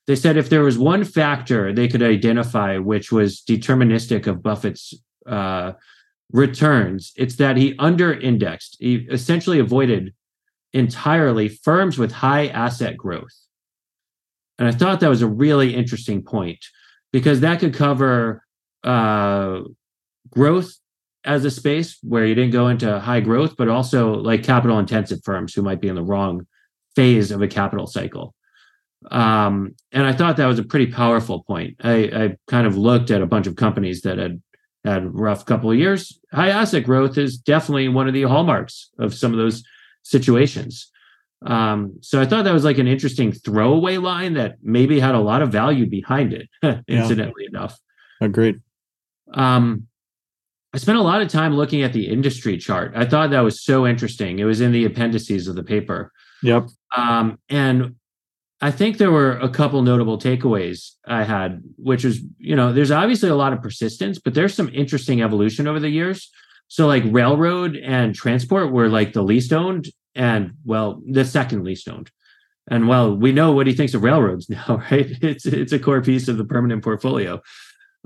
they 0.06 0.16
said 0.16 0.36
if 0.36 0.48
there 0.48 0.62
was 0.62 0.78
one 0.78 1.04
factor 1.04 1.72
they 1.72 1.88
could 1.88 2.02
identify 2.02 2.78
which 2.78 3.12
was 3.12 3.42
deterministic 3.48 4.26
of 4.26 4.42
Buffett's 4.42 4.94
uh, 5.26 5.72
returns, 6.32 7.12
it's 7.16 7.36
that 7.36 7.56
he 7.56 7.74
under 7.78 8.12
indexed, 8.12 8.76
he 8.80 9.06
essentially 9.10 9.58
avoided 9.58 10.14
entirely 10.72 11.48
firms 11.48 11.98
with 11.98 12.12
high 12.12 12.46
asset 12.48 12.96
growth. 12.96 13.34
And 14.58 14.68
I 14.68 14.72
thought 14.72 15.00
that 15.00 15.08
was 15.08 15.22
a 15.22 15.28
really 15.28 15.74
interesting 15.74 16.22
point 16.22 16.64
because 17.12 17.40
that 17.40 17.60
could 17.60 17.74
cover 17.74 18.44
uh, 18.84 19.60
growth 20.30 20.74
as 21.24 21.44
a 21.44 21.50
space 21.50 21.98
where 22.02 22.24
you 22.24 22.34
didn't 22.34 22.52
go 22.52 22.68
into 22.68 22.98
high 23.00 23.20
growth, 23.20 23.56
but 23.56 23.68
also 23.68 24.14
like 24.14 24.42
capital 24.42 24.78
intensive 24.78 25.20
firms 25.24 25.54
who 25.54 25.62
might 25.62 25.80
be 25.80 25.88
in 25.88 25.94
the 25.94 26.02
wrong 26.02 26.46
phase 26.96 27.30
of 27.30 27.42
a 27.42 27.48
capital 27.48 27.86
cycle. 27.86 28.34
Um, 29.10 29.74
and 29.92 30.06
I 30.06 30.12
thought 30.12 30.36
that 30.36 30.46
was 30.46 30.58
a 30.58 30.64
pretty 30.64 30.86
powerful 30.86 31.42
point. 31.44 31.76
I, 31.82 31.94
I 31.94 32.36
kind 32.48 32.66
of 32.66 32.76
looked 32.76 33.10
at 33.10 33.22
a 33.22 33.26
bunch 33.26 33.46
of 33.46 33.56
companies 33.56 34.02
that 34.02 34.18
had 34.18 34.42
had 34.84 35.14
rough 35.14 35.44
couple 35.44 35.70
of 35.70 35.78
years. 35.78 36.18
High 36.32 36.50
asset 36.50 36.84
growth 36.84 37.18
is 37.18 37.36
definitely 37.36 37.88
one 37.88 38.08
of 38.08 38.14
the 38.14 38.22
hallmarks 38.22 38.90
of 38.98 39.14
some 39.14 39.32
of 39.32 39.38
those 39.38 39.62
situations. 40.02 40.90
Um, 41.44 41.94
so 42.02 42.20
I 42.20 42.26
thought 42.26 42.44
that 42.44 42.52
was 42.52 42.64
like 42.64 42.78
an 42.78 42.86
interesting 42.86 43.32
throwaway 43.32 43.96
line 43.96 44.34
that 44.34 44.56
maybe 44.62 45.00
had 45.00 45.14
a 45.14 45.20
lot 45.20 45.42
of 45.42 45.50
value 45.50 45.86
behind 45.86 46.34
it, 46.34 46.48
incidentally 46.88 47.44
yeah. 47.44 47.58
enough. 47.58 47.78
Agreed. 48.20 48.60
Um, 49.32 49.86
I 50.72 50.78
spent 50.78 50.98
a 50.98 51.02
lot 51.02 51.22
of 51.22 51.28
time 51.28 51.56
looking 51.56 51.82
at 51.82 51.92
the 51.92 52.08
industry 52.08 52.56
chart. 52.58 52.92
I 52.94 53.04
thought 53.04 53.30
that 53.30 53.40
was 53.40 53.64
so 53.64 53.86
interesting. 53.86 54.38
It 54.38 54.44
was 54.44 54.60
in 54.60 54.72
the 54.72 54.84
appendices 54.84 55.48
of 55.48 55.56
the 55.56 55.64
paper. 55.64 56.12
Yep. 56.42 56.68
Um, 56.96 57.38
and 57.48 57.96
I 58.61 58.70
think 58.70 58.99
there 58.99 59.11
were 59.11 59.33
a 59.38 59.49
couple 59.49 59.81
notable 59.83 60.18
takeaways 60.18 60.92
I 61.07 61.25
had, 61.25 61.62
which 61.77 62.05
is, 62.05 62.20
you 62.38 62.55
know, 62.55 62.73
there's 62.73 62.90
obviously 62.90 63.31
a 63.31 63.35
lot 63.35 63.55
of 63.55 63.62
persistence, 63.62 64.18
but 64.18 64.35
there's 64.35 64.55
some 64.55 64.68
interesting 64.75 65.23
evolution 65.23 65.66
over 65.66 65.81
the 65.81 65.88
years. 65.88 66.31
So, 66.68 66.87
like 66.87 67.03
railroad 67.07 67.77
and 67.77 68.14
transport 68.14 68.70
were 68.70 68.88
like 68.88 69.12
the 69.12 69.23
least 69.23 69.53
owned, 69.53 69.88
and 70.14 70.53
well, 70.64 71.03
the 71.11 71.25
second 71.25 71.64
least 71.64 71.88
owned. 71.88 72.11
And 72.70 72.87
well, 72.87 73.16
we 73.16 73.33
know 73.33 73.53
what 73.53 73.66
he 73.66 73.73
thinks 73.73 73.94
of 73.94 74.03
railroads 74.03 74.49
now, 74.51 74.83
right? 74.90 75.11
It's 75.23 75.46
it's 75.46 75.73
a 75.73 75.79
core 75.79 76.03
piece 76.03 76.29
of 76.29 76.37
the 76.37 76.44
permanent 76.44 76.85
portfolio. 76.85 77.40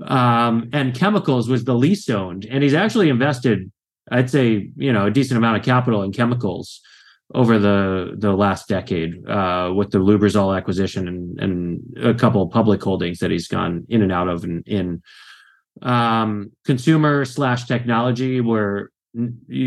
Um, 0.03 0.69
and 0.73 0.95
chemicals 0.95 1.47
was 1.47 1.65
the 1.65 1.75
least 1.75 2.09
owned, 2.09 2.45
and 2.45 2.63
he's 2.63 2.73
actually 2.73 3.09
invested, 3.09 3.71
I'd 4.11 4.29
say, 4.29 4.71
you 4.75 4.91
know, 4.91 5.05
a 5.05 5.11
decent 5.11 5.37
amount 5.37 5.57
of 5.57 5.63
capital 5.63 6.01
in 6.01 6.11
chemicals 6.11 6.81
over 7.33 7.57
the 7.59 8.15
the 8.17 8.33
last 8.33 8.67
decade 8.67 9.27
uh, 9.27 9.71
with 9.75 9.91
the 9.91 9.97
Lubrizol 9.97 10.55
acquisition 10.55 11.07
and, 11.07 11.39
and 11.39 11.97
a 12.05 12.13
couple 12.13 12.41
of 12.41 12.51
public 12.51 12.81
holdings 12.83 13.19
that 13.19 13.31
he's 13.31 13.47
gone 13.47 13.85
in 13.89 14.01
and 14.01 14.11
out 14.11 14.27
of 14.27 14.43
and 14.43 14.67
in. 14.67 15.01
Um, 15.81 16.53
consumer 16.65 17.25
slash 17.25 17.65
technology 17.65 18.39
where 18.39 18.91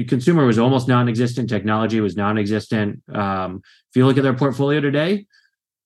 consumer 0.09 0.47
was 0.47 0.59
almost 0.59 0.89
non-existent 0.89 1.51
technology 1.51 2.01
was 2.01 2.17
non-existent. 2.17 3.03
Um, 3.15 3.63
if 3.91 3.97
you 3.97 4.07
look 4.07 4.17
at 4.17 4.23
their 4.23 4.35
portfolio 4.35 4.81
today 4.81 5.27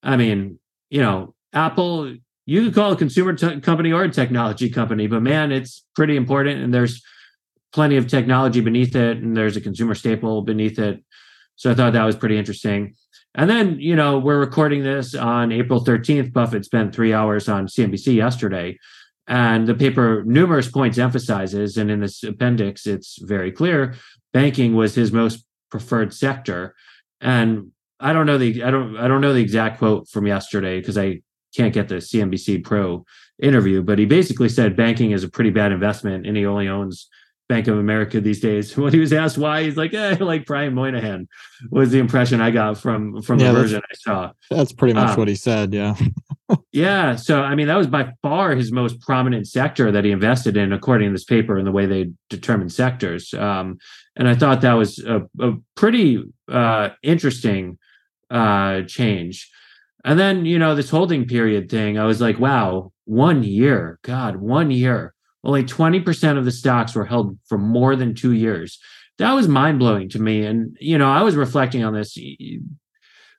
i 0.03 0.17
mean 0.17 0.59
you 0.91 1.01
know 1.01 1.35
apple 1.53 2.15
you 2.47 2.65
could 2.65 2.75
call 2.75 2.93
a 2.93 2.97
consumer 2.97 3.37
company 3.61 3.93
or 3.93 4.05
a 4.05 4.11
technology 4.11 4.69
company 4.69 5.07
but 5.07 5.23
man 5.23 5.53
it's 5.53 5.85
pretty 5.95 6.17
important 6.17 6.63
and 6.63 6.75
there's 6.75 7.03
plenty 7.73 7.97
of 7.97 8.09
technology 8.09 8.61
beneath 8.61 8.95
it 8.97 9.19
and 9.19 9.37
there's 9.37 9.57
a 9.57 9.61
consumer 9.61 9.95
staple 9.95 10.43
beneath 10.43 10.79
it 10.79 11.03
so 11.57 11.71
I 11.71 11.75
thought 11.75 11.93
that 11.93 12.05
was 12.05 12.17
pretty 12.17 12.39
interesting. 12.39 12.95
And 13.35 13.49
then, 13.49 13.79
you 13.81 13.97
know, 13.97 14.19
we're 14.19 14.39
recording 14.39 14.83
this 14.83 15.15
on 15.15 15.53
April 15.53 15.85
13th. 15.85 16.33
Buffett 16.33 16.65
spent 16.65 16.95
three 16.95 17.15
hours 17.15 17.49
on 17.49 17.67
CNBC 17.67 18.15
yesterday. 18.15 18.79
And 19.27 19.67
the 19.67 19.75
paper 19.75 20.25
numerous 20.27 20.69
points 20.69 20.99
emphasizes, 20.99 21.77
and 21.77 21.91
in 21.91 22.01
this 22.01 22.23
appendix, 22.25 22.87
it's 22.87 23.19
very 23.23 23.53
clear 23.53 23.95
banking 24.33 24.75
was 24.75 24.95
his 24.95 25.13
most 25.13 25.45
preferred 25.71 26.13
sector. 26.13 26.75
And 27.21 27.71
I 28.01 28.13
don't 28.13 28.27
know 28.27 28.39
the 28.39 28.65
I 28.65 28.71
don't 28.71 28.97
I 28.97 29.07
don't 29.07 29.21
know 29.21 29.33
the 29.33 29.41
exact 29.41 29.79
quote 29.79 30.09
from 30.09 30.27
yesterday 30.27 30.81
because 30.81 30.99
I 30.99 31.23
can't 31.55 31.73
get 31.73 31.89
the 31.89 31.97
CNBC 31.97 32.65
Pro 32.65 33.05
interview, 33.41 33.83
but 33.83 33.99
he 33.99 34.07
basically 34.07 34.49
said 34.49 34.77
banking 34.77 35.13
is 35.13 35.23
a 35.23 35.29
pretty 35.29 35.51
bad 35.51 35.71
investment 35.71 36.27
and 36.27 36.37
he 36.37 36.47
only 36.47 36.69
owns 36.69 37.09
Bank 37.53 37.69
of 37.69 37.77
America 37.77 38.19
these 38.19 38.41
days. 38.41 38.75
When 38.83 38.93
he 38.93 38.99
was 38.99 39.13
asked 39.13 39.37
why, 39.37 39.65
he's 39.65 39.77
like, 39.77 39.93
eh, 39.93 40.17
like 40.21 40.47
Brian 40.47 40.75
Moynihan 40.75 41.29
was 41.71 41.91
the 41.91 41.99
impression 41.99 42.41
I 42.41 42.51
got 42.51 42.79
from 42.79 43.21
from 43.21 43.39
yeah, 43.39 43.53
the 43.53 43.61
version 43.61 43.83
I 43.85 43.95
saw. 43.95 44.33
That's 44.51 44.73
pretty 44.73 44.95
much 44.95 45.11
um, 45.11 45.17
what 45.17 45.29
he 45.29 45.35
said. 45.35 45.75
Yeah. 45.75 45.95
yeah. 46.73 47.17
So 47.17 47.43
I 47.43 47.55
mean, 47.55 47.67
that 47.67 47.77
was 47.77 47.87
by 47.87 48.13
far 48.23 48.55
his 48.55 48.73
most 48.73 49.01
prominent 49.01 49.47
sector 49.49 49.93
that 49.93 50.05
he 50.05 50.11
invested 50.11 50.57
in, 50.57 50.73
according 50.73 51.11
to 51.11 51.13
this 51.13 51.25
paper 51.25 51.59
and 51.59 51.67
the 51.67 51.73
way 51.73 51.85
they 51.85 52.11
determine 52.31 52.71
sectors. 52.71 53.35
Um, 53.35 53.79
and 54.17 54.29
I 54.29 54.35
thought 54.35 54.63
that 54.63 54.75
was 54.75 54.99
a, 54.99 55.23
a 55.41 55.53
pretty 55.75 56.23
uh, 56.49 56.91
interesting 57.03 57.79
uh, 58.31 58.83
change. 58.83 59.51
And 60.05 60.19
then, 60.19 60.47
you 60.47 60.59
know, 60.59 60.75
this 60.75 60.91
holding 60.91 61.27
period 61.27 61.71
thing, 61.71 61.99
I 61.99 62.05
was 62.05 62.21
like, 62.21 62.39
wow, 62.41 62.93
one 63.05 63.45
year, 63.45 63.99
God, 64.03 64.37
one 64.37 64.71
year. 64.71 65.15
Only 65.45 65.65
20% 65.65 66.39
of 66.39 66.45
the 66.45 66.53
stocks 66.53 66.95
were 66.95 67.05
held 67.05 67.39
for 67.47 67.59
more 67.59 67.97
than 67.97 68.15
two 68.15 68.33
years. 68.33 68.79
That 69.19 69.33
was 69.33 69.49
mind 69.49 69.79
blowing 69.79 70.09
to 70.11 70.21
me. 70.21 70.45
And, 70.47 70.77
you 70.81 70.97
know, 70.97 71.11
I 71.11 71.23
was 71.23 71.37
reflecting 71.37 71.85
on 71.85 71.95
this. 71.95 72.17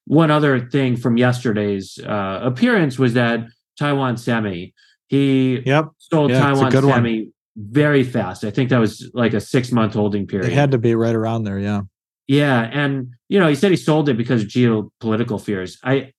One 0.06 0.32
other 0.32 0.68
thing 0.70 0.98
from 0.98 1.18
yesterday's 1.18 1.98
uh, 2.00 2.40
appearance 2.44 3.00
was 3.00 3.14
that 3.14 3.48
Taiwan 3.80 4.18
Semi, 4.18 4.74
he 5.08 5.62
yep. 5.66 5.90
sold 5.98 6.32
yeah, 6.32 6.40
Taiwan 6.40 6.72
Semi 6.72 7.20
one. 7.22 7.34
very 7.56 8.04
fast. 8.04 8.44
I 8.44 8.52
think 8.52 8.70
that 8.70 8.80
was 8.80 9.10
like 9.14 9.34
a 9.34 9.40
six 9.40 9.72
month 9.72 9.94
holding 9.94 10.28
period. 10.28 10.52
It 10.52 10.56
had 10.56 10.72
to 10.72 10.78
be 10.78 10.94
right 10.94 11.16
around 11.16 11.46
there. 11.46 11.58
Yeah. 11.58 11.82
Yeah. 12.28 12.70
And, 12.72 13.14
you 13.30 13.40
know, 13.40 13.48
he 13.48 13.56
said 13.56 13.72
he 13.72 13.78
sold 13.78 14.10
it 14.10 14.18
because 14.18 14.44
of 14.44 14.48
geopolitical 14.50 15.42
fears. 15.42 15.78
I, 15.84 16.12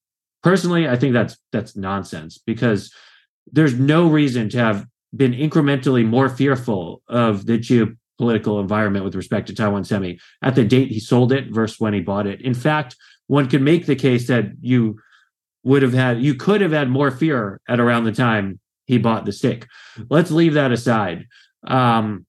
personally 0.45 0.87
i 0.87 0.95
think 0.95 1.13
that's 1.13 1.37
that's 1.51 1.75
nonsense 1.75 2.39
because 2.39 2.93
there's 3.51 3.75
no 3.75 4.07
reason 4.07 4.49
to 4.49 4.59
have 4.59 4.87
been 5.17 5.33
incrementally 5.33 6.07
more 6.07 6.29
fearful 6.29 7.03
of 7.09 7.47
the 7.47 7.59
geopolitical 7.59 8.61
environment 8.61 9.05
with 9.05 9.15
respect 9.15 9.47
to 9.47 9.55
taiwan 9.55 9.85
semi 9.85 10.19
at 10.43 10.55
the 10.55 10.65
date 10.65 10.91
he 10.91 11.01
sold 11.01 11.33
it 11.33 11.53
versus 11.53 11.81
when 11.81 11.95
he 11.95 12.01
bought 12.01 12.27
it 12.27 12.41
in 12.41 12.55
fact 12.55 12.97
one 13.27 13.49
could 13.49 13.63
make 13.63 13.87
the 13.87 13.97
case 13.97 14.27
that 14.27 14.47
you 14.61 14.99
would 15.63 15.83
have 15.83 15.95
had 15.95 16.23
you 16.23 16.35
could 16.35 16.61
have 16.61 16.73
had 16.73 16.89
more 16.89 17.11
fear 17.11 17.61
at 17.69 17.81
around 17.81 18.05
the 18.05 18.13
time 18.13 18.59
he 18.87 18.99
bought 18.99 19.25
the 19.25 19.33
stick 19.33 19.67
let's 20.11 20.31
leave 20.31 20.55
that 20.55 20.73
aside 20.73 21.27
um, 21.67 22.27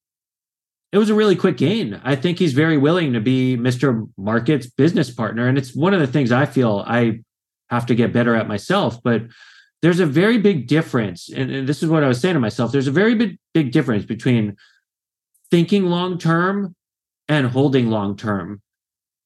it 0.96 0.98
was 0.98 1.10
a 1.10 1.14
really 1.14 1.36
quick 1.36 1.58
gain. 1.58 2.00
I 2.06 2.16
think 2.16 2.40
he's 2.40 2.54
very 2.54 2.78
willing 2.78 3.12
to 3.12 3.20
be 3.20 3.58
Mr. 3.58 4.10
Market's 4.18 4.68
business 4.68 5.12
partner. 5.12 5.46
And 5.46 5.58
it's 5.58 5.76
one 5.76 5.94
of 5.94 6.00
the 6.00 6.08
things 6.08 6.32
I 6.32 6.46
feel 6.46 6.86
I 6.88 7.20
have 7.70 7.86
to 7.88 7.96
get 7.96 8.14
better 8.14 8.34
at 8.34 8.48
myself. 8.48 9.04
But 9.04 9.24
there's 9.86 10.00
a 10.00 10.06
very 10.08 10.40
big 10.40 10.66
difference. 10.66 11.30
And, 11.30 11.52
and 11.52 11.70
this 11.70 11.84
is 11.84 11.90
what 11.90 12.04
I 12.04 12.08
was 12.08 12.20
saying 12.20 12.34
to 12.34 12.40
myself 12.40 12.72
there's 12.72 12.88
a 12.88 12.92
very 12.92 13.14
big, 13.14 13.38
big 13.54 13.72
difference 13.72 14.04
between 14.04 14.56
thinking 15.52 15.86
long 15.86 16.18
term 16.18 16.76
and 17.28 17.46
holding 17.46 17.92
long 17.92 18.18
term. 18.18 18.64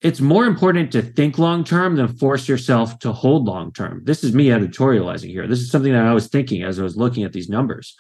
It's 0.02 0.20
more 0.20 0.46
important 0.46 0.92
to 0.92 1.02
think 1.02 1.38
long 1.38 1.64
term 1.64 1.96
than 1.96 2.10
force 2.10 2.50
yourself 2.50 3.00
to 3.00 3.14
hold 3.14 3.46
long 3.46 3.72
term. 3.72 4.02
This 4.04 4.22
is 4.22 4.34
me 4.34 4.48
editorializing 4.48 5.30
here. 5.30 5.48
This 5.48 5.60
is 5.60 5.72
something 5.72 5.94
that 5.94 6.06
I 6.06 6.14
was 6.14 6.28
thinking 6.28 6.62
as 6.62 6.78
I 6.78 6.84
was 6.84 6.98
looking 6.98 7.24
at 7.24 7.32
these 7.32 7.48
numbers. 7.48 7.96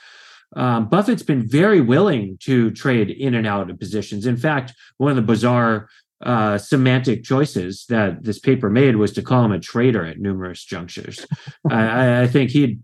Um, 0.58 0.89
Buffett's 0.89 1.24
been 1.24 1.48
very 1.48 1.80
willing 1.80 2.38
to 2.41 2.72
trade 2.72 3.10
in 3.10 3.36
and 3.36 3.48
out 3.48 3.69
of 3.69 3.80
positions. 3.80 4.26
In 4.26 4.36
fact, 4.36 4.74
one 4.98 5.12
of 5.12 5.15
the 5.15 5.22
bizarre 5.22 5.88
uh, 6.21 6.58
semantic 6.58 7.23
choices 7.23 7.86
that 7.88 8.23
this 8.23 8.39
paper 8.39 8.69
made 8.69 8.97
was 8.97 9.13
to 9.13 9.21
call 9.21 9.45
him 9.45 9.51
a 9.51 9.60
traitor 9.60 10.05
at 10.05 10.19
numerous 10.19 10.63
junctures. 10.63 11.25
I, 11.69 12.23
I, 12.23 12.27
think 12.27 12.51
he'd, 12.51 12.84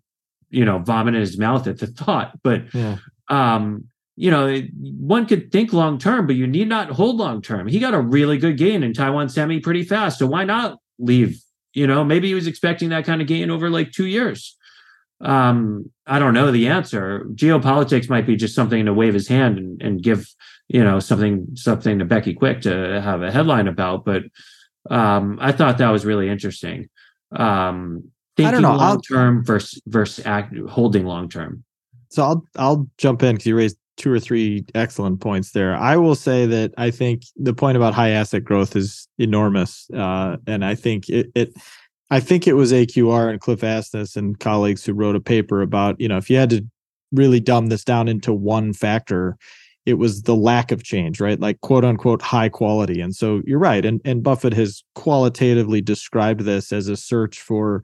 you 0.49 0.63
know, 0.63 0.79
vomit 0.79 1.15
in 1.15 1.21
his 1.21 1.37
mouth 1.37 1.67
at 1.67 1.79
the 1.79 1.87
thought. 1.87 2.39
But, 2.43 2.73
yeah. 2.73 2.97
um, 3.27 3.85
you 4.15 4.31
know, 4.31 4.61
one 4.73 5.25
could 5.25 5.51
think 5.51 5.73
long 5.73 5.97
term, 5.97 6.27
but 6.27 6.37
you 6.37 6.47
need 6.47 6.69
not 6.69 6.91
hold 6.91 7.17
long 7.17 7.41
term. 7.41 7.67
He 7.67 7.79
got 7.79 7.93
a 7.93 7.99
really 7.99 8.37
good 8.37 8.57
gain 8.57 8.83
in 8.83 8.93
Taiwan 8.93 9.27
Semi 9.27 9.59
pretty 9.59 9.83
fast. 9.83 10.19
So 10.19 10.27
why 10.27 10.45
not 10.45 10.77
leave? 10.97 11.41
You 11.73 11.87
know, 11.87 12.05
maybe 12.05 12.29
he 12.29 12.33
was 12.33 12.47
expecting 12.47 12.89
that 12.89 13.03
kind 13.03 13.21
of 13.21 13.27
gain 13.27 13.51
over 13.51 13.69
like 13.69 13.91
two 13.91 14.05
years. 14.05 14.55
Um, 15.19 15.91
I 16.07 16.19
don't 16.19 16.33
know 16.33 16.51
the 16.51 16.67
answer. 16.67 17.25
Geopolitics 17.33 18.09
might 18.09 18.25
be 18.25 18.37
just 18.37 18.55
something 18.55 18.85
to 18.85 18.93
wave 18.93 19.13
his 19.13 19.27
hand 19.27 19.57
and, 19.57 19.81
and 19.81 20.01
give 20.01 20.25
you 20.67 20.83
know 20.83 20.99
something 20.99 21.47
something 21.55 21.99
to 21.99 22.05
Becky 22.05 22.33
Quick 22.33 22.61
to 22.61 23.01
have 23.01 23.21
a 23.21 23.31
headline 23.31 23.67
about. 23.67 24.05
But 24.05 24.23
um, 24.89 25.37
I 25.41 25.51
thought 25.51 25.77
that 25.77 25.89
was 25.89 26.05
really 26.05 26.29
interesting. 26.29 26.89
Um, 27.31 28.11
thinking 28.37 28.61
long 28.61 29.01
term 29.01 29.43
versus 29.45 29.81
versus 29.87 30.25
act, 30.25 30.55
holding 30.69 31.05
long 31.05 31.29
term. 31.29 31.63
So 32.09 32.23
I'll 32.23 32.45
I'll 32.57 32.89
jump 32.97 33.23
in 33.23 33.35
because 33.35 33.45
you 33.45 33.55
raised 33.55 33.77
two 33.97 34.11
or 34.11 34.19
three 34.19 34.65
excellent 34.75 35.21
points 35.21 35.51
there. 35.51 35.75
I 35.75 35.95
will 35.97 36.15
say 36.15 36.45
that 36.45 36.73
I 36.77 36.91
think 36.91 37.23
the 37.37 37.53
point 37.53 37.77
about 37.77 37.93
high 37.93 38.09
asset 38.09 38.43
growth 38.43 38.75
is 38.75 39.07
enormous, 39.17 39.89
uh, 39.91 40.37
and 40.47 40.65
I 40.65 40.75
think 40.75 41.09
it, 41.09 41.31
it 41.35 41.53
I 42.09 42.19
think 42.19 42.47
it 42.47 42.53
was 42.53 42.71
AQR 42.71 43.29
and 43.29 43.39
Cliff 43.39 43.61
Asness 43.61 44.15
and 44.15 44.39
colleagues 44.39 44.85
who 44.85 44.93
wrote 44.93 45.15
a 45.15 45.21
paper 45.21 45.61
about 45.61 45.99
you 45.99 46.07
know 46.07 46.17
if 46.17 46.29
you 46.29 46.37
had 46.37 46.49
to 46.51 46.65
really 47.11 47.39
dumb 47.39 47.67
this 47.67 47.83
down 47.83 48.07
into 48.07 48.33
one 48.33 48.73
factor 48.73 49.37
it 49.85 49.95
was 49.95 50.23
the 50.23 50.35
lack 50.35 50.71
of 50.71 50.83
change, 50.83 51.19
right? 51.19 51.39
Like 51.39 51.61
quote 51.61 51.85
unquote 51.85 52.21
high 52.21 52.49
quality. 52.49 53.01
And 53.01 53.15
so 53.15 53.41
you're 53.45 53.59
right. 53.59 53.85
And 53.85 54.01
and 54.05 54.23
Buffett 54.23 54.53
has 54.53 54.83
qualitatively 54.95 55.81
described 55.81 56.41
this 56.41 56.71
as 56.71 56.87
a 56.87 56.97
search 56.97 57.39
for 57.39 57.83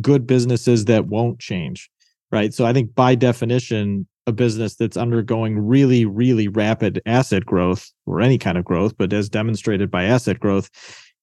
good 0.00 0.26
businesses 0.26 0.84
that 0.84 1.06
won't 1.06 1.40
change. 1.40 1.90
Right. 2.30 2.54
So 2.54 2.64
I 2.64 2.72
think 2.72 2.94
by 2.94 3.16
definition, 3.16 4.06
a 4.26 4.32
business 4.32 4.76
that's 4.76 4.96
undergoing 4.96 5.58
really, 5.58 6.04
really 6.04 6.46
rapid 6.46 7.02
asset 7.04 7.44
growth 7.44 7.90
or 8.06 8.20
any 8.20 8.38
kind 8.38 8.56
of 8.56 8.64
growth, 8.64 8.96
but 8.96 9.12
as 9.12 9.28
demonstrated 9.28 9.90
by 9.90 10.04
asset 10.04 10.38
growth, 10.38 10.70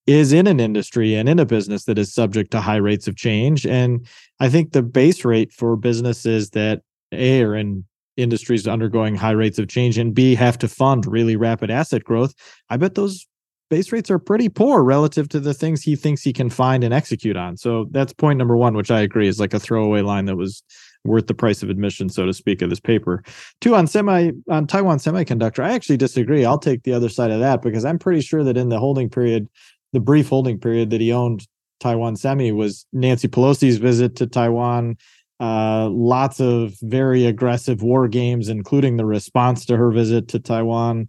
is 0.07 0.31
in 0.33 0.47
an 0.47 0.59
industry 0.59 1.15
and 1.15 1.27
in 1.27 1.39
a 1.39 1.45
business 1.45 1.85
that 1.85 1.97
is 1.97 2.13
subject 2.13 2.51
to 2.51 2.61
high 2.61 2.77
rates 2.77 3.07
of 3.07 3.15
change. 3.15 3.65
And 3.65 4.05
I 4.39 4.49
think 4.49 4.71
the 4.71 4.81
base 4.81 5.23
rate 5.25 5.51
for 5.51 5.75
businesses 5.75 6.51
that 6.51 6.81
A 7.11 7.43
are 7.43 7.55
in 7.55 7.85
industries 8.17 8.67
undergoing 8.67 9.15
high 9.15 9.31
rates 9.31 9.59
of 9.59 9.67
change 9.67 9.97
and 9.97 10.13
B 10.13 10.35
have 10.35 10.57
to 10.59 10.67
fund 10.67 11.05
really 11.05 11.35
rapid 11.35 11.71
asset 11.71 12.03
growth, 12.03 12.33
I 12.69 12.77
bet 12.77 12.95
those 12.95 13.25
base 13.69 13.91
rates 13.91 14.09
are 14.09 14.19
pretty 14.19 14.49
poor 14.49 14.83
relative 14.83 15.29
to 15.29 15.39
the 15.39 15.53
things 15.53 15.81
he 15.81 15.95
thinks 15.95 16.21
he 16.21 16.33
can 16.33 16.49
find 16.49 16.83
and 16.83 16.93
execute 16.93 17.35
on. 17.35 17.57
So 17.57 17.87
that's 17.91 18.13
point 18.13 18.37
number 18.37 18.55
one, 18.55 18.75
which 18.75 18.91
I 18.91 19.01
agree 19.01 19.27
is 19.27 19.39
like 19.39 19.53
a 19.53 19.59
throwaway 19.59 20.01
line 20.01 20.25
that 20.25 20.35
was 20.35 20.63
worth 21.03 21.27
the 21.27 21.33
price 21.33 21.63
of 21.63 21.69
admission, 21.69 22.09
so 22.09 22.25
to 22.25 22.33
speak, 22.33 22.61
of 22.61 22.69
this 22.69 22.79
paper. 22.79 23.23
Two 23.61 23.75
on 23.75 23.87
semi 23.87 24.31
on 24.49 24.67
Taiwan 24.67 24.97
Semiconductor, 24.97 25.63
I 25.63 25.73
actually 25.73 25.97
disagree. 25.97 26.45
I'll 26.45 26.59
take 26.59 26.83
the 26.83 26.93
other 26.93 27.09
side 27.09 27.31
of 27.31 27.39
that 27.39 27.61
because 27.61 27.85
I'm 27.85 27.99
pretty 27.99 28.21
sure 28.21 28.43
that 28.43 28.57
in 28.57 28.69
the 28.69 28.79
holding 28.79 29.09
period, 29.09 29.47
the 29.93 29.99
brief 29.99 30.29
holding 30.29 30.59
period 30.59 30.89
that 30.89 31.01
he 31.01 31.11
owned 31.11 31.47
Taiwan 31.79 32.15
Semi 32.15 32.51
was 32.51 32.85
Nancy 32.91 33.27
Pelosi's 33.27 33.77
visit 33.77 34.15
to 34.17 34.27
Taiwan 34.27 34.97
uh, 35.39 35.89
lots 35.89 36.39
of 36.39 36.75
very 36.81 37.25
aggressive 37.25 37.81
war 37.81 38.07
games, 38.07 38.49
including 38.49 38.97
the 38.97 39.05
response 39.05 39.65
to 39.65 39.77
her 39.77 39.91
visit 39.91 40.27
to 40.29 40.39
Taiwan. 40.39 41.07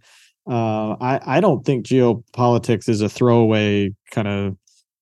Uh, 0.49 0.95
I, 1.01 1.19
I 1.25 1.39
don't 1.39 1.65
think 1.65 1.85
geopolitics 1.85 2.89
is 2.89 3.01
a 3.01 3.09
throwaway 3.09 3.93
kind 4.11 4.27
of 4.27 4.57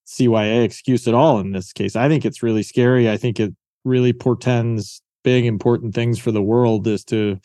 CYA 0.06 0.64
excuse 0.64 1.06
at 1.06 1.14
all 1.14 1.38
in 1.38 1.52
this 1.52 1.72
case. 1.72 1.96
I 1.96 2.08
think 2.08 2.24
it's 2.24 2.42
really 2.42 2.62
scary. 2.62 3.10
I 3.10 3.16
think 3.16 3.38
it 3.38 3.54
really 3.84 4.12
portends 4.12 5.02
big 5.24 5.44
important 5.44 5.94
things 5.94 6.18
for 6.18 6.32
the 6.32 6.42
world 6.42 6.86
as 6.88 7.04
to 7.04 7.38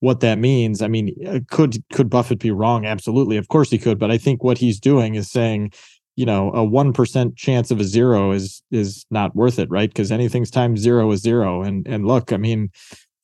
what 0.00 0.20
that 0.20 0.38
means. 0.38 0.82
I 0.82 0.88
mean, 0.88 1.14
uh, 1.26 1.40
could 1.50 1.82
could 1.92 2.10
Buffett 2.10 2.38
be 2.38 2.50
wrong? 2.50 2.86
Absolutely, 2.86 3.36
of 3.36 3.48
course 3.48 3.70
he 3.70 3.78
could. 3.78 3.98
But 3.98 4.10
I 4.10 4.18
think 4.18 4.42
what 4.42 4.58
he's 4.58 4.80
doing 4.80 5.14
is 5.14 5.30
saying 5.30 5.72
you 6.20 6.26
know 6.26 6.50
a 6.50 6.58
1% 6.58 7.34
chance 7.34 7.70
of 7.70 7.80
a 7.80 7.84
zero 7.84 8.30
is 8.30 8.62
is 8.70 9.06
not 9.10 9.34
worth 9.34 9.58
it 9.58 9.70
right? 9.70 9.88
Because 9.88 10.12
anything's 10.12 10.50
times 10.50 10.80
zero 10.80 11.10
is 11.12 11.22
zero. 11.22 11.62
And 11.62 11.88
and 11.88 12.06
look 12.06 12.30
i 12.30 12.36
mean 12.36 12.70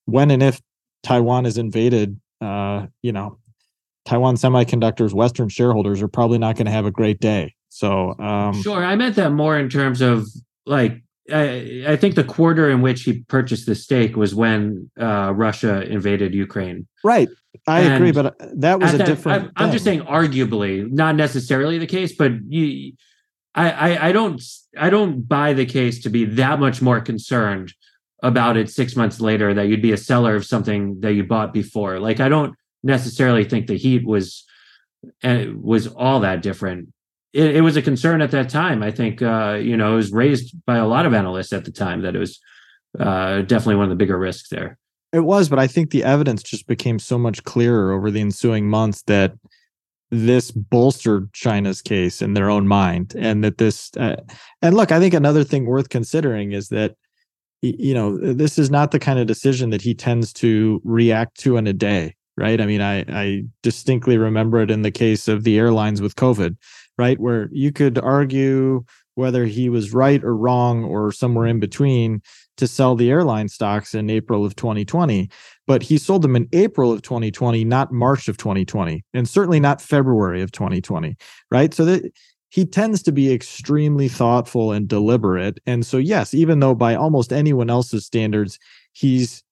when 0.07 0.31
and 0.31 0.43
if 0.43 0.63
taiwan 1.03 1.45
is 1.45 1.59
invaded 1.59 2.19
uh 2.41 2.87
you 3.03 3.13
know 3.13 3.37
taiwan 4.07 4.37
semiconductors 4.37 5.13
western 5.13 5.51
shareholders 5.51 6.01
are 6.01 6.09
probably 6.09 6.39
not 6.39 6.57
going 6.57 6.65
to 6.65 6.73
have 6.73 6.87
a 6.87 6.91
great 6.91 7.21
day. 7.21 7.55
So 7.69 8.19
um 8.19 8.63
sure 8.63 8.83
i 8.83 8.97
meant 8.97 9.17
that 9.17 9.31
more 9.31 9.59
in 9.59 9.69
terms 9.69 10.01
of 10.01 10.27
like 10.65 11.03
I, 11.33 11.85
I 11.89 11.97
think 11.97 12.15
the 12.15 12.25
quarter 12.25 12.71
in 12.71 12.83
which 12.83 13.03
he 13.03 13.21
purchased 13.21 13.67
the 13.67 13.75
stake 13.75 14.17
was 14.17 14.35
when 14.35 14.91
uh, 15.01 15.33
Russia 15.35 15.83
invaded 15.83 16.35
Ukraine. 16.35 16.87
Right. 17.03 17.29
I 17.67 17.81
and 17.81 17.95
agree, 17.95 18.13
but 18.13 18.27
uh, 18.27 18.47
that 18.57 18.81
was 18.81 18.95
a 18.95 18.99
that, 18.99 19.07
different. 19.07 19.53
I, 19.57 19.65
am 19.65 19.73
just 19.73 19.85
saying, 19.85 20.03
arguably, 20.03 20.91
not 20.91 21.17
necessarily 21.17 21.79
the 21.79 21.87
case, 21.87 22.15
but 22.15 22.33
you, 22.49 22.93
I, 23.55 23.71
I, 23.71 24.09
I 24.09 24.13
don't, 24.13 24.43
I 24.77 24.91
don't 24.91 25.27
buy 25.27 25.53
the 25.53 25.67
case 25.67 26.03
to 26.03 26.11
be 26.11 26.25
that 26.25 26.61
much 26.61 26.83
more 26.83 27.01
concerned 27.01 27.73
about 28.23 28.57
it 28.57 28.71
six 28.71 28.97
months 28.97 29.21
later 29.21 29.55
that 29.55 29.69
you'd 29.69 29.83
be 29.83 29.93
a 29.93 29.97
seller 29.97 30.35
of 30.35 30.45
something 30.45 31.01
that 31.01 31.15
you 31.15 31.25
bought 31.25 31.53
before. 31.53 31.99
Like 31.99 32.21
I 32.21 32.29
don't 32.29 32.55
necessarily 32.83 33.45
think 33.45 33.67
the 33.67 33.77
heat 33.77 34.07
was 34.07 34.45
uh, 35.23 35.45
was 35.55 35.87
all 35.87 36.21
that 36.21 36.43
different. 36.43 36.89
It, 37.37 37.57
it, 37.57 37.61
was 37.61 37.77
a 37.77 37.83
concern 37.83 38.23
at 38.23 38.31
that 38.31 38.49
time. 38.49 38.83
I 38.83 38.91
think 38.91 39.21
uh, 39.21 39.59
you 39.61 39.77
know 39.77 39.93
it 39.93 39.97
was 39.97 40.13
raised 40.13 40.55
by 40.65 40.77
a 40.77 40.87
lot 40.87 41.07
of 41.07 41.15
analysts 41.15 41.53
at 41.53 41.65
the 41.65 41.73
time 41.73 42.03
that 42.03 42.17
it 42.17 42.19
was 42.19 42.41
uh, 42.99 43.43
definitely 43.43 43.77
one 43.77 43.85
of 43.85 43.91
the 43.91 43.97
bigger 43.97 44.19
risks 44.19 44.49
there. 44.49 44.79
It 45.13 45.21
was, 45.21 45.49
but 45.49 45.59
I 45.59 45.67
think 45.67 45.91
the 45.91 46.05
evidence 46.05 46.43
just 46.43 46.67
became 46.67 46.99
so 46.99 47.19
much 47.19 47.45
clearer 47.45 47.93
over 47.93 48.11
the 48.11 48.21
ensuing 48.21 48.69
months 48.69 49.03
that 49.03 49.35
this 50.11 50.51
bolstered 50.51 51.33
China's 51.33 51.83
case 51.83 52.23
in 52.23 52.35
their 52.35 52.49
own 52.49 52.67
mind, 52.67 53.15
and 53.19 53.45
that 53.45 53.59
this. 53.59 53.91
Uh, 53.97 54.17
and 54.63 54.75
look, 54.75 54.91
I 54.91 54.99
think 54.99 55.15
another 55.15 55.45
thing 55.45 55.67
worth 55.67 55.89
considering 55.89 56.53
is 56.53 56.69
that 56.69 56.97
you 57.63 57.95
know 57.95 58.17
this 58.17 58.59
is 58.59 58.71
not 58.71 58.91
the 58.91 58.99
kind 58.99 59.19
of 59.19 59.27
decision 59.27 59.71
that 59.71 59.83
he 59.83 59.95
tends 59.95 60.33
to 60.33 60.81
react 60.85 61.39
to 61.39 61.57
in 61.57 61.67
a 61.67 61.73
day 61.73 62.15
right 62.37 62.61
i 62.61 62.67
mean 62.67 62.81
i 62.81 63.05
i 63.09 63.43
distinctly 63.63 64.19
remember 64.19 64.61
it 64.61 64.71
in 64.71 64.83
the 64.83 64.91
case 64.91 65.29
of 65.29 65.45
the 65.45 65.59
airlines 65.59 66.03
with 66.03 66.17
covid 66.17 66.57
right 66.99 67.19
where 67.19 67.49
you 67.53 67.73
could 67.73 67.99
argue 67.99 68.85
whether 69.15 69.47
he 69.47 69.69
was 69.69 69.95
right 69.95 70.23
or 70.23 70.37
wrong 70.37 70.85
or 70.85 71.11
somewhere 71.11 71.47
in 71.47 71.59
between 71.59 72.21
to 72.57 72.67
sell 72.67 72.95
the 72.95 73.11
airline 73.11 73.49
stocks 73.49 73.95
in 73.95 74.11
April 74.11 74.45
of 74.45 74.57
2020 74.57 75.31
but 75.67 75.83
he 75.83 75.99
sold 75.99 76.23
them 76.23 76.37
in 76.37 76.49
April 76.53 76.93
of 76.93 77.03
2020 77.03 77.65
not 77.65 77.93
March 77.93 78.29
of 78.29 78.37
2020 78.37 79.05
and 79.15 79.29
certainly 79.29 79.61
not 79.61 79.81
February 79.81 80.43
of 80.43 80.53
2020 80.53 81.17
right 81.51 81.75
so 81.75 81.85
that 81.85 82.13
he 82.51 82.65
tends 82.65 83.03
to 83.03 83.13
be 83.13 83.33
extremely 83.33 84.09
thoughtful 84.09 84.73
and 84.73 84.89
deliberate. 84.89 85.59
And 85.67 85.85
so, 85.85 85.99
yes, 85.99 86.33
even 86.33 86.61
though 86.61 86.75
by 86.75 86.95
almost 86.95 87.33
anyone 87.33 87.69
else's 87.69 88.07
standards, 88.07 88.59
he's 88.93 89.43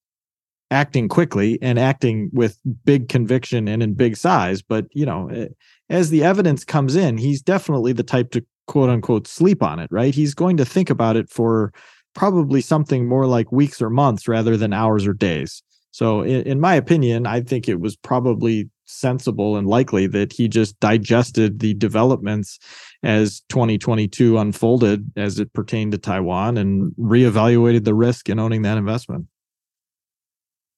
acting 0.71 1.09
quickly 1.09 1.59
and 1.63 1.79
acting 1.79 2.31
with 2.33 2.59
big 2.85 3.09
conviction 3.09 3.69
and 3.69 3.83
in 3.83 3.95
big 3.95 4.17
size, 4.17 4.63
but 4.63 4.87
you 4.93 5.07
know, 5.07 5.29
eh, 5.29 5.49
as 5.91 6.11
the 6.11 6.25
evidence 6.25 6.65
comes 6.65 6.97
in, 6.97 7.19
he's 7.19 7.43
definitely 7.43 7.93
the 7.93 8.03
type 8.03 8.31
to 8.33 8.45
quote 8.67 8.91
unquote 8.91 9.27
sleep 9.27 9.63
on 9.63 9.79
it, 9.79 9.91
right? 9.91 10.15
He's 10.15 10.35
going 10.35 10.57
to 10.57 10.65
think 10.65 10.91
about 10.91 11.17
it 11.17 11.29
for 11.29 11.73
probably 12.15 12.61
something 12.61 13.07
more 13.07 13.27
like 13.27 13.53
weeks 13.53 13.83
or 13.83 13.91
months 13.91 14.29
rather 14.29 14.57
than 14.57 14.73
hours 14.73 15.07
or 15.07 15.13
days. 15.13 15.63
So, 15.91 16.23
in, 16.23 16.43
in 16.43 16.61
my 16.61 16.75
opinion, 16.75 17.27
I 17.27 17.41
think 17.41 17.69
it 17.69 17.81
was 17.81 17.97
probably 17.97 18.69
sensible 18.87 19.57
and 19.57 19.67
likely 19.67 20.07
that 20.09 20.33
he 20.33 20.49
just 20.49 20.79
digested 20.81 21.61
the 21.61 21.75
developments 21.75 22.59
as 23.03 23.43
2022 23.49 24.39
unfolded 24.39 25.11
as 25.17 25.39
it 25.39 25.53
pertained 25.53 25.93
to 25.93 25.99
Taiwan 25.99 26.57
and 26.59 26.93
reevaluated 26.99 27.85
the 27.85 27.95
risk 27.95 28.29
in 28.29 28.39
owning 28.39 28.63
that 28.63 28.79
investment. 28.79 29.27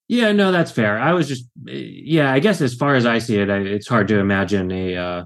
Yeah, 0.08 0.32
no, 0.32 0.52
that's 0.52 0.70
fair. 0.70 0.98
I 0.98 1.12
was 1.12 1.26
just, 1.26 1.46
yeah, 1.64 2.32
I 2.32 2.38
guess 2.38 2.60
as 2.60 2.74
far 2.74 2.94
as 2.94 3.06
I 3.06 3.18
see 3.18 3.38
it, 3.38 3.50
I, 3.50 3.56
it's 3.58 3.88
hard 3.88 4.08
to 4.08 4.18
imagine 4.18 4.70
a, 4.70 4.96
uh, 4.96 5.24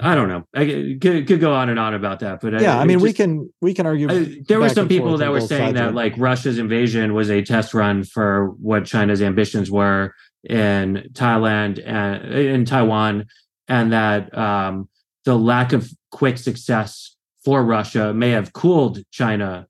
I 0.00 0.14
don't 0.14 0.28
know. 0.28 0.44
I 0.54 0.96
could, 0.98 1.26
could 1.26 1.40
go 1.40 1.52
on 1.52 1.68
and 1.68 1.78
on 1.78 1.92
about 1.92 2.20
that, 2.20 2.40
but 2.40 2.58
yeah, 2.62 2.78
I, 2.78 2.82
I 2.82 2.84
mean, 2.86 2.96
just, 2.98 3.02
we 3.02 3.12
can 3.12 3.52
we 3.60 3.74
can 3.74 3.84
argue. 3.84 4.10
I, 4.10 4.42
there 4.48 4.58
were 4.58 4.70
some 4.70 4.88
people 4.88 5.18
that 5.18 5.30
were 5.30 5.42
saying 5.42 5.74
that 5.74 5.94
like 5.94 6.14
Russia's 6.16 6.56
invasion 6.58 7.12
was 7.12 7.30
a 7.30 7.42
test 7.42 7.74
run 7.74 8.04
for 8.04 8.54
what 8.58 8.86
China's 8.86 9.20
ambitions 9.20 9.70
were 9.70 10.14
in 10.44 11.10
Thailand 11.12 11.82
and 11.84 12.24
in 12.32 12.64
Taiwan, 12.64 13.26
and 13.68 13.92
that 13.92 14.34
um, 14.36 14.88
the 15.26 15.36
lack 15.36 15.74
of 15.74 15.90
quick 16.10 16.38
success 16.38 17.14
for 17.44 17.62
Russia 17.62 18.14
may 18.14 18.30
have 18.30 18.54
cooled 18.54 19.00
China 19.10 19.66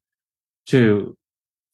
to 0.66 1.16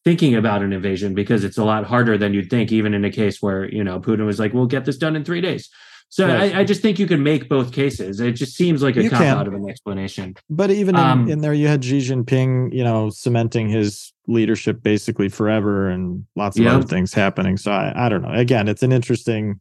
thinking 0.04 0.34
about 0.34 0.62
an 0.62 0.72
invasion 0.72 1.14
because 1.14 1.44
it's 1.44 1.58
a 1.58 1.64
lot 1.64 1.84
harder 1.84 2.16
than 2.16 2.34
you'd 2.34 2.50
think, 2.50 2.72
even 2.72 2.94
in 2.94 3.04
a 3.04 3.10
case 3.10 3.42
where 3.42 3.70
you 3.70 3.84
know 3.84 4.00
Putin 4.00 4.26
was 4.26 4.38
like, 4.38 4.52
"We'll 4.52 4.66
get 4.66 4.84
this 4.84 4.96
done 4.96 5.16
in 5.16 5.24
three 5.24 5.40
days." 5.40 5.68
So 6.12 6.26
I, 6.26 6.58
I, 6.58 6.64
just 6.64 6.82
think 6.82 6.98
you 6.98 7.06
can 7.06 7.22
make 7.22 7.48
both 7.48 7.72
cases. 7.72 8.18
It 8.18 8.32
just 8.32 8.56
seems 8.56 8.82
like 8.82 8.96
a 8.96 9.08
cop 9.08 9.22
out 9.22 9.46
of 9.46 9.54
an 9.54 9.70
explanation. 9.70 10.34
But 10.50 10.72
even 10.72 10.96
in, 10.96 11.00
um, 11.00 11.30
in, 11.30 11.40
there, 11.40 11.54
you 11.54 11.68
had 11.68 11.84
Xi 11.84 11.98
Jinping, 11.98 12.74
you 12.74 12.82
know, 12.82 13.10
cementing 13.10 13.68
his 13.68 14.12
leadership 14.26 14.82
basically 14.82 15.28
forever, 15.28 15.88
and 15.88 16.26
lots 16.34 16.58
of 16.58 16.66
other 16.66 16.82
things 16.82 17.14
happening. 17.14 17.56
So 17.56 17.70
I, 17.70 17.92
I 17.94 18.08
don't 18.08 18.22
know. 18.22 18.32
Again, 18.32 18.66
it's 18.66 18.82
an 18.82 18.90
interesting 18.90 19.60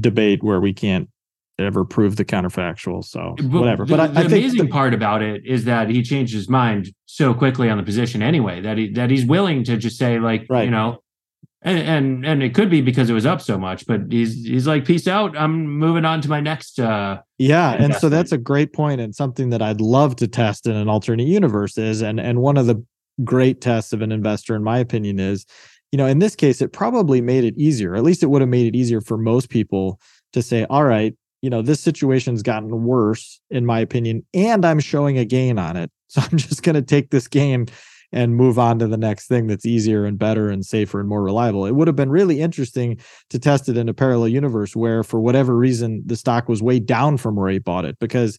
debate 0.00 0.42
where 0.42 0.60
we 0.60 0.72
can't 0.72 1.10
ever 1.58 1.84
prove 1.84 2.16
the 2.16 2.24
counterfactual. 2.24 3.04
So 3.04 3.34
but 3.36 3.46
whatever. 3.46 3.84
The, 3.84 3.96
but 3.96 4.00
I, 4.00 4.06
the 4.08 4.20
I 4.20 4.22
amazing 4.24 4.66
the, 4.66 4.70
part 4.70 4.94
about 4.94 5.22
it 5.22 5.46
is 5.46 5.64
that 5.64 5.88
he 5.88 6.02
changed 6.02 6.34
his 6.34 6.48
mind 6.48 6.92
so 7.06 7.32
quickly 7.32 7.70
on 7.70 7.78
the 7.78 7.82
position 7.82 8.22
anyway 8.22 8.60
that 8.60 8.76
he 8.76 8.90
that 8.92 9.10
he's 9.10 9.24
willing 9.24 9.64
to 9.64 9.76
just 9.76 9.96
say 9.96 10.18
like 10.18 10.46
right. 10.50 10.64
you 10.64 10.70
know 10.70 11.02
and, 11.62 11.78
and 11.78 12.26
and 12.26 12.42
it 12.42 12.54
could 12.54 12.70
be 12.70 12.80
because 12.80 13.08
it 13.08 13.14
was 13.14 13.24
up 13.26 13.40
so 13.40 13.58
much 13.58 13.86
but 13.86 14.02
he's 14.10 14.44
he's 14.44 14.66
like 14.66 14.84
peace 14.84 15.08
out 15.08 15.36
i'm 15.36 15.66
moving 15.66 16.04
on 16.04 16.20
to 16.20 16.28
my 16.28 16.40
next 16.40 16.78
uh 16.78 17.18
yeah 17.38 17.72
investment. 17.72 17.92
and 17.92 18.00
so 18.00 18.08
that's 18.08 18.32
a 18.32 18.38
great 18.38 18.72
point 18.72 19.00
and 19.00 19.14
something 19.14 19.50
that 19.50 19.62
i'd 19.62 19.80
love 19.80 20.14
to 20.16 20.28
test 20.28 20.66
in 20.66 20.76
an 20.76 20.88
alternate 20.88 21.26
universe 21.26 21.78
is 21.78 22.02
and 22.02 22.20
and 22.20 22.40
one 22.40 22.56
of 22.56 22.66
the 22.66 22.82
great 23.24 23.60
tests 23.60 23.92
of 23.92 24.02
an 24.02 24.12
investor 24.12 24.54
in 24.54 24.62
my 24.62 24.78
opinion 24.78 25.18
is 25.18 25.46
you 25.90 25.96
know 25.96 26.06
in 26.06 26.18
this 26.18 26.36
case 26.36 26.60
it 26.60 26.72
probably 26.72 27.20
made 27.20 27.44
it 27.44 27.54
easier 27.56 27.96
at 27.96 28.02
least 28.02 28.22
it 28.22 28.26
would 28.26 28.42
have 28.42 28.50
made 28.50 28.66
it 28.66 28.76
easier 28.76 29.00
for 29.00 29.16
most 29.16 29.48
people 29.48 29.98
to 30.32 30.42
say 30.42 30.66
all 30.68 30.84
right 30.84 31.14
you 31.46 31.50
know 31.50 31.62
this 31.62 31.80
situation's 31.80 32.42
gotten 32.42 32.82
worse 32.82 33.40
in 33.50 33.64
my 33.64 33.78
opinion 33.78 34.26
and 34.34 34.64
i'm 34.64 34.80
showing 34.80 35.16
a 35.16 35.24
gain 35.24 35.60
on 35.60 35.76
it 35.76 35.92
so 36.08 36.20
i'm 36.20 36.36
just 36.36 36.64
going 36.64 36.74
to 36.74 36.82
take 36.82 37.10
this 37.10 37.28
gain 37.28 37.68
and 38.10 38.34
move 38.34 38.58
on 38.58 38.80
to 38.80 38.88
the 38.88 38.96
next 38.96 39.28
thing 39.28 39.46
that's 39.46 39.64
easier 39.64 40.04
and 40.04 40.18
better 40.18 40.48
and 40.48 40.64
safer 40.64 41.00
and 41.00 41.08
more 41.08 41.22
reliable. 41.24 41.66
It 41.66 41.72
would 41.72 41.88
have 41.88 41.96
been 41.96 42.08
really 42.08 42.40
interesting 42.40 42.98
to 43.30 43.38
test 43.38 43.68
it 43.68 43.76
in 43.76 43.88
a 43.88 43.94
parallel 43.94 44.28
universe 44.28 44.76
where, 44.76 45.02
for 45.02 45.20
whatever 45.20 45.56
reason, 45.56 46.02
the 46.06 46.16
stock 46.16 46.48
was 46.48 46.62
way 46.62 46.78
down 46.78 47.16
from 47.16 47.34
where 47.34 47.50
he 47.50 47.58
bought 47.58 47.84
it 47.84 47.98
because 47.98 48.38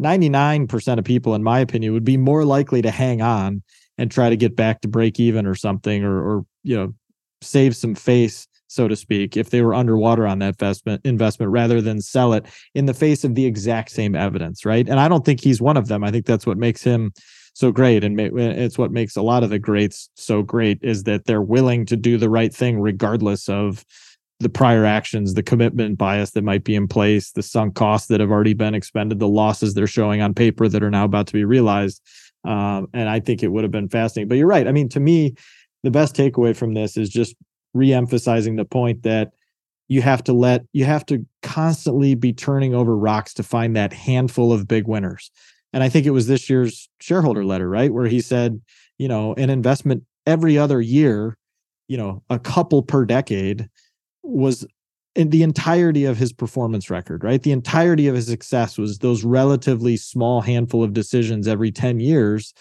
99% 0.00 0.98
of 0.98 1.04
people, 1.04 1.34
in 1.34 1.42
my 1.42 1.58
opinion, 1.60 1.92
would 1.92 2.04
be 2.04 2.16
more 2.16 2.46
likely 2.46 2.80
to 2.80 2.90
hang 2.90 3.20
on 3.20 3.62
and 3.98 4.10
try 4.10 4.30
to 4.30 4.36
get 4.36 4.56
back 4.56 4.80
to 4.80 4.88
break 4.88 5.20
even 5.20 5.46
or 5.46 5.54
something 5.54 6.04
or, 6.04 6.16
or 6.16 6.46
you 6.64 6.74
know, 6.74 6.94
save 7.42 7.76
some 7.76 7.94
face 7.94 8.48
so 8.72 8.88
to 8.88 8.96
speak, 8.96 9.36
if 9.36 9.50
they 9.50 9.62
were 9.62 9.74
underwater 9.74 10.26
on 10.26 10.38
that 10.38 10.54
investment 10.54 11.00
investment 11.04 11.52
rather 11.52 11.80
than 11.80 12.00
sell 12.00 12.32
it 12.32 12.46
in 12.74 12.86
the 12.86 12.94
face 12.94 13.22
of 13.24 13.34
the 13.34 13.44
exact 13.44 13.90
same 13.90 14.14
evidence, 14.14 14.64
right? 14.64 14.88
And 14.88 14.98
I 14.98 15.08
don't 15.08 15.24
think 15.24 15.40
he's 15.40 15.60
one 15.60 15.76
of 15.76 15.88
them. 15.88 16.02
I 16.02 16.10
think 16.10 16.26
that's 16.26 16.46
what 16.46 16.58
makes 16.58 16.82
him 16.82 17.12
so 17.54 17.70
great 17.70 18.02
and 18.02 18.18
it's 18.18 18.78
what 18.78 18.90
makes 18.90 19.14
a 19.14 19.20
lot 19.20 19.42
of 19.42 19.50
the 19.50 19.58
greats 19.58 20.08
so 20.16 20.42
great 20.42 20.78
is 20.80 21.02
that 21.02 21.26
they're 21.26 21.42
willing 21.42 21.84
to 21.84 21.98
do 21.98 22.16
the 22.16 22.30
right 22.30 22.54
thing 22.54 22.80
regardless 22.80 23.46
of 23.46 23.84
the 24.40 24.48
prior 24.48 24.86
actions 24.86 25.34
the 25.34 25.42
commitment 25.42 25.98
bias 25.98 26.30
that 26.30 26.44
might 26.44 26.64
be 26.64 26.74
in 26.74 26.88
place 26.88 27.30
the 27.32 27.42
sunk 27.42 27.74
costs 27.74 28.08
that 28.08 28.20
have 28.20 28.30
already 28.30 28.54
been 28.54 28.74
expended 28.74 29.18
the 29.18 29.28
losses 29.28 29.74
they're 29.74 29.86
showing 29.86 30.22
on 30.22 30.32
paper 30.32 30.66
that 30.66 30.82
are 30.82 30.90
now 30.90 31.04
about 31.04 31.26
to 31.26 31.34
be 31.34 31.44
realized 31.44 32.00
um, 32.46 32.86
and 32.94 33.10
i 33.10 33.20
think 33.20 33.42
it 33.42 33.48
would 33.48 33.64
have 33.64 33.70
been 33.70 33.88
fascinating 33.88 34.28
but 34.28 34.38
you're 34.38 34.46
right 34.46 34.66
i 34.66 34.72
mean 34.72 34.88
to 34.88 34.98
me 34.98 35.34
the 35.82 35.90
best 35.90 36.16
takeaway 36.16 36.56
from 36.56 36.72
this 36.72 36.96
is 36.96 37.10
just 37.10 37.36
re-emphasizing 37.74 38.56
the 38.56 38.64
point 38.64 39.02
that 39.02 39.32
you 39.88 40.02
have 40.02 40.24
to 40.24 40.32
let 40.32 40.64
you 40.72 40.84
have 40.84 41.04
to 41.06 41.26
constantly 41.42 42.14
be 42.14 42.32
turning 42.32 42.74
over 42.74 42.96
rocks 42.96 43.34
to 43.34 43.42
find 43.42 43.76
that 43.76 43.92
handful 43.92 44.52
of 44.52 44.68
big 44.68 44.86
winners 44.86 45.30
and 45.72 45.82
I 45.82 45.88
think 45.88 46.06
it 46.06 46.10
was 46.10 46.26
this 46.26 46.50
year's 46.50 46.88
shareholder 47.00 47.44
letter, 47.44 47.68
right? 47.68 47.92
Where 47.92 48.06
he 48.06 48.20
said, 48.20 48.60
you 48.98 49.08
know, 49.08 49.34
an 49.34 49.50
investment 49.50 50.04
every 50.26 50.58
other 50.58 50.80
year, 50.80 51.36
you 51.88 51.96
know, 51.96 52.22
a 52.30 52.38
couple 52.38 52.82
per 52.82 53.04
decade 53.04 53.68
was 54.22 54.66
in 55.14 55.30
the 55.30 55.42
entirety 55.42 56.04
of 56.04 56.16
his 56.16 56.32
performance 56.32 56.90
record, 56.90 57.24
right? 57.24 57.42
The 57.42 57.52
entirety 57.52 58.06
of 58.06 58.14
his 58.14 58.26
success 58.26 58.78
was 58.78 58.98
those 58.98 59.24
relatively 59.24 59.96
small 59.96 60.40
handful 60.40 60.82
of 60.82 60.92
decisions 60.92 61.48
every 61.48 61.70
10 61.70 62.00
years. 62.00 62.54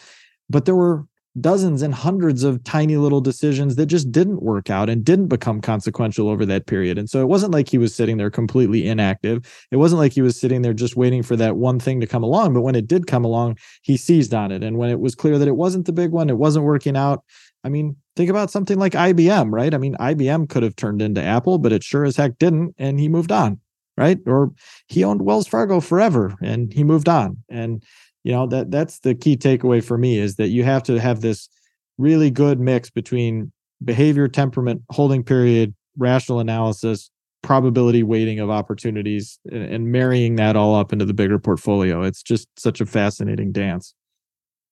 But 0.49 0.65
there 0.65 0.75
were 0.75 1.05
dozens 1.39 1.81
and 1.81 1.93
hundreds 1.93 2.43
of 2.43 2.63
tiny 2.63 2.97
little 2.97 3.21
decisions 3.21 3.77
that 3.77 3.85
just 3.85 4.11
didn't 4.11 4.41
work 4.41 4.69
out 4.69 4.89
and 4.89 5.05
didn't 5.05 5.27
become 5.27 5.61
consequential 5.61 6.27
over 6.27 6.45
that 6.45 6.65
period. 6.65 6.97
And 6.97 7.09
so 7.09 7.21
it 7.21 7.27
wasn't 7.27 7.53
like 7.53 7.69
he 7.69 7.77
was 7.77 7.95
sitting 7.95 8.17
there 8.17 8.29
completely 8.29 8.87
inactive. 8.87 9.45
It 9.71 9.77
wasn't 9.77 9.99
like 9.99 10.11
he 10.11 10.21
was 10.21 10.37
sitting 10.37 10.61
there 10.61 10.73
just 10.73 10.97
waiting 10.97 11.23
for 11.23 11.37
that 11.37 11.55
one 11.55 11.79
thing 11.79 12.01
to 12.01 12.07
come 12.07 12.23
along. 12.23 12.53
But 12.53 12.61
when 12.61 12.75
it 12.75 12.87
did 12.87 13.07
come 13.07 13.23
along, 13.23 13.57
he 13.81 13.95
seized 13.95 14.33
on 14.33 14.51
it. 14.51 14.63
And 14.63 14.77
when 14.77 14.89
it 14.89 14.99
was 14.99 15.15
clear 15.15 15.37
that 15.37 15.47
it 15.47 15.55
wasn't 15.55 15.85
the 15.85 15.93
big 15.93 16.11
one, 16.11 16.29
it 16.29 16.37
wasn't 16.37 16.65
working 16.65 16.97
out. 16.97 17.23
I 17.63 17.69
mean, 17.69 17.95
think 18.15 18.29
about 18.29 18.51
something 18.51 18.77
like 18.77 18.93
IBM, 18.93 19.51
right? 19.51 19.73
I 19.73 19.77
mean, 19.77 19.95
IBM 19.95 20.49
could 20.49 20.63
have 20.63 20.75
turned 20.75 21.01
into 21.01 21.21
Apple, 21.21 21.59
but 21.59 21.71
it 21.71 21.83
sure 21.83 22.03
as 22.03 22.17
heck 22.17 22.39
didn't. 22.39 22.75
And 22.77 22.99
he 22.99 23.07
moved 23.07 23.31
on, 23.31 23.59
right? 23.97 24.17
Or 24.25 24.51
he 24.87 25.03
owned 25.03 25.21
Wells 25.21 25.47
Fargo 25.47 25.79
forever 25.79 26.35
and 26.41 26.73
he 26.73 26.83
moved 26.83 27.07
on. 27.07 27.37
And 27.49 27.83
you 28.23 28.31
know 28.31 28.47
that 28.47 28.71
that's 28.71 28.99
the 28.99 29.15
key 29.15 29.37
takeaway 29.37 29.83
for 29.83 29.97
me 29.97 30.17
is 30.17 30.35
that 30.35 30.49
you 30.49 30.63
have 30.63 30.83
to 30.83 30.99
have 30.99 31.21
this 31.21 31.49
really 31.97 32.31
good 32.31 32.59
mix 32.59 32.89
between 32.89 33.51
behavior 33.83 34.27
temperament 34.27 34.81
holding 34.91 35.23
period 35.23 35.73
rational 35.97 36.39
analysis 36.39 37.09
probability 37.43 38.03
weighting 38.03 38.39
of 38.39 38.51
opportunities 38.51 39.39
and, 39.51 39.63
and 39.63 39.91
marrying 39.91 40.35
that 40.35 40.55
all 40.55 40.75
up 40.75 40.93
into 40.93 41.05
the 41.05 41.13
bigger 41.13 41.39
portfolio 41.39 42.03
it's 42.03 42.21
just 42.21 42.47
such 42.57 42.79
a 42.79 42.85
fascinating 42.85 43.51
dance 43.51 43.93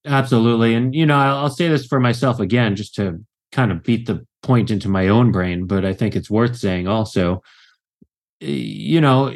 absolutely 0.06 0.74
and 0.74 0.94
you 0.94 1.06
know 1.06 1.18
i'll 1.18 1.50
say 1.50 1.68
this 1.68 1.86
for 1.86 2.00
myself 2.00 2.40
again 2.40 2.76
just 2.76 2.94
to 2.94 3.20
kind 3.52 3.72
of 3.72 3.84
beat 3.84 4.06
the 4.06 4.26
point 4.42 4.72
into 4.72 4.90
my 4.90 5.08
own 5.08 5.32
brain, 5.32 5.66
but 5.66 5.86
I 5.86 5.94
think 5.94 6.16
it's 6.16 6.30
worth 6.30 6.58
saying 6.58 6.88
also. 6.88 7.42
Eh, 8.42 8.48
you 8.48 9.02
know, 9.02 9.34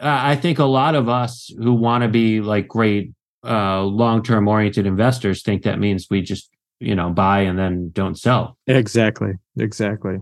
I 0.00 0.36
think 0.36 0.58
a 0.58 0.64
lot 0.64 0.94
of 0.94 1.08
us 1.08 1.52
who 1.58 1.74
want 1.74 2.02
to 2.02 2.08
be 2.08 2.40
like 2.40 2.68
great 2.68 3.12
uh, 3.44 3.82
long-term 3.82 4.48
oriented 4.48 4.86
investors 4.86 5.42
think 5.42 5.62
that 5.62 5.78
means 5.78 6.06
we 6.10 6.22
just 6.22 6.50
you 6.80 6.94
know 6.94 7.10
buy 7.10 7.40
and 7.40 7.58
then 7.58 7.90
don't 7.92 8.18
sell. 8.18 8.56
Exactly. 8.66 9.32
Exactly. 9.58 10.18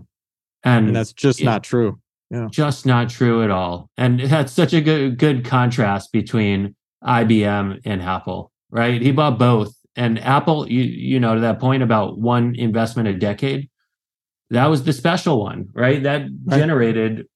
And, 0.63 0.87
And 0.87 0.95
that's 0.95 1.13
just 1.13 1.41
it- 1.41 1.45
not 1.45 1.63
true. 1.63 1.99
Yeah. 2.29 2.47
just 2.51 2.85
not 2.85 3.09
true 3.09 3.41
at 3.41 3.49
all. 3.51 3.89
And 3.97 4.19
that's 4.19 4.51
such 4.51 4.73
a 4.73 4.81
good 4.81 5.17
good 5.17 5.45
contrast 5.45 6.11
between 6.11 6.75
IBM 7.03 7.79
and 7.85 8.01
Apple, 8.01 8.51
right? 8.69 9.01
He 9.01 9.11
bought 9.13 9.39
both. 9.39 9.73
And 9.95 10.19
Apple, 10.19 10.69
you 10.69 10.81
you 10.83 11.19
know, 11.19 11.35
to 11.35 11.41
that 11.41 11.59
point 11.59 11.83
about 11.83 12.19
one 12.19 12.53
investment 12.55 13.07
a 13.07 13.13
decade, 13.13 13.69
that 14.49 14.65
was 14.67 14.83
the 14.83 14.91
special 14.93 15.39
one, 15.41 15.69
right? 15.73 16.03
That 16.03 16.23
Right. 16.45 16.59
generated 16.59 17.27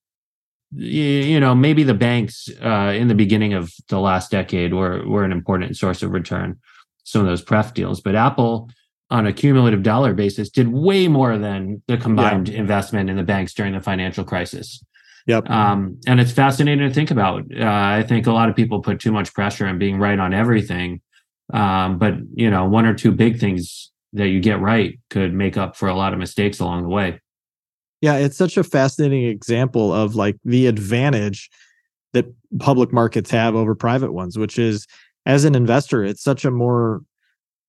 you 0.74 1.40
know, 1.40 1.54
maybe 1.54 1.84
the 1.84 1.94
banks 1.94 2.50
uh, 2.64 2.94
in 2.96 3.08
the 3.08 3.16
beginning 3.16 3.54
of 3.54 3.74
the 3.90 4.00
last 4.00 4.32
decade 4.32 4.74
were 4.74 5.06
were 5.08 5.24
an 5.24 5.32
important 5.32 5.76
source 5.78 6.02
of 6.02 6.12
return, 6.12 6.60
some 7.04 7.22
of 7.22 7.28
those 7.28 7.42
pref 7.42 7.74
deals. 7.74 8.00
But 8.02 8.16
Apple, 8.16 8.70
on 9.10 9.28
a 9.28 9.34
cumulative 9.34 9.84
dollar 9.84 10.14
basis, 10.14 10.50
did 10.50 10.70
way 10.70 11.08
more 11.08 11.38
than 11.38 11.82
the 11.88 11.98
combined 11.98 12.48
investment 12.50 13.10
in 13.10 13.18
the 13.18 13.24
banks 13.24 13.54
during 13.54 13.74
the 13.74 13.82
financial 13.82 14.24
crisis. 14.24 14.82
Yep. 15.28 15.50
Um, 15.50 16.00
and 16.08 16.20
it's 16.20 16.32
fascinating 16.32 16.88
to 16.88 16.94
think 16.94 17.12
about. 17.12 17.44
Uh, 17.56 17.66
I 17.66 18.04
think 18.08 18.26
a 18.26 18.32
lot 18.32 18.50
of 18.50 18.56
people 18.56 18.82
put 18.82 19.00
too 19.00 19.12
much 19.12 19.34
pressure 19.34 19.68
on 19.68 19.78
being 19.78 20.00
right 20.00 20.18
on 20.18 20.34
everything, 20.34 21.02
um, 21.54 22.00
but 22.00 22.16
you 22.34 22.50
know, 22.50 22.66
one 22.66 22.86
or 22.86 22.94
two 22.94 23.12
big 23.12 23.40
things 23.40 23.92
that 24.14 24.30
you 24.30 24.40
get 24.40 24.60
right 24.60 25.00
could 25.10 25.34
make 25.34 25.58
up 25.58 25.76
for 25.76 25.88
a 25.90 25.96
lot 25.96 26.14
of 26.14 26.20
mistakes 26.20 26.60
along 26.60 26.84
the 26.84 26.90
way. 26.90 27.20
Yeah, 28.02 28.18
it's 28.18 28.38
such 28.38 28.58
a 28.58 28.64
fascinating 28.64 29.26
example 29.26 29.94
of 29.94 30.16
like 30.16 30.38
the 30.44 30.68
advantage 30.68 31.50
that 32.14 32.26
public 32.60 32.92
markets 32.92 33.32
have 33.32 33.56
over 33.56 33.76
private 33.76 34.12
ones, 34.12 34.38
which 34.38 34.60
is 34.60 34.88
as 35.26 35.46
an 35.46 35.56
investor, 35.56 36.04
it's 36.04 36.24
such 36.24 36.44
a 36.44 36.52
more 36.52 37.02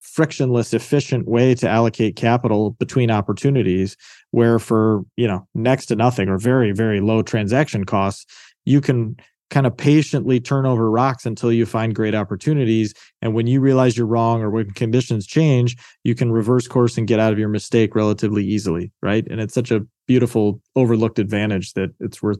frictionless, 0.00 0.74
efficient 0.74 1.28
way 1.28 1.54
to 1.54 1.68
allocate 1.68 2.16
capital 2.16 2.72
between 2.72 3.10
opportunities 3.10 3.96
where 4.30 4.58
for, 4.58 5.02
you 5.16 5.28
know, 5.28 5.46
next 5.54 5.86
to 5.86 5.96
nothing 5.96 6.28
or 6.28 6.38
very, 6.38 6.72
very 6.72 7.00
low 7.00 7.22
transaction 7.22 7.84
costs, 7.84 8.26
you 8.64 8.80
can 8.80 9.16
kind 9.50 9.66
of 9.66 9.76
patiently 9.76 10.40
turn 10.40 10.64
over 10.64 10.90
rocks 10.90 11.26
until 11.26 11.52
you 11.52 11.66
find 11.66 11.94
great 11.94 12.14
opportunities. 12.14 12.94
And 13.20 13.34
when 13.34 13.46
you 13.46 13.60
realize 13.60 13.96
you're 13.96 14.06
wrong 14.06 14.40
or 14.40 14.50
when 14.50 14.70
conditions 14.70 15.26
change, 15.26 15.76
you 16.04 16.14
can 16.14 16.32
reverse 16.32 16.66
course 16.66 16.96
and 16.96 17.06
get 17.06 17.20
out 17.20 17.32
of 17.32 17.38
your 17.38 17.50
mistake 17.50 17.94
relatively 17.94 18.44
easily. 18.44 18.90
Right. 19.02 19.26
And 19.30 19.40
it's 19.40 19.54
such 19.54 19.70
a 19.70 19.86
beautiful 20.12 20.60
overlooked 20.76 21.18
advantage 21.18 21.72
that 21.72 21.88
it's 21.98 22.22
worth 22.22 22.38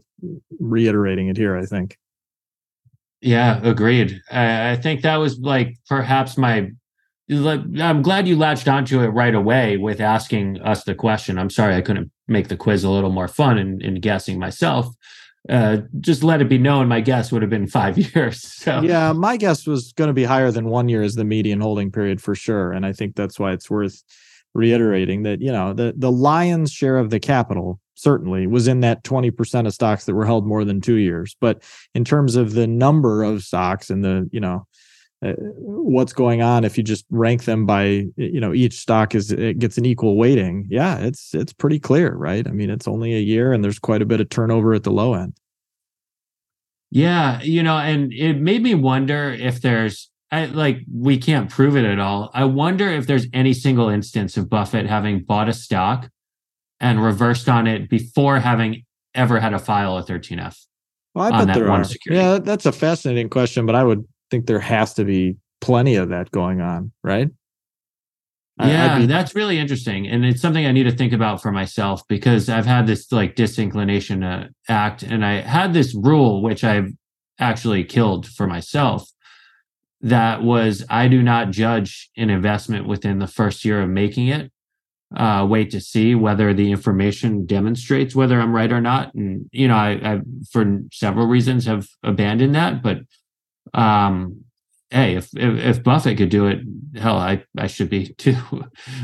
reiterating 0.60 1.28
it 1.28 1.38
here, 1.38 1.56
I 1.56 1.64
think. 1.64 1.96
Yeah, 3.22 3.60
agreed. 3.62 4.20
I, 4.30 4.72
I 4.72 4.76
think 4.76 5.00
that 5.00 5.16
was 5.16 5.38
like 5.38 5.78
perhaps 5.88 6.36
my. 6.36 6.70
like, 7.30 7.60
I'm 7.80 8.02
glad 8.02 8.28
you 8.28 8.36
latched 8.36 8.68
onto 8.68 9.00
it 9.00 9.06
right 9.06 9.34
away 9.34 9.78
with 9.78 10.02
asking 10.02 10.60
us 10.60 10.84
the 10.84 10.94
question. 10.94 11.38
I'm 11.38 11.48
sorry 11.48 11.74
I 11.74 11.80
couldn't 11.80 12.10
make 12.28 12.48
the 12.48 12.58
quiz 12.58 12.84
a 12.84 12.90
little 12.90 13.10
more 13.10 13.28
fun 13.28 13.56
in, 13.56 13.80
in 13.80 14.00
guessing 14.00 14.38
myself. 14.38 14.94
Uh, 15.48 15.78
just 15.98 16.22
let 16.22 16.42
it 16.42 16.50
be 16.50 16.58
known, 16.58 16.88
my 16.88 17.00
guess 17.00 17.32
would 17.32 17.40
have 17.40 17.50
been 17.50 17.66
five 17.66 17.96
years. 18.14 18.42
So 18.42 18.82
Yeah, 18.82 19.14
my 19.14 19.38
guess 19.38 19.66
was 19.66 19.94
going 19.94 20.08
to 20.08 20.14
be 20.14 20.24
higher 20.24 20.50
than 20.50 20.66
one 20.66 20.90
year 20.90 21.02
as 21.02 21.14
the 21.14 21.24
median 21.24 21.62
holding 21.62 21.90
period 21.90 22.20
for 22.20 22.34
sure. 22.34 22.70
And 22.70 22.84
I 22.84 22.92
think 22.92 23.16
that's 23.16 23.40
why 23.40 23.52
it's 23.52 23.70
worth 23.70 24.02
reiterating 24.54 25.22
that, 25.22 25.40
you 25.40 25.52
know, 25.52 25.72
the, 25.72 25.94
the 25.96 26.10
lion's 26.10 26.72
share 26.72 26.98
of 26.98 27.10
the 27.10 27.20
capital 27.20 27.80
certainly 27.94 28.46
was 28.46 28.68
in 28.68 28.80
that 28.80 29.04
20% 29.04 29.66
of 29.66 29.74
stocks 29.74 30.04
that 30.04 30.14
were 30.14 30.26
held 30.26 30.46
more 30.46 30.64
than 30.64 30.80
two 30.80 30.96
years. 30.96 31.36
But 31.40 31.62
in 31.94 32.04
terms 32.04 32.36
of 32.36 32.52
the 32.52 32.66
number 32.66 33.22
of 33.22 33.42
stocks 33.42 33.90
and 33.90 34.04
the, 34.04 34.28
you 34.32 34.40
know, 34.40 34.66
uh, 35.24 35.34
what's 35.38 36.12
going 36.12 36.42
on 36.42 36.64
if 36.64 36.76
you 36.76 36.82
just 36.82 37.04
rank 37.08 37.44
them 37.44 37.64
by 37.64 38.04
you 38.16 38.40
know 38.40 38.52
each 38.52 38.74
stock 38.74 39.14
is 39.14 39.30
it 39.30 39.56
gets 39.60 39.78
an 39.78 39.86
equal 39.86 40.16
weighting 40.16 40.66
yeah 40.68 40.98
it's 40.98 41.32
it's 41.32 41.52
pretty 41.52 41.78
clear 41.78 42.12
right 42.16 42.48
i 42.48 42.50
mean 42.50 42.68
it's 42.68 42.88
only 42.88 43.14
a 43.14 43.20
year 43.20 43.52
and 43.52 43.62
there's 43.62 43.78
quite 43.78 44.02
a 44.02 44.04
bit 44.04 44.20
of 44.20 44.28
turnover 44.30 44.74
at 44.74 44.82
the 44.82 44.90
low 44.90 45.14
end 45.14 45.32
Yeah, 46.94 47.40
you 47.40 47.62
know, 47.62 47.78
and 47.78 48.12
it 48.12 48.34
made 48.34 48.62
me 48.62 48.74
wonder 48.74 49.30
if 49.32 49.62
there's 49.62 50.10
I 50.32 50.46
like 50.46 50.78
we 50.92 51.18
can't 51.18 51.48
prove 51.50 51.76
it 51.76 51.84
at 51.84 51.98
all. 52.00 52.30
I 52.34 52.44
wonder 52.44 52.88
if 52.88 53.06
there's 53.06 53.26
any 53.32 53.52
single 53.52 53.88
instance 53.90 54.36
of 54.36 54.48
Buffett 54.50 54.86
having 54.86 55.20
bought 55.22 55.48
a 55.48 55.52
stock 55.52 56.08
and 56.80 57.00
reversed 57.04 57.48
on 57.48 57.66
it 57.68 57.88
before 57.88 58.40
having 58.40 58.82
ever 59.14 59.38
had 59.38 59.50
to 59.50 59.58
file 59.60 59.98
a 59.98 60.02
13F. 60.02 60.56
well, 61.14 61.26
i 61.26 61.30
on 61.30 61.46
bet 61.46 61.54
that 61.54 61.60
there 61.60 61.68
one 61.70 61.82
are 61.82 61.84
security. 61.84 62.20
yeah 62.24 62.38
that's 62.38 62.64
a 62.66 62.72
fascinating 62.72 63.28
question 63.28 63.66
but 63.66 63.74
i 63.74 63.84
would 63.84 64.02
think 64.30 64.46
there 64.46 64.58
has 64.58 64.94
to 64.94 65.04
be 65.04 65.36
plenty 65.60 65.94
of 65.96 66.08
that 66.08 66.30
going 66.30 66.62
on 66.62 66.90
right 67.04 67.28
Yeah, 68.58 68.98
be- 69.00 69.06
that's 69.06 69.34
really 69.34 69.58
interesting. 69.58 70.06
And 70.06 70.24
it's 70.24 70.40
something 70.40 70.64
I 70.66 70.72
need 70.72 70.84
to 70.84 70.92
think 70.96 71.12
about 71.12 71.42
for 71.42 71.50
myself 71.52 72.02
because 72.08 72.48
I've 72.48 72.66
had 72.66 72.86
this 72.86 73.10
like 73.12 73.34
disinclination 73.34 74.20
to 74.20 74.50
act. 74.68 75.02
And 75.02 75.24
I 75.24 75.40
had 75.40 75.72
this 75.74 75.94
rule, 75.94 76.42
which 76.42 76.62
I've 76.64 76.90
actually 77.38 77.82
killed 77.84 78.26
for 78.26 78.46
myself, 78.46 79.10
that 80.02 80.42
was 80.42 80.84
I 80.90 81.08
do 81.08 81.22
not 81.22 81.50
judge 81.50 82.10
an 82.16 82.28
investment 82.30 82.86
within 82.86 83.18
the 83.18 83.26
first 83.26 83.64
year 83.64 83.80
of 83.82 83.88
making 83.88 84.28
it. 84.28 84.50
Uh, 85.14 85.46
wait 85.48 85.70
to 85.70 85.80
see 85.80 86.14
whether 86.14 86.54
the 86.54 86.70
information 86.70 87.44
demonstrates 87.44 88.16
whether 88.16 88.40
I'm 88.40 88.54
right 88.54 88.72
or 88.72 88.80
not. 88.80 89.12
And, 89.14 89.48
you 89.52 89.68
know, 89.68 89.76
I, 89.76 89.90
I 90.02 90.20
for 90.50 90.80
several 90.90 91.26
reasons 91.26 91.66
have 91.66 91.86
abandoned 92.02 92.54
that. 92.54 92.82
But 92.82 93.00
um 93.74 94.44
hey, 94.90 95.16
if, 95.16 95.28
if 95.36 95.58
if 95.58 95.82
Buffett 95.82 96.18
could 96.18 96.28
do 96.30 96.46
it, 96.46 96.60
hell, 96.96 97.16
I 97.16 97.44
I 97.56 97.66
should 97.66 97.90
be 97.90 98.08
too. 98.18 98.36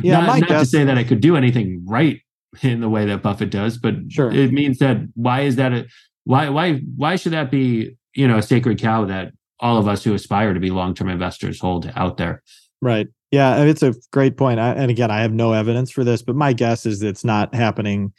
Yeah, 0.02 0.20
not, 0.20 0.40
not 0.40 0.48
to 0.48 0.66
say 0.66 0.84
that 0.84 0.98
I 0.98 1.04
could 1.04 1.20
do 1.20 1.36
anything 1.36 1.84
right 1.86 2.20
in 2.62 2.80
the 2.80 2.88
way 2.88 3.06
that 3.06 3.22
Buffett 3.22 3.50
does, 3.50 3.78
but 3.78 3.94
Sure. 4.08 4.32
it 4.32 4.52
means 4.52 4.78
that 4.78 4.96
why 5.14 5.42
is 5.42 5.56
that 5.56 5.72
a 5.72 5.86
why 6.24 6.48
why 6.48 6.74
why 6.96 7.16
should 7.16 7.32
that 7.32 7.50
be 7.50 7.96
you 8.14 8.26
know 8.26 8.38
a 8.38 8.42
sacred 8.42 8.80
cow 8.80 9.04
that 9.04 9.32
all 9.60 9.78
of 9.78 9.88
us 9.88 10.04
who 10.04 10.14
aspire 10.14 10.54
to 10.54 10.60
be 10.60 10.70
long 10.70 10.94
term 10.94 11.08
investors 11.08 11.60
hold 11.60 11.90
out 11.96 12.16
there? 12.16 12.42
Right. 12.80 13.08
Yeah, 13.30 13.62
it's 13.64 13.82
a 13.82 13.94
great 14.12 14.36
point. 14.36 14.58
I, 14.58 14.72
and 14.72 14.90
again, 14.90 15.10
I 15.10 15.20
have 15.20 15.32
no 15.32 15.52
evidence 15.52 15.90
for 15.90 16.04
this, 16.04 16.22
but 16.22 16.36
my 16.36 16.52
guess 16.52 16.86
is 16.86 17.02
it's 17.02 17.24
not 17.24 17.54
happening 17.54 18.12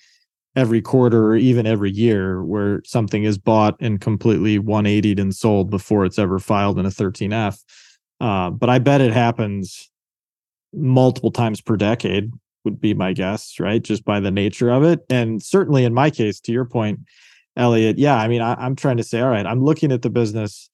every 0.55 0.81
quarter 0.81 1.27
or 1.27 1.35
even 1.35 1.65
every 1.65 1.91
year 1.91 2.43
where 2.43 2.81
something 2.85 3.23
is 3.23 3.37
bought 3.37 3.75
and 3.79 4.01
completely 4.01 4.59
180'd 4.59 5.19
and 5.19 5.35
sold 5.35 5.69
before 5.69 6.05
it's 6.05 6.19
ever 6.19 6.37
filed 6.37 6.77
in 6.77 6.85
a 6.85 6.89
13F. 6.89 7.63
Uh, 8.19 8.49
but 8.49 8.69
I 8.69 8.79
bet 8.79 9.01
it 9.01 9.13
happens 9.13 9.89
multiple 10.73 11.31
times 11.31 11.61
per 11.61 11.77
decade, 11.77 12.31
would 12.65 12.81
be 12.81 12.93
my 12.93 13.13
guess, 13.13 13.59
right? 13.59 13.81
Just 13.81 14.05
by 14.05 14.19
the 14.19 14.31
nature 14.31 14.69
of 14.69 14.83
it. 14.83 14.99
And 15.09 15.41
certainly 15.41 15.85
in 15.85 15.93
my 15.93 16.09
case, 16.09 16.39
to 16.41 16.51
your 16.51 16.65
point, 16.65 16.99
Elliot, 17.55 17.97
yeah, 17.97 18.17
I 18.17 18.27
mean, 18.27 18.41
I, 18.41 18.53
I'm 18.55 18.75
trying 18.75 18.97
to 18.97 19.03
say, 19.03 19.21
all 19.21 19.29
right, 19.29 19.45
I'm 19.45 19.63
looking 19.63 19.91
at 19.91 20.01
the 20.01 20.09
business 20.09 20.69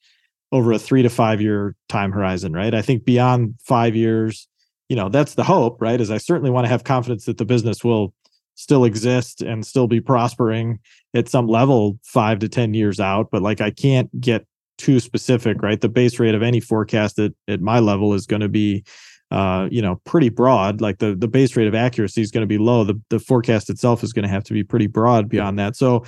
over 0.55 0.71
a 0.71 0.79
three 0.79 1.03
to 1.03 1.09
five 1.09 1.41
year 1.41 1.75
time 1.89 2.13
horizon, 2.13 2.53
right? 2.53 2.73
I 2.73 2.81
think 2.81 3.03
beyond 3.03 3.55
five 3.61 3.93
years, 3.93 4.47
you 4.87 4.95
know, 4.95 5.09
that's 5.09 5.35
the 5.35 5.43
hope, 5.43 5.81
right? 5.81 5.99
Is 5.99 6.09
I 6.09 6.17
certainly 6.17 6.49
want 6.49 6.63
to 6.63 6.69
have 6.69 6.85
confidence 6.85 7.25
that 7.25 7.37
the 7.37 7.43
business 7.43 7.83
will 7.83 8.13
still 8.55 8.85
exist 8.85 9.41
and 9.41 9.65
still 9.65 9.85
be 9.85 9.99
prospering 9.99 10.79
at 11.13 11.27
some 11.27 11.47
level 11.47 11.99
five 12.03 12.39
to 12.39 12.47
10 12.47 12.73
years 12.73 13.01
out. 13.01 13.27
But 13.31 13.41
like, 13.41 13.59
I 13.59 13.69
can't 13.69 14.09
get 14.21 14.45
too 14.77 15.01
specific, 15.01 15.61
right? 15.61 15.81
The 15.81 15.89
base 15.89 16.19
rate 16.19 16.35
of 16.35 16.41
any 16.41 16.61
forecast 16.61 17.19
at, 17.19 17.33
at 17.49 17.59
my 17.59 17.79
level 17.79 18.13
is 18.13 18.25
going 18.25 18.41
to 18.41 18.47
be, 18.47 18.85
uh, 19.31 19.67
you 19.69 19.81
know, 19.81 19.99
pretty 20.05 20.29
broad. 20.29 20.79
Like 20.79 20.99
the, 20.99 21.15
the 21.15 21.27
base 21.27 21.57
rate 21.57 21.67
of 21.67 21.75
accuracy 21.75 22.21
is 22.21 22.31
going 22.31 22.43
to 22.43 22.47
be 22.47 22.57
low. 22.57 22.85
The, 22.85 22.99
the 23.09 23.19
forecast 23.19 23.69
itself 23.69 24.03
is 24.03 24.13
going 24.13 24.23
to 24.23 24.29
have 24.29 24.45
to 24.45 24.53
be 24.53 24.63
pretty 24.63 24.87
broad 24.87 25.27
beyond 25.27 25.59
that. 25.59 25.75
So 25.75 26.05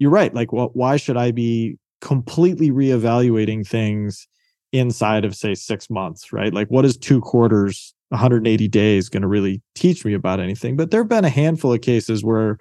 you're 0.00 0.10
right. 0.10 0.34
Like, 0.34 0.52
well, 0.52 0.70
why 0.72 0.96
should 0.96 1.16
I 1.16 1.30
be 1.30 1.78
completely 2.04 2.70
reevaluating 2.70 3.66
things 3.66 4.28
inside 4.72 5.24
of 5.24 5.34
say 5.34 5.54
six 5.54 5.88
months, 5.88 6.32
right? 6.32 6.52
Like, 6.52 6.68
what 6.68 6.84
is 6.84 6.98
two 6.98 7.20
quarters, 7.22 7.94
180 8.10 8.68
days 8.68 9.08
going 9.08 9.22
to 9.22 9.28
really 9.28 9.62
teach 9.74 10.04
me 10.04 10.12
about 10.12 10.38
anything? 10.38 10.76
But 10.76 10.90
there 10.90 11.00
have 11.00 11.08
been 11.08 11.24
a 11.24 11.30
handful 11.30 11.72
of 11.72 11.80
cases 11.80 12.22
where, 12.22 12.58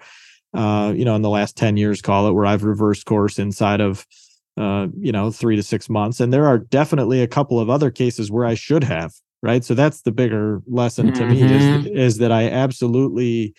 uh, 0.53 0.93
you 0.95 1.03
know, 1.03 1.15
in 1.15 1.23
the 1.23 1.29
last 1.29 1.57
10 1.57 1.75
years, 1.75 2.01
call 2.01 2.27
it, 2.27 2.31
where 2.31 2.45
I've 2.45 2.63
reversed 2.63 3.05
course 3.05 3.37
inside 3.37 3.81
of, 3.81 4.07
uh, 4.55 4.87
you 4.97 5.11
know, 5.11 5.29
three 5.29 5.57
to 5.57 5.63
six 5.63 5.89
months. 5.89 6.21
And 6.21 6.31
there 6.31 6.45
are 6.45 6.59
definitely 6.59 7.21
a 7.21 7.27
couple 7.27 7.59
of 7.59 7.69
other 7.69 7.91
cases 7.91 8.31
where 8.31 8.45
I 8.45 8.53
should 8.53 8.85
have, 8.85 9.11
right? 9.41 9.65
So 9.65 9.73
that's 9.73 10.03
the 10.03 10.11
bigger 10.13 10.61
lesson 10.67 11.11
to 11.11 11.25
me 11.27 11.41
is, 11.41 11.85
is 11.87 12.17
that 12.19 12.31
I 12.31 12.49
absolutely 12.49 13.55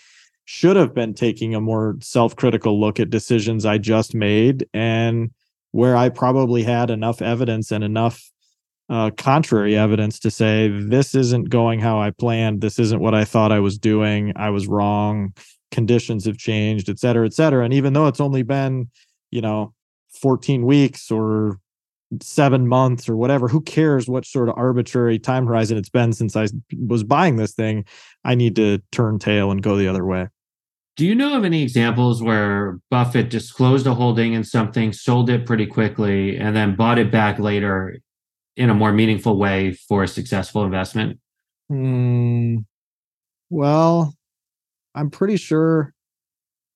should 0.47 0.77
have 0.77 0.95
been 0.95 1.13
taking 1.13 1.55
a 1.55 1.61
more 1.61 1.97
self-critical 2.01 2.81
look 2.81 2.99
at 2.99 3.11
decisions 3.11 3.67
I 3.67 3.77
just 3.77 4.15
made 4.15 4.67
and 4.73 5.31
where 5.75 5.97
I 5.97 6.09
probably 6.09 6.63
had 6.63 6.89
enough 6.89 7.21
evidence 7.21 7.73
and 7.73 7.83
enough 7.83 8.31
uh, 8.89 9.11
contrary 9.11 9.77
evidence 9.77 10.21
to 10.21 10.31
say 10.31 10.69
this 10.69 11.17
isn't 11.17 11.51
going 11.51 11.81
how 11.81 11.99
I 12.01 12.13
planned. 12.13 12.61
This 12.61 12.79
isn't 12.79 13.01
what 13.01 13.13
I 13.13 13.25
thought 13.25 13.51
I 13.51 13.59
was 13.59 13.77
doing. 13.77 14.33
I 14.37 14.51
was 14.51 14.69
wrong. 14.69 15.35
Conditions 15.73 16.27
have 16.27 16.39
changed, 16.39 16.89
et 16.89 17.01
cetera, 17.01 17.27
et 17.27 17.33
cetera. 17.33 17.65
And 17.65 17.75
even 17.75 17.93
though 17.93 18.07
it's 18.07 18.21
only 18.21 18.45
been, 18.45 18.89
you 19.33 19.41
know, 19.41 19.75
14 20.21 20.65
weeks 20.65 21.11
or 21.11 21.59
seven 22.23 22.69
months 22.69 23.09
or 23.09 23.17
whatever, 23.17 23.49
who 23.49 23.61
cares 23.61 24.07
what 24.07 24.25
sort 24.25 24.49
of 24.49 24.57
arbitrary 24.57 25.19
time 25.19 25.45
horizon 25.45 25.77
it's 25.77 25.91
been 25.91 26.13
since 26.13 26.37
I 26.37 26.47
was 26.87 27.03
buying 27.03 27.35
this 27.35 27.53
thing? 27.53 27.85
I 28.23 28.37
need 28.37 28.55
to 28.55 28.81
turn 28.93 29.19
tail 29.19 29.51
and 29.51 29.61
go 29.61 29.77
the 29.77 29.89
other 29.89 30.05
way. 30.05 30.29
Do 30.97 31.05
you 31.05 31.15
know 31.15 31.37
of 31.37 31.45
any 31.45 31.63
examples 31.63 32.23
where 32.23 32.79
Buffett 32.91 33.29
disclosed 33.29 33.87
a 33.87 33.95
holding 33.95 34.33
in 34.33 34.45
something, 34.45 34.93
sold 34.93 35.29
it 35.29 35.45
pretty 35.45 35.67
quickly, 35.67 36.37
and 36.37 36.55
then 36.55 36.77
bought 36.77 36.99
it 36.99 37.11
back 37.11 37.39
later 37.41 37.99
in 38.57 38.71
a 38.71 38.75
more 38.75 38.93
meaningful 38.93 39.37
way 39.37 39.73
for 39.73 40.05
a 40.05 40.09
successful 40.09 40.65
investment? 40.65 41.19
Mm, 41.71 42.65
well, 43.51 44.15
I'm 44.95 45.11
pretty 45.11 45.37
sure 45.37 45.93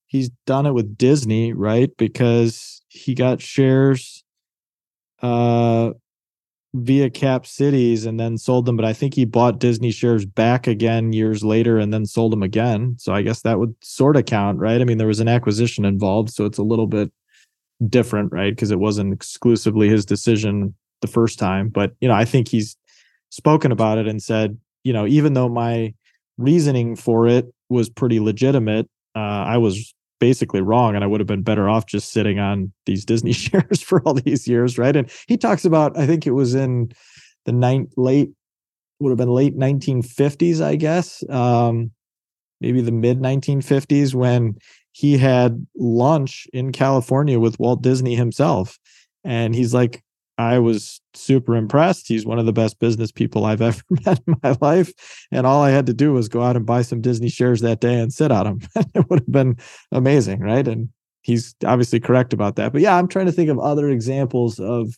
he's 0.06 0.30
done 0.46 0.66
it 0.66 0.74
with 0.74 0.98
Disney, 0.98 1.52
right? 1.52 1.90
Because 1.96 2.82
he 2.88 3.14
got 3.14 3.40
shares 3.40 4.24
uh 5.22 5.90
via 6.74 7.08
cap 7.08 7.46
cities 7.46 8.04
and 8.04 8.20
then 8.20 8.36
sold 8.36 8.66
them 8.66 8.76
but 8.76 8.84
i 8.84 8.92
think 8.92 9.14
he 9.14 9.24
bought 9.24 9.58
disney 9.58 9.90
shares 9.90 10.26
back 10.26 10.66
again 10.66 11.14
years 11.14 11.42
later 11.42 11.78
and 11.78 11.94
then 11.94 12.04
sold 12.04 12.30
them 12.30 12.42
again. 12.42 12.94
So 12.98 13.14
i 13.14 13.22
guess 13.22 13.40
that 13.42 13.58
would 13.58 13.74
sort 13.80 14.16
of 14.16 14.26
count 14.26 14.58
right? 14.58 14.80
I 14.80 14.84
mean 14.84 14.98
there 14.98 15.06
was 15.06 15.20
an 15.20 15.28
acquisition 15.28 15.84
involved 15.84 16.30
so 16.30 16.44
it's 16.44 16.58
a 16.58 16.62
little 16.62 16.86
bit 16.86 17.10
different 17.88 18.32
right? 18.32 18.54
Because 18.54 18.70
it 18.70 18.80
wasn't 18.80 19.14
exclusively 19.14 19.88
his 19.88 20.04
decision 20.04 20.74
the 21.00 21.06
first 21.06 21.38
time 21.38 21.68
but 21.68 21.92
you 22.00 22.08
know 22.08 22.14
i 22.14 22.24
think 22.24 22.48
he's 22.48 22.76
spoken 23.30 23.72
about 23.72 23.98
it 23.98 24.08
and 24.08 24.22
said 24.22 24.58
you 24.84 24.92
know 24.92 25.06
even 25.06 25.32
though 25.34 25.48
my 25.48 25.94
reasoning 26.36 26.96
for 26.96 27.26
it 27.26 27.46
was 27.68 27.88
pretty 27.88 28.20
legitimate 28.20 28.88
uh, 29.14 29.44
i 29.46 29.56
was 29.56 29.94
basically 30.20 30.60
wrong 30.60 30.94
and 30.94 31.04
I 31.04 31.06
would 31.06 31.20
have 31.20 31.26
been 31.26 31.42
better 31.42 31.68
off 31.68 31.86
just 31.86 32.12
sitting 32.12 32.38
on 32.38 32.72
these 32.86 33.04
Disney 33.04 33.32
shares 33.44 33.80
for 33.82 34.02
all 34.02 34.14
these 34.14 34.46
years, 34.48 34.78
right? 34.78 34.96
And 34.96 35.10
he 35.26 35.36
talks 35.36 35.64
about 35.64 35.96
I 35.96 36.06
think 36.06 36.26
it 36.26 36.32
was 36.32 36.54
in 36.54 36.92
the 37.44 37.52
ninth 37.52 37.92
late 37.96 38.30
would 39.00 39.10
have 39.10 39.18
been 39.18 39.28
late 39.28 39.56
1950s, 39.56 40.60
I 40.60 40.76
guess. 40.76 41.22
Um, 41.30 41.92
maybe 42.60 42.80
the 42.80 42.92
mid 42.92 43.20
1950s 43.20 44.14
when 44.14 44.56
he 44.92 45.16
had 45.16 45.64
lunch 45.76 46.46
in 46.52 46.72
California 46.72 47.38
with 47.38 47.58
Walt 47.60 47.82
Disney 47.82 48.16
himself. 48.16 48.78
And 49.24 49.54
he's 49.54 49.72
like, 49.72 50.02
I 50.38 50.60
was 50.60 51.00
super 51.14 51.56
impressed. 51.56 52.06
He's 52.06 52.24
one 52.24 52.38
of 52.38 52.46
the 52.46 52.52
best 52.52 52.78
business 52.78 53.10
people 53.10 53.44
I've 53.44 53.60
ever 53.62 53.82
met 54.06 54.20
in 54.26 54.36
my 54.42 54.56
life. 54.60 54.92
And 55.32 55.46
all 55.46 55.62
I 55.62 55.70
had 55.70 55.86
to 55.86 55.94
do 55.94 56.12
was 56.12 56.28
go 56.28 56.42
out 56.42 56.56
and 56.56 56.64
buy 56.64 56.82
some 56.82 57.00
Disney 57.00 57.28
shares 57.28 57.60
that 57.60 57.80
day 57.80 57.98
and 58.00 58.12
sit 58.12 58.30
on 58.30 58.44
them. 58.44 58.58
it 58.94 59.10
would 59.10 59.20
have 59.20 59.32
been 59.32 59.56
amazing, 59.92 60.40
right? 60.40 60.66
And 60.66 60.88
he's 61.22 61.54
obviously 61.66 62.00
correct 62.00 62.32
about 62.32 62.56
that. 62.56 62.72
But 62.72 62.82
yeah, 62.82 62.96
I'm 62.96 63.08
trying 63.08 63.26
to 63.26 63.32
think 63.32 63.50
of 63.50 63.58
other 63.58 63.90
examples 63.90 64.60
of 64.60 64.94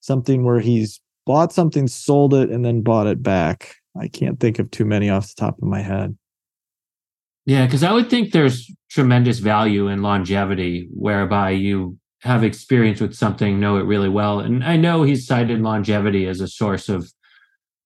something 0.00 0.44
where 0.44 0.60
he's 0.60 1.00
bought 1.26 1.52
something, 1.52 1.88
sold 1.88 2.34
it, 2.34 2.50
and 2.50 2.64
then 2.64 2.82
bought 2.82 3.06
it 3.06 3.22
back. 3.22 3.76
I 3.98 4.08
can't 4.08 4.38
think 4.38 4.58
of 4.58 4.70
too 4.70 4.84
many 4.84 5.08
off 5.08 5.28
the 5.28 5.40
top 5.40 5.56
of 5.56 5.64
my 5.64 5.80
head. 5.80 6.16
Yeah, 7.46 7.64
because 7.66 7.82
I 7.82 7.92
would 7.92 8.10
think 8.10 8.32
there's 8.32 8.70
tremendous 8.90 9.38
value 9.38 9.88
in 9.88 10.02
longevity, 10.02 10.88
whereby 10.92 11.50
you 11.50 11.98
have 12.24 12.42
experience 12.42 13.02
with 13.02 13.14
something 13.14 13.60
know 13.60 13.76
it 13.76 13.84
really 13.84 14.08
well. 14.08 14.40
And 14.40 14.64
I 14.64 14.76
know 14.76 15.02
he's 15.02 15.26
cited 15.26 15.60
longevity 15.60 16.26
as 16.26 16.40
a 16.40 16.48
source 16.48 16.88
of 16.88 17.12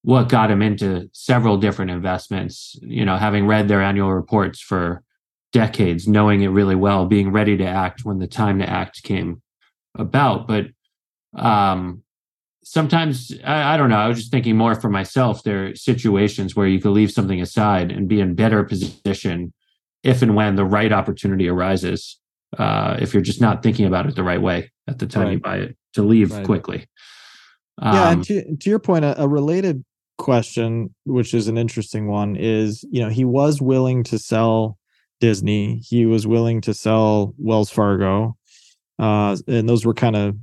what 0.02 0.28
got 0.28 0.50
him 0.50 0.62
into 0.62 1.10
several 1.12 1.56
different 1.56 1.90
investments, 1.90 2.78
you 2.82 3.04
know, 3.04 3.16
having 3.16 3.48
read 3.48 3.66
their 3.66 3.82
annual 3.82 4.14
reports 4.14 4.60
for 4.60 5.02
decades, 5.52 6.06
knowing 6.06 6.42
it 6.42 6.48
really 6.48 6.76
well, 6.76 7.04
being 7.04 7.32
ready 7.32 7.56
to 7.56 7.66
act 7.66 8.04
when 8.04 8.20
the 8.20 8.28
time 8.28 8.60
to 8.60 8.70
act 8.70 9.02
came 9.02 9.42
about. 9.96 10.46
But 10.46 10.66
um, 11.34 12.04
sometimes, 12.62 13.32
I, 13.44 13.74
I 13.74 13.76
don't 13.76 13.90
know, 13.90 13.96
I 13.96 14.06
was 14.06 14.18
just 14.18 14.30
thinking 14.30 14.56
more 14.56 14.76
for 14.76 14.88
myself. 14.88 15.42
There 15.42 15.66
are 15.66 15.74
situations 15.74 16.54
where 16.54 16.68
you 16.68 16.80
could 16.80 16.92
leave 16.92 17.10
something 17.10 17.40
aside 17.40 17.90
and 17.90 18.06
be 18.06 18.20
in 18.20 18.36
better 18.36 18.62
position 18.62 19.52
if 20.04 20.22
and 20.22 20.36
when 20.36 20.54
the 20.54 20.64
right 20.64 20.92
opportunity 20.92 21.48
arises 21.48 22.20
uh, 22.56 22.96
if 23.00 23.12
you're 23.12 23.22
just 23.22 23.40
not 23.40 23.62
thinking 23.62 23.86
about 23.86 24.06
it 24.06 24.14
the 24.14 24.22
right 24.22 24.40
way 24.40 24.70
at 24.86 24.98
the 24.98 25.06
time 25.06 25.24
right. 25.24 25.32
you 25.32 25.40
buy 25.40 25.56
it 25.58 25.76
to 25.94 26.02
leave 26.02 26.32
right. 26.32 26.44
quickly. 26.44 26.86
Um, 27.80 27.94
yeah, 27.94 28.10
and 28.10 28.18
um, 28.18 28.24
to, 28.24 28.56
to 28.56 28.70
your 28.70 28.78
point, 28.78 29.04
a, 29.04 29.22
a 29.22 29.28
related 29.28 29.84
question, 30.16 30.94
which 31.04 31.34
is 31.34 31.48
an 31.48 31.58
interesting 31.58 32.08
one, 32.08 32.36
is 32.36 32.84
you 32.90 33.02
know 33.02 33.08
he 33.08 33.24
was 33.24 33.60
willing 33.60 34.02
to 34.04 34.18
sell 34.18 34.78
Disney, 35.20 35.82
he 35.84 36.06
was 36.06 36.26
willing 36.26 36.60
to 36.62 36.74
sell 36.74 37.34
Wells 37.38 37.70
Fargo, 37.70 38.36
uh, 38.98 39.36
and 39.46 39.68
those 39.68 39.84
were 39.84 39.94
kind 39.94 40.16
of, 40.16 40.36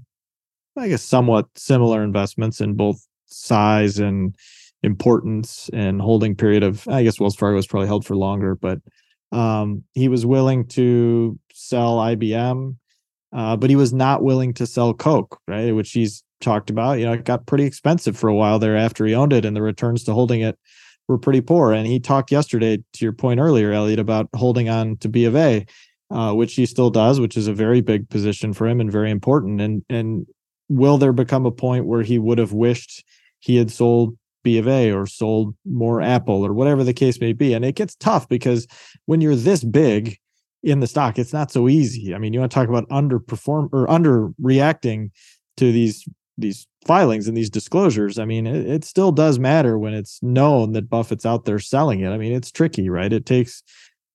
I 0.78 0.90
guess, 0.90 1.04
somewhat 1.04 1.48
similar 1.56 2.04
investments 2.04 2.62
in 2.62 2.76
both 2.76 3.06
size 3.26 4.00
and 4.00 4.36
importance 4.84 5.70
and 5.74 6.00
holding 6.00 6.36
period 6.36 6.64
of. 6.64 6.88
I 6.88 7.04
guess 7.04 7.20
Wells 7.20 7.36
Fargo 7.36 7.56
was 7.56 7.68
probably 7.68 7.88
held 7.88 8.06
for 8.06 8.16
longer, 8.16 8.56
but 8.56 8.80
um, 9.32 9.84
he 9.94 10.08
was 10.08 10.26
willing 10.26 10.68
to 10.70 11.40
sell 11.54 11.98
IBM, 11.98 12.76
uh, 13.34 13.56
but 13.58 13.70
he 13.70 13.76
was 13.76 13.94
not 13.94 14.24
willing 14.24 14.54
to 14.56 14.66
sell 14.66 14.94
Coke, 14.94 15.40
right? 15.48 15.72
Which 15.72 15.92
he's 15.92 16.24
talked 16.42 16.70
about. 16.70 17.00
You 17.00 17.06
know, 17.06 17.14
it 17.14 17.26
got 17.26 17.46
pretty 17.46 17.66
expensive 17.66 18.18
for 18.18 18.30
a 18.30 18.36
while 18.36 18.60
there 18.60 18.78
after 18.78 19.06
he 19.06 19.16
owned 19.16 19.34
it, 19.34 19.46
and 19.46 19.56
the 19.56 19.62
returns 19.62 20.04
to 20.06 20.14
holding 20.14 20.42
it 20.42 20.58
were 21.08 21.18
pretty 21.18 21.42
poor. 21.42 21.72
And 21.74 21.86
he 21.86 22.00
talked 22.00 22.32
yesterday, 22.32 22.78
to 22.78 23.06
your 23.06 23.14
point 23.14 23.40
earlier, 23.40 23.72
Elliot, 23.72 24.00
about 24.00 24.30
holding 24.36 24.70
on 24.70 24.98
to 24.98 25.10
B 25.10 25.26
of 25.26 25.36
A, 25.36 25.66
uh, 26.12 26.34
which 26.34 26.56
he 26.56 26.66
still 26.66 26.90
does, 26.90 27.20
which 27.20 27.38
is 27.38 27.48
a 27.48 27.54
very 27.54 27.82
big 27.82 28.10
position 28.10 28.54
for 28.54 28.68
him 28.68 28.80
and 28.80 28.92
very 28.92 29.12
important. 29.12 29.62
And 29.62 29.84
and 29.90 30.26
will 30.70 30.98
there 30.98 31.14
become 31.14 31.46
a 31.46 31.52
point 31.52 31.86
where 31.86 32.02
he 32.02 32.18
would 32.18 32.38
have 32.38 32.54
wished 32.54 33.04
he 33.40 33.58
had 33.58 33.72
sold 33.72 34.18
B 34.46 34.58
of 34.60 34.68
A 34.68 34.94
or 34.94 35.06
sold 35.08 35.56
more 35.66 36.02
Apple 36.02 36.46
or 36.46 36.54
whatever 36.54 36.84
the 36.84 36.94
case 36.94 37.20
may 37.20 37.34
be. 37.34 37.54
And 37.54 37.66
it 37.66 37.76
gets 37.76 37.96
tough 37.96 38.30
because 38.30 38.68
when 39.08 39.20
you're 39.20 39.36
this 39.36 39.64
big 39.64 40.18
in 40.64 40.80
the 40.80 40.88
stock, 40.88 41.20
it's 41.20 41.34
not 41.34 41.52
so 41.52 41.68
easy. 41.68 42.16
I 42.16 42.20
mean, 42.20 42.32
you 42.32 42.40
want 42.40 42.52
to 42.52 42.56
talk 42.56 42.70
about 42.70 42.88
underperform 42.90 43.70
or 43.74 43.88
underreacting 43.88 45.10
to 45.58 45.72
these 45.72 46.08
these 46.38 46.68
filings 46.86 47.28
and 47.28 47.36
these 47.36 47.50
disclosures. 47.50 48.20
I 48.20 48.26
mean, 48.26 48.46
it, 48.46 48.68
it 48.68 48.84
still 48.84 49.12
does 49.12 49.40
matter 49.40 49.80
when 49.80 49.94
it's 49.94 50.22
known 50.22 50.74
that 50.74 50.90
Buffett's 50.90 51.26
out 51.26 51.46
there 51.46 51.60
selling 51.60 52.02
it. 52.02 52.10
I 52.10 52.18
mean, 52.18 52.34
it's 52.34 52.52
tricky, 52.52 52.90
right? 52.90 53.12
It 53.12 53.26
takes 53.26 53.64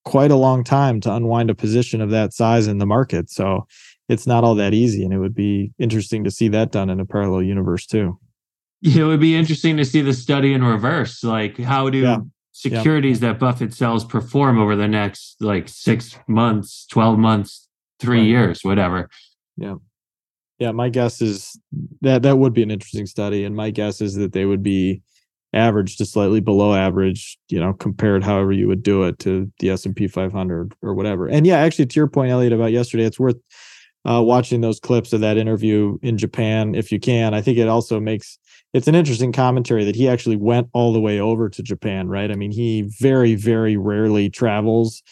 quite 0.04 0.30
a 0.30 0.36
long 0.36 0.62
time 0.62 1.00
to 1.00 1.14
unwind 1.14 1.48
a 1.50 1.54
position 1.54 2.00
of 2.00 2.10
that 2.10 2.34
size 2.34 2.66
in 2.66 2.78
the 2.78 2.86
market. 2.86 3.30
So 3.30 3.66
it's 4.10 4.26
not 4.26 4.44
all 4.44 4.54
that 4.56 4.74
easy. 4.74 5.02
And 5.02 5.14
it 5.14 5.18
would 5.18 5.34
be 5.34 5.72
interesting 5.78 6.24
to 6.24 6.30
see 6.30 6.48
that 6.48 6.72
done 6.72 6.90
in 6.90 7.00
a 7.00 7.06
parallel 7.06 7.42
universe 7.42 7.86
too. 7.86 8.18
It 8.82 9.04
would 9.04 9.20
be 9.20 9.36
interesting 9.36 9.76
to 9.76 9.84
see 9.84 10.00
the 10.00 10.12
study 10.12 10.52
in 10.52 10.64
reverse. 10.64 11.22
Like, 11.22 11.58
how 11.58 11.90
do 11.90 11.98
yeah. 11.98 12.18
securities 12.52 13.20
yeah. 13.20 13.28
that 13.28 13.38
Buffett 13.38 13.74
sells 13.74 14.04
perform 14.04 14.58
over 14.58 14.76
the 14.76 14.88
next 14.88 15.36
like 15.40 15.68
six 15.68 16.18
months, 16.26 16.86
12 16.90 17.18
months, 17.18 17.68
three 17.98 18.18
right. 18.18 18.26
years, 18.26 18.64
whatever? 18.64 19.08
Yeah. 19.56 19.76
Yeah. 20.58 20.72
My 20.72 20.88
guess 20.88 21.22
is 21.22 21.58
that 22.02 22.22
that 22.22 22.38
would 22.38 22.52
be 22.52 22.62
an 22.62 22.70
interesting 22.70 23.06
study. 23.06 23.44
And 23.44 23.56
my 23.56 23.70
guess 23.70 24.00
is 24.00 24.14
that 24.16 24.32
they 24.32 24.44
would 24.44 24.62
be 24.62 25.02
average 25.52 25.96
to 25.96 26.06
slightly 26.06 26.40
below 26.40 26.74
average, 26.74 27.38
you 27.48 27.58
know, 27.58 27.72
compared 27.72 28.22
however 28.22 28.52
you 28.52 28.68
would 28.68 28.82
do 28.82 29.02
it 29.02 29.18
to 29.20 29.50
the 29.58 29.70
S&P 29.70 30.06
500 30.06 30.74
or 30.82 30.94
whatever. 30.94 31.26
And 31.26 31.46
yeah, 31.46 31.58
actually 31.58 31.86
to 31.86 32.00
your 32.00 32.08
point, 32.08 32.30
Elliot, 32.30 32.52
about 32.52 32.72
yesterday, 32.72 33.04
it's 33.04 33.18
worth 33.18 33.36
uh, 34.08 34.22
watching 34.22 34.60
those 34.60 34.80
clips 34.80 35.12
of 35.12 35.20
that 35.20 35.36
interview 35.36 35.98
in 36.02 36.16
Japan 36.16 36.74
if 36.74 36.90
you 36.90 37.00
can. 37.00 37.34
I 37.34 37.40
think 37.40 37.58
it 37.58 37.68
also 37.68 38.00
makes 38.00 38.38
it's 38.72 38.88
an 38.88 38.94
interesting 38.94 39.32
commentary 39.32 39.84
that 39.84 39.96
he 39.96 40.08
actually 40.08 40.36
went 40.36 40.68
all 40.72 40.92
the 40.92 41.00
way 41.00 41.18
over 41.20 41.48
to 41.48 41.62
Japan, 41.62 42.08
right? 42.08 42.30
I 42.30 42.34
mean, 42.34 42.52
he 42.52 42.82
very, 43.00 43.34
very 43.34 43.76
rarely 43.76 44.30
travels 44.30 45.02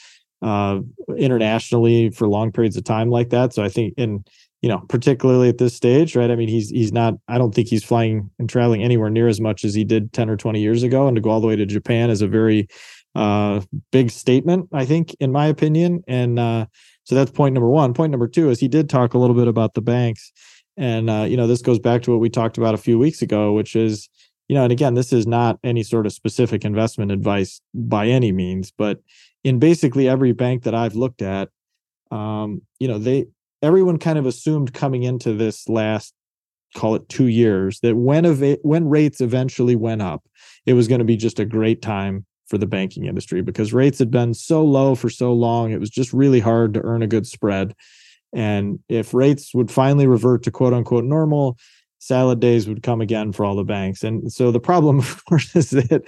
uh, 0.42 0.80
internationally 1.16 2.10
for 2.10 2.28
long 2.28 2.52
periods 2.52 2.76
of 2.76 2.84
time 2.84 3.10
like 3.10 3.30
that. 3.30 3.52
So 3.52 3.64
I 3.64 3.68
think, 3.68 3.94
and 3.98 4.26
you 4.62 4.68
know, 4.68 4.78
particularly 4.88 5.48
at 5.48 5.58
this 5.58 5.74
stage, 5.74 6.16
right? 6.16 6.30
I 6.30 6.36
mean, 6.36 6.48
he's 6.48 6.70
he's 6.70 6.92
not. 6.92 7.14
I 7.28 7.38
don't 7.38 7.54
think 7.54 7.68
he's 7.68 7.84
flying 7.84 8.30
and 8.38 8.48
traveling 8.48 8.82
anywhere 8.82 9.10
near 9.10 9.28
as 9.28 9.40
much 9.40 9.64
as 9.64 9.74
he 9.74 9.84
did 9.84 10.12
ten 10.12 10.28
or 10.28 10.36
twenty 10.36 10.60
years 10.60 10.82
ago. 10.82 11.06
And 11.06 11.16
to 11.16 11.20
go 11.20 11.30
all 11.30 11.40
the 11.40 11.46
way 11.46 11.56
to 11.56 11.66
Japan 11.66 12.10
is 12.10 12.22
a 12.22 12.28
very 12.28 12.68
uh, 13.14 13.60
big 13.92 14.10
statement, 14.10 14.68
I 14.72 14.84
think, 14.84 15.14
in 15.20 15.32
my 15.32 15.46
opinion. 15.46 16.02
And 16.08 16.38
uh, 16.38 16.66
so 17.08 17.14
that's 17.14 17.30
point 17.30 17.54
number 17.54 17.70
one. 17.70 17.94
Point 17.94 18.10
number 18.10 18.28
two 18.28 18.50
is 18.50 18.60
he 18.60 18.68
did 18.68 18.90
talk 18.90 19.14
a 19.14 19.18
little 19.18 19.34
bit 19.34 19.48
about 19.48 19.72
the 19.72 19.80
banks 19.80 20.30
and 20.76 21.08
uh, 21.08 21.24
you 21.26 21.38
know, 21.38 21.46
this 21.46 21.62
goes 21.62 21.78
back 21.78 22.02
to 22.02 22.10
what 22.10 22.20
we 22.20 22.28
talked 22.28 22.58
about 22.58 22.74
a 22.74 22.78
few 22.78 22.98
weeks 22.98 23.22
ago, 23.22 23.54
which 23.54 23.74
is, 23.74 24.10
you 24.46 24.54
know, 24.54 24.62
and 24.62 24.72
again, 24.72 24.92
this 24.92 25.10
is 25.10 25.26
not 25.26 25.58
any 25.64 25.82
sort 25.82 26.04
of 26.04 26.12
specific 26.12 26.66
investment 26.66 27.10
advice 27.10 27.62
by 27.72 28.08
any 28.08 28.30
means, 28.30 28.70
but 28.70 29.00
in 29.42 29.58
basically 29.58 30.06
every 30.06 30.32
bank 30.32 30.64
that 30.64 30.74
I've 30.74 30.96
looked 30.96 31.22
at, 31.22 31.48
um, 32.10 32.60
you 32.78 32.86
know, 32.86 32.98
they 32.98 33.24
everyone 33.62 33.98
kind 33.98 34.18
of 34.18 34.26
assumed 34.26 34.74
coming 34.74 35.02
into 35.02 35.32
this 35.32 35.66
last 35.66 36.12
call 36.76 36.94
it 36.94 37.08
two 37.08 37.28
years 37.28 37.80
that 37.80 37.96
when 37.96 38.26
eva- 38.26 38.58
when 38.60 38.86
rates 38.86 39.22
eventually 39.22 39.76
went 39.76 40.02
up, 40.02 40.22
it 40.66 40.74
was 40.74 40.88
going 40.88 40.98
to 40.98 41.06
be 41.06 41.16
just 41.16 41.40
a 41.40 41.46
great 41.46 41.80
time 41.80 42.26
for 42.48 42.58
the 42.58 42.66
banking 42.66 43.04
industry 43.04 43.42
because 43.42 43.72
rates 43.72 43.98
had 43.98 44.10
been 44.10 44.34
so 44.34 44.64
low 44.64 44.94
for 44.94 45.10
so 45.10 45.32
long. 45.32 45.70
It 45.70 45.80
was 45.80 45.90
just 45.90 46.12
really 46.12 46.40
hard 46.40 46.74
to 46.74 46.82
earn 46.82 47.02
a 47.02 47.06
good 47.06 47.26
spread. 47.26 47.74
And 48.32 48.78
if 48.88 49.14
rates 49.14 49.54
would 49.54 49.70
finally 49.70 50.06
revert 50.06 50.42
to 50.44 50.50
quote 50.50 50.72
unquote 50.72 51.04
normal, 51.04 51.58
salad 51.98 52.40
days 52.40 52.68
would 52.68 52.82
come 52.82 53.00
again 53.00 53.32
for 53.32 53.44
all 53.44 53.56
the 53.56 53.64
banks. 53.64 54.02
And 54.02 54.32
so 54.32 54.50
the 54.50 54.60
problem, 54.60 54.98
of 54.98 55.24
course, 55.24 55.54
is 55.54 55.70
that 55.70 56.04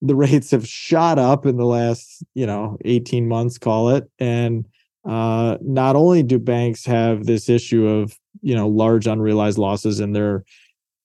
the 0.00 0.14
rates 0.14 0.50
have 0.50 0.66
shot 0.66 1.18
up 1.18 1.46
in 1.46 1.56
the 1.56 1.66
last, 1.66 2.22
you 2.34 2.46
know, 2.46 2.78
18 2.84 3.26
months, 3.26 3.58
call 3.58 3.90
it. 3.90 4.08
And 4.18 4.66
uh, 5.04 5.58
not 5.60 5.96
only 5.96 6.22
do 6.22 6.38
banks 6.38 6.84
have 6.84 7.24
this 7.24 7.48
issue 7.48 7.86
of, 7.86 8.16
you 8.42 8.54
know, 8.54 8.68
large 8.68 9.06
unrealized 9.06 9.58
losses 9.58 10.00
in 10.00 10.12
their 10.12 10.44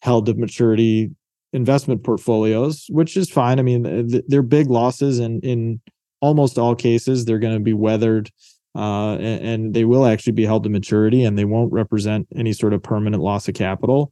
held 0.01 0.25
to 0.25 0.33
maturity 0.33 1.11
investment 1.53 2.03
portfolios, 2.03 2.85
which 2.89 3.15
is 3.15 3.29
fine. 3.29 3.59
I 3.59 3.61
mean, 3.61 4.23
they're 4.27 4.41
big 4.41 4.69
losses, 4.69 5.19
and 5.19 5.43
in 5.43 5.79
almost 6.21 6.57
all 6.57 6.75
cases, 6.75 7.25
they're 7.25 7.39
going 7.39 7.53
to 7.53 7.59
be 7.59 7.73
weathered 7.73 8.29
uh, 8.75 9.15
and, 9.17 9.47
and, 9.47 9.73
they 9.73 9.85
will 9.85 10.05
actually 10.05 10.33
be 10.33 10.45
held 10.45 10.63
to 10.63 10.69
maturity 10.69 11.23
and 11.23 11.37
they 11.37 11.45
won't 11.45 11.71
represent 11.71 12.27
any 12.35 12.53
sort 12.53 12.73
of 12.73 12.81
permanent 12.81 13.21
loss 13.21 13.47
of 13.47 13.53
capital. 13.53 14.11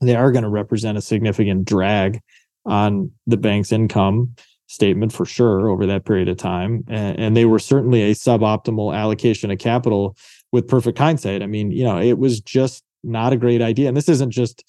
They 0.00 0.14
are 0.14 0.32
going 0.32 0.44
to 0.44 0.48
represent 0.48 0.96
a 0.96 1.02
significant 1.02 1.66
drag 1.66 2.20
on 2.64 3.10
the 3.26 3.36
bank's 3.36 3.72
income 3.72 4.36
statement 4.68 5.12
for 5.12 5.26
sure 5.26 5.68
over 5.68 5.84
that 5.84 6.06
period 6.06 6.28
of 6.28 6.38
time. 6.38 6.84
And, 6.88 7.18
and 7.18 7.36
they 7.36 7.44
were 7.44 7.58
certainly 7.58 8.02
a 8.02 8.14
suboptimal 8.14 8.96
allocation 8.96 9.50
of 9.50 9.58
capital 9.58 10.16
with 10.50 10.66
perfect 10.66 10.96
hindsight. 10.98 11.42
I 11.42 11.46
mean, 11.46 11.70
you 11.70 11.84
know, 11.84 12.00
it 12.00 12.18
was 12.18 12.40
just 12.40 12.82
not 13.02 13.34
a 13.34 13.36
great 13.36 13.60
idea. 13.60 13.88
And 13.88 13.96
this 13.96 14.08
isn't 14.08 14.30
just 14.30 14.64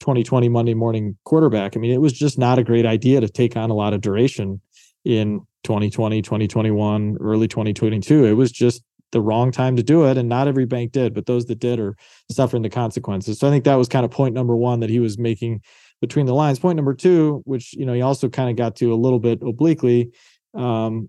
2020 0.00 0.48
Monday 0.48 0.74
morning 0.74 1.16
quarterback. 1.24 1.76
I 1.76 1.80
mean, 1.80 1.92
it 1.92 2.00
was 2.00 2.12
just 2.12 2.38
not 2.38 2.58
a 2.58 2.64
great 2.64 2.86
idea 2.86 3.20
to 3.20 3.28
take 3.28 3.56
on 3.56 3.70
a 3.70 3.74
lot 3.74 3.94
of 3.94 4.00
duration 4.00 4.60
in 5.04 5.40
2020, 5.64 6.22
2021, 6.22 7.16
early 7.20 7.48
2022. 7.48 8.24
It 8.24 8.32
was 8.32 8.52
just 8.52 8.82
the 9.12 9.20
wrong 9.20 9.52
time 9.52 9.76
to 9.76 9.82
do 9.82 10.04
it. 10.04 10.18
And 10.18 10.28
not 10.28 10.48
every 10.48 10.66
bank 10.66 10.92
did, 10.92 11.14
but 11.14 11.26
those 11.26 11.46
that 11.46 11.58
did 11.58 11.78
are 11.78 11.96
suffering 12.30 12.62
the 12.62 12.70
consequences. 12.70 13.38
So 13.38 13.48
I 13.48 13.50
think 13.50 13.64
that 13.64 13.76
was 13.76 13.88
kind 13.88 14.04
of 14.04 14.10
point 14.10 14.34
number 14.34 14.56
one 14.56 14.80
that 14.80 14.90
he 14.90 14.98
was 14.98 15.18
making 15.18 15.62
between 16.00 16.26
the 16.26 16.34
lines. 16.34 16.58
Point 16.58 16.76
number 16.76 16.94
two, 16.94 17.42
which, 17.44 17.72
you 17.72 17.86
know, 17.86 17.92
he 17.92 18.02
also 18.02 18.28
kind 18.28 18.50
of 18.50 18.56
got 18.56 18.76
to 18.76 18.92
a 18.92 18.96
little 18.96 19.20
bit 19.20 19.40
obliquely, 19.42 20.10
um, 20.54 21.08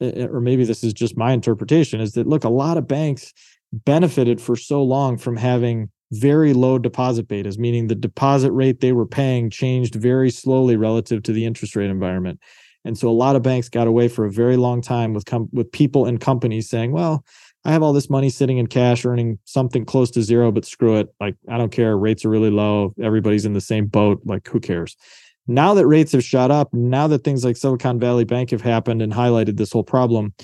or 0.00 0.40
maybe 0.40 0.64
this 0.64 0.84
is 0.84 0.92
just 0.92 1.16
my 1.16 1.32
interpretation, 1.32 2.00
is 2.00 2.12
that 2.12 2.26
look, 2.26 2.44
a 2.44 2.48
lot 2.48 2.76
of 2.76 2.86
banks 2.86 3.32
benefited 3.72 4.40
for 4.40 4.56
so 4.56 4.82
long 4.82 5.18
from 5.18 5.36
having 5.36 5.90
very 6.12 6.52
low 6.52 6.78
deposit 6.78 7.28
betas, 7.28 7.58
meaning 7.58 7.86
the 7.86 7.94
deposit 7.94 8.52
rate 8.52 8.80
they 8.80 8.92
were 8.92 9.06
paying 9.06 9.50
changed 9.50 9.94
very 9.94 10.30
slowly 10.30 10.76
relative 10.76 11.22
to 11.24 11.32
the 11.32 11.44
interest 11.44 11.76
rate 11.76 11.90
environment. 11.90 12.40
And 12.84 12.96
so 12.96 13.08
a 13.08 13.10
lot 13.10 13.36
of 13.36 13.42
banks 13.42 13.68
got 13.68 13.86
away 13.86 14.08
for 14.08 14.24
a 14.24 14.30
very 14.30 14.56
long 14.56 14.80
time 14.80 15.12
with 15.12 15.26
com- 15.26 15.50
with 15.52 15.70
people 15.72 16.06
and 16.06 16.20
companies 16.20 16.68
saying, 16.68 16.92
"Well, 16.92 17.24
I 17.64 17.72
have 17.72 17.82
all 17.82 17.92
this 17.92 18.08
money 18.08 18.30
sitting 18.30 18.58
in 18.58 18.66
cash 18.66 19.04
earning 19.04 19.38
something 19.44 19.84
close 19.84 20.10
to 20.12 20.22
zero, 20.22 20.50
but 20.50 20.64
screw 20.64 20.96
it. 20.96 21.08
Like 21.20 21.34
I 21.48 21.58
don't 21.58 21.72
care. 21.72 21.98
Rates 21.98 22.24
are 22.24 22.30
really 22.30 22.50
low. 22.50 22.94
Everybody's 23.02 23.44
in 23.44 23.52
the 23.52 23.60
same 23.60 23.86
boat. 23.86 24.20
Like 24.24 24.48
who 24.48 24.60
cares?" 24.60 24.96
Now 25.50 25.72
that 25.74 25.86
rates 25.86 26.12
have 26.12 26.22
shot 26.22 26.50
up, 26.50 26.72
now 26.74 27.08
that 27.08 27.24
things 27.24 27.42
like 27.42 27.56
Silicon 27.56 27.98
Valley 27.98 28.24
Bank 28.24 28.50
have 28.50 28.60
happened 28.60 29.00
and 29.00 29.12
highlighted 29.12 29.56
this 29.56 29.72
whole 29.72 29.82
problem, 29.82 30.34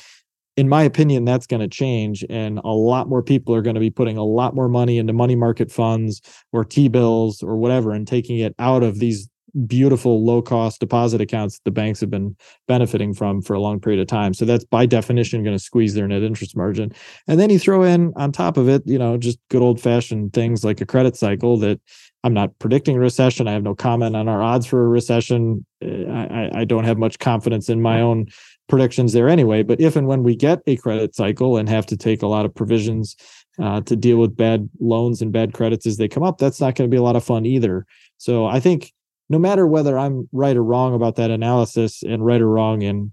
in 0.56 0.68
my 0.68 0.82
opinion, 0.82 1.24
that's 1.24 1.46
going 1.46 1.60
to 1.60 1.68
change. 1.68 2.24
And 2.30 2.60
a 2.64 2.72
lot 2.72 3.08
more 3.08 3.22
people 3.22 3.54
are 3.54 3.62
going 3.62 3.74
to 3.74 3.80
be 3.80 3.90
putting 3.90 4.16
a 4.16 4.24
lot 4.24 4.54
more 4.54 4.68
money 4.68 4.98
into 4.98 5.12
money 5.12 5.36
market 5.36 5.70
funds 5.70 6.20
or 6.52 6.64
T 6.64 6.88
bills 6.88 7.42
or 7.42 7.56
whatever 7.56 7.92
and 7.92 8.06
taking 8.06 8.38
it 8.38 8.54
out 8.58 8.82
of 8.82 8.98
these 8.98 9.28
beautiful 9.66 10.24
low 10.24 10.42
cost 10.42 10.80
deposit 10.80 11.20
accounts 11.20 11.56
that 11.56 11.64
the 11.64 11.70
banks 11.70 12.00
have 12.00 12.10
been 12.10 12.36
benefiting 12.66 13.14
from 13.14 13.40
for 13.40 13.54
a 13.54 13.60
long 13.60 13.80
period 13.80 14.00
of 14.00 14.06
time. 14.06 14.34
So 14.34 14.44
that's 14.44 14.64
by 14.64 14.86
definition 14.86 15.44
going 15.44 15.56
to 15.56 15.62
squeeze 15.62 15.94
their 15.94 16.08
net 16.08 16.22
interest 16.22 16.56
margin. 16.56 16.92
And 17.28 17.38
then 17.38 17.50
you 17.50 17.58
throw 17.58 17.84
in 17.84 18.12
on 18.16 18.32
top 18.32 18.56
of 18.56 18.68
it, 18.68 18.82
you 18.84 18.98
know, 18.98 19.16
just 19.16 19.38
good 19.50 19.62
old 19.62 19.80
fashioned 19.80 20.32
things 20.32 20.64
like 20.64 20.80
a 20.80 20.86
credit 20.86 21.16
cycle 21.16 21.56
that 21.58 21.80
I'm 22.24 22.34
not 22.34 22.58
predicting 22.58 22.96
a 22.96 23.00
recession. 23.00 23.46
I 23.46 23.52
have 23.52 23.62
no 23.62 23.74
comment 23.74 24.16
on 24.16 24.28
our 24.28 24.42
odds 24.42 24.66
for 24.66 24.84
a 24.84 24.88
recession. 24.88 25.64
Eh, 25.82 26.04
I, 26.10 26.60
I 26.60 26.64
don't 26.64 26.84
have 26.84 26.98
much 26.98 27.18
confidence 27.18 27.68
in 27.68 27.82
my 27.82 28.00
own 28.00 28.26
predictions 28.68 29.12
there 29.12 29.28
anyway. 29.28 29.62
But 29.62 29.80
if 29.80 29.96
and 29.96 30.06
when 30.06 30.22
we 30.22 30.36
get 30.36 30.60
a 30.66 30.76
credit 30.76 31.14
cycle 31.14 31.56
and 31.56 31.68
have 31.68 31.86
to 31.86 31.96
take 31.96 32.22
a 32.22 32.26
lot 32.26 32.44
of 32.44 32.54
provisions 32.54 33.16
uh, 33.62 33.80
to 33.82 33.96
deal 33.96 34.18
with 34.18 34.36
bad 34.36 34.68
loans 34.80 35.22
and 35.22 35.32
bad 35.32 35.52
credits 35.52 35.86
as 35.86 35.96
they 35.96 36.08
come 36.08 36.22
up, 36.22 36.38
that's 36.38 36.60
not 36.60 36.74
going 36.74 36.88
to 36.88 36.94
be 36.94 36.98
a 36.98 37.02
lot 37.02 37.16
of 37.16 37.24
fun 37.24 37.46
either. 37.46 37.86
So 38.18 38.46
I 38.46 38.60
think 38.60 38.92
no 39.28 39.38
matter 39.38 39.66
whether 39.66 39.98
I'm 39.98 40.28
right 40.32 40.56
or 40.56 40.64
wrong 40.64 40.94
about 40.94 41.16
that 41.16 41.30
analysis 41.30 42.02
and 42.02 42.24
right 42.24 42.40
or 42.40 42.48
wrong 42.48 42.82
in 42.82 43.12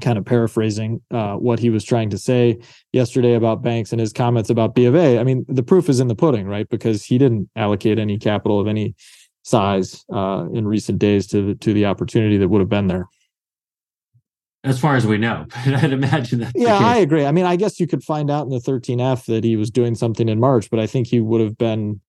kind 0.00 0.18
of 0.18 0.24
paraphrasing 0.24 1.00
uh, 1.10 1.34
what 1.34 1.58
he 1.58 1.70
was 1.70 1.84
trying 1.84 2.10
to 2.10 2.18
say 2.18 2.58
yesterday 2.92 3.34
about 3.34 3.62
banks 3.62 3.92
and 3.92 4.00
his 4.00 4.12
comments 4.12 4.50
about 4.50 4.74
B 4.74 4.86
of 4.86 4.94
A. 4.94 5.18
I 5.18 5.24
mean, 5.24 5.44
the 5.46 5.62
proof 5.62 5.88
is 5.88 6.00
in 6.00 6.08
the 6.08 6.14
pudding, 6.14 6.46
right? 6.46 6.68
Because 6.68 7.04
he 7.04 7.18
didn't 7.18 7.50
allocate 7.54 7.98
any 7.98 8.18
capital 8.18 8.58
of 8.58 8.66
any 8.66 8.94
size 9.42 10.04
uh, 10.12 10.46
in 10.52 10.66
recent 10.66 10.98
days 10.98 11.26
to 11.28 11.48
the, 11.48 11.54
to 11.56 11.72
the 11.72 11.86
opportunity 11.86 12.38
that 12.38 12.48
would 12.48 12.60
have 12.60 12.68
been 12.68 12.86
there. 12.86 13.06
As 14.62 14.78
far 14.78 14.94
as 14.94 15.06
we 15.06 15.16
know, 15.16 15.46
But 15.64 15.74
I'd 15.74 15.92
imagine 15.92 16.40
that. 16.40 16.52
Yeah, 16.54 16.76
I 16.76 16.96
agree. 16.96 17.24
I 17.24 17.32
mean, 17.32 17.46
I 17.46 17.56
guess 17.56 17.80
you 17.80 17.86
could 17.86 18.04
find 18.04 18.30
out 18.30 18.44
in 18.44 18.50
the 18.50 18.58
13F 18.58 19.24
that 19.26 19.42
he 19.42 19.56
was 19.56 19.70
doing 19.70 19.94
something 19.94 20.28
in 20.28 20.38
March, 20.38 20.68
but 20.70 20.78
I 20.78 20.86
think 20.86 21.06
he 21.06 21.20
would 21.20 21.40
have 21.40 21.56
been 21.56 22.00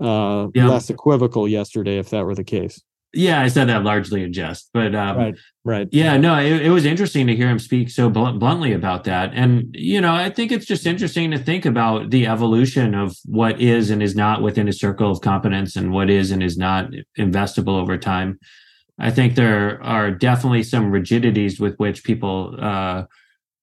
uh, 0.00 0.48
yeah. 0.54 0.68
less 0.68 0.88
equivocal 0.88 1.46
yesterday 1.46 1.98
if 1.98 2.10
that 2.10 2.24
were 2.24 2.34
the 2.34 2.44
case. 2.44 2.82
Yeah, 3.12 3.42
I 3.42 3.48
said 3.48 3.68
that 3.68 3.82
largely 3.82 4.22
in 4.22 4.32
jest, 4.32 4.70
but 4.72 4.94
um, 4.94 5.16
right, 5.16 5.34
right. 5.64 5.88
Yeah, 5.90 6.16
no, 6.16 6.38
it, 6.38 6.66
it 6.66 6.70
was 6.70 6.84
interesting 6.84 7.26
to 7.26 7.34
hear 7.34 7.48
him 7.48 7.58
speak 7.58 7.90
so 7.90 8.08
blunt, 8.08 8.38
bluntly 8.38 8.72
about 8.72 9.02
that, 9.04 9.32
and 9.34 9.74
you 9.76 10.00
know, 10.00 10.14
I 10.14 10.30
think 10.30 10.52
it's 10.52 10.64
just 10.64 10.86
interesting 10.86 11.32
to 11.32 11.38
think 11.38 11.66
about 11.66 12.10
the 12.10 12.28
evolution 12.28 12.94
of 12.94 13.16
what 13.24 13.60
is 13.60 13.90
and 13.90 14.00
is 14.00 14.14
not 14.14 14.42
within 14.42 14.68
a 14.68 14.72
circle 14.72 15.10
of 15.10 15.22
competence, 15.22 15.74
and 15.74 15.92
what 15.92 16.08
is 16.08 16.30
and 16.30 16.40
is 16.40 16.56
not 16.56 16.90
investable 17.18 17.80
over 17.80 17.98
time. 17.98 18.38
I 19.00 19.10
think 19.10 19.34
there 19.34 19.82
are 19.82 20.10
definitely 20.10 20.62
some 20.62 20.90
rigidities 20.90 21.58
with 21.58 21.74
which 21.76 22.04
people 22.04 22.54
uh, 22.60 23.04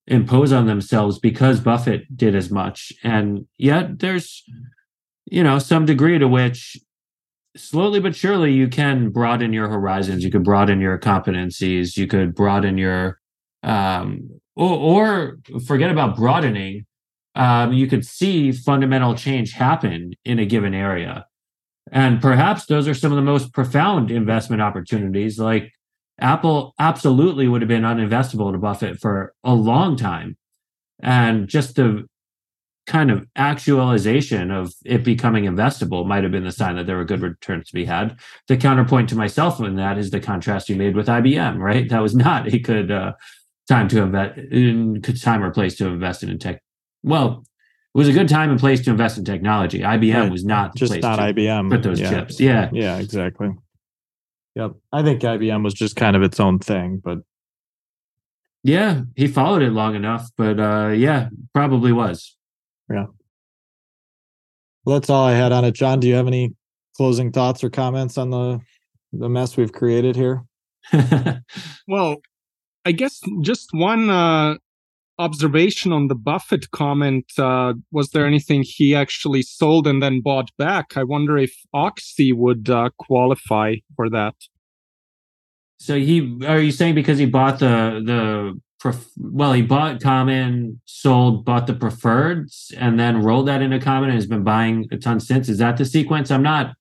impose 0.08 0.52
on 0.52 0.66
themselves 0.66 1.20
because 1.20 1.60
Buffett 1.60 2.18
did 2.18 2.36
as 2.36 2.50
much, 2.50 2.92
and 3.04 3.46
yet 3.58 4.00
there's 4.00 4.44
you 5.26 5.44
know 5.44 5.60
some 5.60 5.86
degree 5.86 6.18
to 6.18 6.28
which 6.28 6.76
slowly 7.56 8.00
but 8.00 8.16
surely 8.16 8.52
you 8.54 8.68
can 8.68 9.10
broaden 9.10 9.54
your 9.54 9.70
horizons. 9.70 10.24
You 10.24 10.32
could 10.32 10.44
broaden 10.44 10.82
your 10.82 10.98
competencies. 10.98 11.98
You 11.98 12.08
could 12.08 12.34
broaden 12.34 12.78
your 12.78 13.20
um 13.62 14.30
or, 14.56 14.74
or 14.74 15.38
forget 15.68 15.92
about 15.92 16.16
broadening. 16.16 16.86
Um, 17.36 17.74
you 17.74 17.86
could 17.86 18.04
see 18.04 18.52
fundamental 18.52 19.14
change 19.14 19.52
happen 19.52 20.14
in 20.26 20.40
a 20.40 20.46
given 20.48 20.74
area 20.74 21.27
and 21.92 22.22
perhaps 22.22 22.66
those 22.66 22.88
are 22.88 22.94
some 22.94 23.12
of 23.12 23.16
the 23.16 23.22
most 23.22 23.54
profound 23.54 24.12
investment 24.12 24.62
opportunities 24.62 25.40
like 25.40 25.72
apple 26.20 26.74
absolutely 26.80 27.48
would 27.48 27.62
have 27.62 27.70
been 27.70 27.84
uninvestable 27.84 28.52
to 28.52 28.58
buffett 28.58 29.00
for 29.00 29.34
a 29.44 29.54
long 29.54 29.96
time 29.96 30.38
and 31.02 31.48
just 31.48 31.76
the 31.76 32.06
kind 32.88 33.12
of 33.12 33.26
actualization 33.36 34.50
of 34.50 34.74
it 34.86 35.04
becoming 35.04 35.44
investable 35.44 36.08
might 36.08 36.24
have 36.24 36.32
been 36.32 36.46
the 36.46 36.52
sign 36.52 36.78
that 36.78 36.88
there 36.88 36.96
were 36.96 37.06
good 37.06 37.22
returns 37.22 37.68
to 37.68 37.74
be 37.74 37.84
had. 37.84 38.18
The 38.48 38.56
counterpoint 38.56 39.10
to 39.10 39.16
myself 39.16 39.60
in 39.60 39.76
that 39.76 39.98
is 39.98 40.10
the 40.10 40.22
contrast 40.22 40.70
you 40.70 40.78
made 40.78 40.96
with 40.96 41.08
IBM, 41.08 41.58
right? 41.60 41.88
That 41.90 42.02
was 42.02 42.16
not 42.16 42.48
a 42.48 42.58
good 42.58 42.90
uh, 42.90 43.14
time 43.68 43.90
to 43.90 44.02
invest 44.02 44.38
in 44.38 45.02
time 45.02 45.44
or 45.44 45.52
place 45.52 45.76
to 45.76 45.88
invest 45.88 46.24
in 46.24 46.40
tech. 46.40 46.64
Well, 47.04 47.44
it 47.98 48.02
was 48.02 48.08
a 48.08 48.14
good 48.14 48.30
time 48.30 48.52
and 48.52 48.60
place 48.60 48.80
to 48.82 48.92
invest 48.92 49.18
in 49.18 49.26
technology. 49.26 49.80
IBM 49.80 50.14
right. 50.14 50.32
was 50.32 50.46
not 50.46 50.76
just 50.76 51.02
not 51.02 51.18
IBM. 51.18 51.72
Put 51.72 51.82
those 51.82 52.00
yeah. 52.00 52.12
chips, 52.12 52.40
yeah, 52.40 52.70
yeah, 52.72 53.00
exactly. 53.00 53.50
Yep, 54.54 54.74
I 54.94 55.02
think 55.02 55.24
IBM 55.24 55.64
was 55.64 55.74
just 55.74 55.96
kind 55.96 56.16
of 56.16 56.22
its 56.22 56.40
own 56.40 56.60
thing, 56.60 57.02
but 57.04 57.20
yeah, 58.62 59.02
he 59.16 59.28
followed 59.28 59.64
it 59.64 59.72
long 59.72 59.96
enough, 59.96 60.30
but 60.38 60.60
uh, 60.60 60.90
yeah, 60.90 61.30
probably 61.56 61.92
was. 61.92 62.36
Yeah. 62.88 63.08
Well, 64.86 65.00
that's 65.00 65.10
all 65.10 65.26
I 65.26 65.34
had 65.34 65.52
on 65.52 65.66
it. 65.66 65.72
John, 65.74 66.00
do 66.00 66.08
you 66.08 66.14
have 66.14 66.28
any 66.28 66.54
closing 66.96 67.32
thoughts 67.32 67.64
or 67.64 67.72
comments 67.72 68.20
on 68.20 68.30
the 68.30 68.62
the 69.12 69.28
mess 69.28 69.58
we've 69.58 69.74
created 69.74 70.16
here? 70.16 70.44
well, 71.88 72.18
I 72.86 72.92
guess 72.92 73.22
just 73.42 73.70
one 73.72 74.12
uh, 74.12 74.58
observation 75.20 75.92
on 75.92 76.08
the 76.08 76.16
Buffett 76.16 76.72
comment. 76.72 77.26
Uh, 77.38 77.74
was 77.92 78.10
there 78.10 78.26
anything 78.26 78.64
he 78.66 78.96
actually 78.96 79.42
sold 79.42 79.88
and 79.88 80.02
then 80.02 80.22
bought 80.22 80.50
back? 80.58 80.96
I 80.96 81.04
wonder 81.04 81.38
if 81.38 81.54
Oxy 81.74 82.32
would 82.32 82.70
uh, 82.70 82.90
qualify 82.98 83.76
for 83.96 84.10
that. 84.10 84.36
So 85.80 85.98
he 85.98 86.40
are 86.48 86.60
you 86.60 86.72
saying 86.72 86.96
because 86.96 87.20
he 87.20 87.26
bought 87.26 87.60
the 87.60 88.02
the 88.04 88.60
pref- 88.80 89.12
well, 89.18 89.54
he 89.54 89.62
bought 89.62 90.02
common, 90.02 90.82
sold, 90.86 91.46
bought 91.46 91.68
the 91.68 91.74
preferreds, 91.74 92.74
and 92.78 93.00
then 93.00 93.22
rolled 93.22 93.48
that 93.48 93.62
into 93.62 93.80
common 93.80 94.10
and 94.10 94.18
has 94.18 94.28
been 94.28 94.44
buying 94.44 94.88
a 94.92 94.98
ton 94.98 95.20
since. 95.20 95.50
Is 95.50 95.60
that 95.60 95.78
the 95.78 95.86
sequence? 95.86 96.32
I'm 96.32 96.44
not 96.44 96.76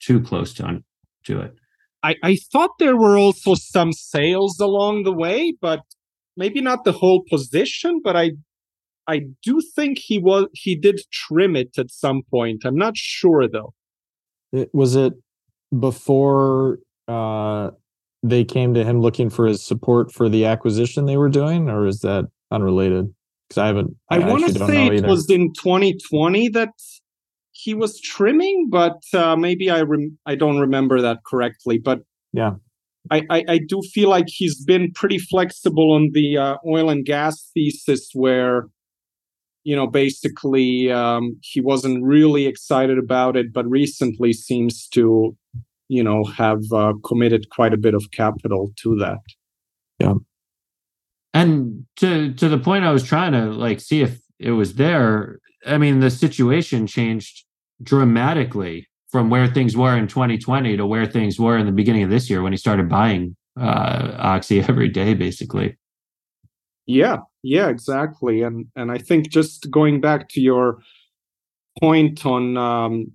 too 0.00 0.20
close 0.20 0.54
to 0.54 0.82
to 1.24 1.40
it. 1.40 1.54
I, 2.02 2.14
I 2.22 2.36
thought 2.52 2.70
there 2.78 2.96
were 2.96 3.18
also 3.18 3.54
some 3.54 3.92
sales 3.92 4.60
along 4.60 5.02
the 5.02 5.12
way, 5.12 5.54
but 5.60 5.80
maybe 6.38 6.62
not 6.62 6.84
the 6.84 6.92
whole 6.92 7.22
position. 7.28 8.00
But 8.02 8.16
I 8.16 8.32
I 9.06 9.22
do 9.42 9.60
think 9.74 9.98
he 9.98 10.18
was 10.18 10.46
he 10.52 10.74
did 10.74 11.00
trim 11.12 11.56
it 11.56 11.76
at 11.76 11.90
some 11.90 12.22
point. 12.30 12.62
I'm 12.64 12.76
not 12.76 12.96
sure 12.96 13.48
though. 13.48 13.74
It, 14.52 14.70
was 14.72 14.96
it 14.96 15.12
before 15.78 16.78
uh, 17.06 17.70
they 18.22 18.44
came 18.44 18.74
to 18.74 18.84
him 18.84 19.00
looking 19.00 19.30
for 19.30 19.46
his 19.46 19.62
support 19.62 20.12
for 20.12 20.28
the 20.28 20.46
acquisition 20.46 21.06
they 21.06 21.16
were 21.16 21.28
doing, 21.28 21.68
or 21.68 21.86
is 21.86 22.00
that 22.00 22.26
unrelated? 22.50 23.12
Because 23.48 23.58
I 23.58 23.66
haven't. 23.66 23.96
I, 24.10 24.16
I 24.16 24.28
want 24.28 24.46
to 24.46 24.58
say 24.58 24.86
it 24.86 25.06
was 25.06 25.28
in 25.30 25.52
2020 25.54 26.48
that 26.50 26.70
he 27.52 27.74
was 27.74 28.00
trimming, 28.00 28.68
but 28.70 29.00
uh, 29.14 29.36
maybe 29.36 29.70
I 29.70 29.82
rem- 29.82 30.18
I 30.26 30.34
don't 30.34 30.58
remember 30.58 31.00
that 31.00 31.18
correctly. 31.26 31.78
But 31.78 32.00
yeah, 32.32 32.52
I, 33.10 33.22
I, 33.30 33.44
I 33.48 33.58
do 33.58 33.82
feel 33.92 34.08
like 34.08 34.26
he's 34.28 34.62
been 34.64 34.92
pretty 34.92 35.18
flexible 35.18 35.92
on 35.92 36.10
the 36.12 36.36
uh, 36.36 36.56
oil 36.66 36.90
and 36.90 37.04
gas 37.04 37.50
thesis, 37.54 38.10
where 38.14 38.68
you 39.64 39.76
know 39.76 39.86
basically 39.86 40.90
um, 40.90 41.36
he 41.42 41.60
wasn't 41.60 42.04
really 42.04 42.46
excited 42.46 42.98
about 42.98 43.36
it, 43.36 43.52
but 43.52 43.68
recently 43.68 44.32
seems 44.32 44.88
to 44.88 45.36
you 45.88 46.02
know 46.02 46.24
have 46.24 46.62
uh, 46.72 46.94
committed 47.04 47.50
quite 47.50 47.74
a 47.74 47.78
bit 47.78 47.94
of 47.94 48.10
capital 48.10 48.72
to 48.82 48.96
that. 48.96 49.20
Yeah. 49.98 50.14
And 51.34 51.86
to 51.96 52.32
to 52.34 52.48
the 52.48 52.58
point 52.58 52.84
i 52.84 52.92
was 52.92 53.02
trying 53.02 53.32
to 53.32 53.46
like 53.46 53.80
see 53.80 54.00
if 54.00 54.20
it 54.38 54.52
was 54.52 54.74
there 54.74 55.38
i 55.66 55.76
mean 55.76 56.00
the 56.00 56.10
situation 56.10 56.86
changed 56.86 57.44
dramatically 57.82 58.87
from 59.10 59.30
where 59.30 59.46
things 59.46 59.76
were 59.76 59.96
in 59.96 60.06
2020 60.06 60.76
to 60.76 60.86
where 60.86 61.06
things 61.06 61.38
were 61.38 61.56
in 61.56 61.66
the 61.66 61.72
beginning 61.72 62.02
of 62.02 62.10
this 62.10 62.28
year 62.28 62.42
when 62.42 62.52
he 62.52 62.56
started 62.56 62.88
buying 62.88 63.36
uh 63.60 64.14
oxy 64.18 64.60
every 64.68 64.88
day 64.88 65.14
basically 65.14 65.76
yeah 66.86 67.18
yeah 67.42 67.68
exactly 67.68 68.42
and 68.42 68.66
and 68.76 68.90
i 68.90 68.98
think 68.98 69.30
just 69.30 69.70
going 69.70 70.00
back 70.00 70.28
to 70.28 70.40
your 70.40 70.78
point 71.80 72.24
on 72.26 72.56
um 72.56 73.12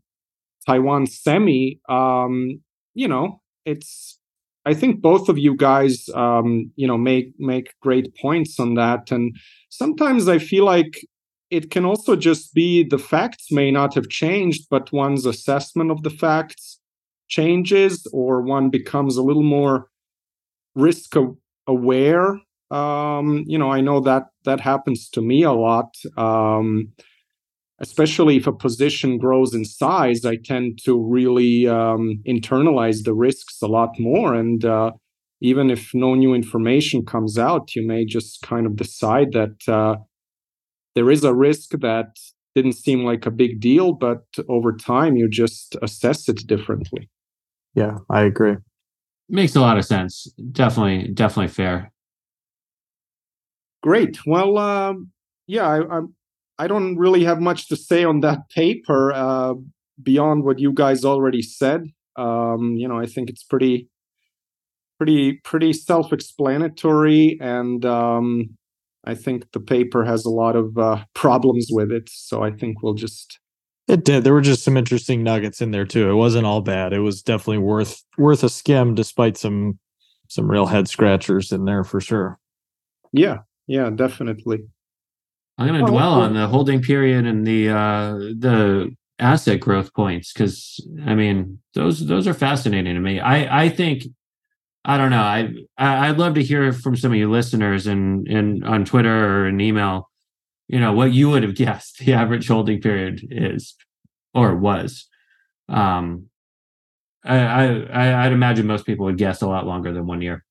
Taiwan 0.66 1.08
semi, 1.08 1.80
um, 1.90 2.62
you 2.94 3.08
know, 3.08 3.42
it's 3.66 4.20
I 4.66 4.74
think 4.74 5.02
both 5.02 5.28
of 5.28 5.38
you 5.38 5.56
guys 5.56 6.08
um, 6.16 6.72
you 6.76 6.88
know 6.88 6.98
make 6.98 7.34
make 7.38 7.74
great 7.82 8.16
points 8.18 8.60
on 8.60 8.76
that. 8.76 9.12
And 9.12 9.36
sometimes 9.70 10.28
I 10.28 10.40
feel 10.40 10.66
like 10.66 11.06
it 11.54 11.70
can 11.70 11.86
also 11.86 12.16
just 12.16 12.54
be 12.54 12.84
the 12.84 12.98
facts 12.98 13.52
may 13.52 13.70
not 13.70 13.94
have 13.94 14.10
changed, 14.10 14.68
but 14.72 14.92
one's 14.92 15.26
assessment 15.26 15.92
of 15.92 16.02
the 16.02 16.10
facts 16.10 16.80
changes 17.28 18.08
or 18.12 18.42
one 18.42 18.70
becomes 18.70 19.18
a 19.18 19.24
little 19.24 19.44
more 19.44 19.88
risk 20.76 21.14
aware. 21.68 22.40
Um, 22.72 23.44
you 23.46 23.58
know, 23.60 23.72
I 23.72 23.82
know 23.82 24.00
that 24.00 24.24
that 24.46 24.60
happens 24.60 25.10
to 25.12 25.22
me 25.22 25.44
a 25.44 25.54
lot. 25.54 25.96
Um, 26.18 26.92
especially 27.80 28.38
if 28.38 28.48
a 28.48 28.54
position 28.54 29.18
grows 29.18 29.54
in 29.54 29.66
size, 29.66 30.26
I 30.26 30.38
tend 30.38 30.80
to 30.86 31.00
really 31.00 31.68
um, 31.68 32.22
internalize 32.26 33.04
the 33.04 33.14
risks 33.14 33.62
a 33.62 33.68
lot 33.68 33.92
more. 34.00 34.34
And 34.34 34.64
uh, 34.66 34.92
even 35.42 35.70
if 35.70 35.94
no 35.94 36.16
new 36.16 36.34
information 36.34 37.06
comes 37.06 37.38
out, 37.38 37.76
you 37.76 37.86
may 37.86 38.06
just 38.06 38.42
kind 38.42 38.66
of 38.66 38.76
decide 38.76 39.34
that 39.34 39.58
uh, 39.68 39.96
there 40.96 41.10
is 41.12 41.24
a 41.24 41.34
risk 41.34 41.72
that 41.72 42.20
didn't 42.56 42.74
seem 42.74 43.04
like 43.04 43.26
a 43.26 43.32
big 43.32 43.60
deal, 43.60 43.94
but 43.94 44.24
over 44.48 44.74
time 44.74 45.16
you 45.16 45.28
just 45.28 45.76
assess 45.82 46.30
it 46.30 46.46
differently. 46.46 47.10
Yeah, 47.74 47.98
I 48.10 48.22
agree. 48.22 48.58
Makes 49.30 49.56
a 49.56 49.62
lot 49.62 49.78
of 49.78 49.86
sense. 49.86 50.28
Definitely, 50.52 51.12
definitely 51.14 51.48
fair. 51.48 51.92
Great. 53.82 54.20
Well, 54.26 54.58
um, 54.58 55.12
yeah, 55.48 55.68
I, 55.68 55.98
I'm 55.98 56.16
I 56.60 56.68
don't 56.68 56.98
really 56.98 57.24
have 57.24 57.42
much 57.42 57.68
to 57.70 57.76
say 57.76 58.04
on 58.04 58.20
that 58.20 58.50
paper 58.50 59.12
uh, 59.12 59.56
beyond 60.02 60.44
what 60.44 60.60
you 60.60 60.72
guys 60.72 61.04
already 61.04 61.42
said. 61.42 61.88
Um, 62.16 62.76
you 62.76 62.88
know, 62.88 63.00
I 63.00 63.08
think 63.08 63.30
it's 63.30 63.44
pretty, 63.44 63.90
pretty, 65.00 65.34
pretty 65.44 65.74
self-explanatory, 65.74 67.40
and 67.42 67.84
um, 67.86 68.56
I 69.06 69.16
think 69.16 69.52
the 69.52 69.60
paper 69.60 70.06
has 70.06 70.26
a 70.26 70.30
lot 70.30 70.56
of 70.56 70.78
uh, 70.78 71.04
problems 71.14 71.68
with 71.70 71.92
it. 71.92 72.10
So 72.12 72.44
I 72.44 72.52
think 72.52 72.82
we'll 72.82 72.94
just. 72.94 73.40
It 73.88 74.06
did. 74.06 74.24
There 74.24 74.34
were 74.34 74.42
just 74.42 74.64
some 74.64 74.78
interesting 74.78 75.24
nuggets 75.24 75.62
in 75.62 75.72
there 75.72 75.86
too. 75.86 76.10
It 76.10 76.16
wasn't 76.16 76.46
all 76.46 76.62
bad. 76.62 76.94
It 76.94 77.00
was 77.00 77.22
definitely 77.22 77.58
worth 77.58 78.02
worth 78.18 78.44
a 78.44 78.50
skim, 78.50 78.96
despite 78.96 79.38
some 79.38 79.78
some 80.30 80.50
real 80.50 80.66
head 80.66 80.88
scratchers 80.88 81.52
in 81.52 81.66
there 81.66 81.84
for 81.84 82.00
sure. 82.00 82.40
Yeah, 83.12 83.40
yeah, 83.68 83.90
definitely. 83.90 84.64
I'm 85.58 85.68
going 85.68 85.86
to 85.86 85.92
dwell 85.92 86.14
on 86.14 86.34
the 86.34 86.48
holding 86.48 86.82
period 86.82 87.26
and 87.26 87.46
the 87.46 87.70
uh, 87.70 88.14
the 88.14 88.96
asset 89.20 89.60
growth 89.60 89.94
points 89.94 90.34
because 90.34 90.80
I 91.06 91.14
mean 91.14 91.60
those 91.76 92.08
those 92.08 92.28
are 92.28 92.34
fascinating 92.34 92.96
to 92.96 93.00
me. 93.00 93.20
I 93.20 93.66
I 93.66 93.70
think 93.70 94.06
I 94.86 94.98
don't 94.98 95.12
know. 95.12 95.22
I, 95.22 95.54
I 95.78 96.10
would 96.10 96.20
love 96.20 96.34
to 96.36 96.44
hear 96.44 96.74
from 96.74 96.98
some 96.98 97.12
of 97.12 97.18
you 97.18 97.32
listeners 97.32 97.88
and 97.88 98.28
and 98.28 98.66
on 98.66 98.86
Twitter 98.86 99.26
or 99.26 99.48
an 99.48 99.62
email. 99.62 100.10
You 100.68 100.80
know 100.80 100.94
what 100.94 101.14
you 101.14 101.30
would 101.30 101.44
have 101.44 101.56
guessed 101.66 102.00
the 102.00 102.14
average 102.14 102.48
holding 102.48 102.82
period 102.82 103.22
is 103.30 103.76
or 104.34 104.56
was. 104.56 105.08
Um, 105.70 106.28
I, 107.24 107.38
I 107.38 108.26
I'd 108.26 108.34
imagine 108.34 108.68
most 108.68 108.86
people 108.86 109.06
would 109.06 109.18
guess 109.18 109.42
a 109.42 109.48
lot 109.48 109.66
longer 109.66 109.94
than 109.94 110.06
one 110.06 110.22
year. 110.22 110.44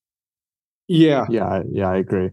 Yeah, 0.87 1.25
yeah, 1.29 1.61
yeah. 1.71 1.89
I 1.89 1.97
agree 1.97 2.31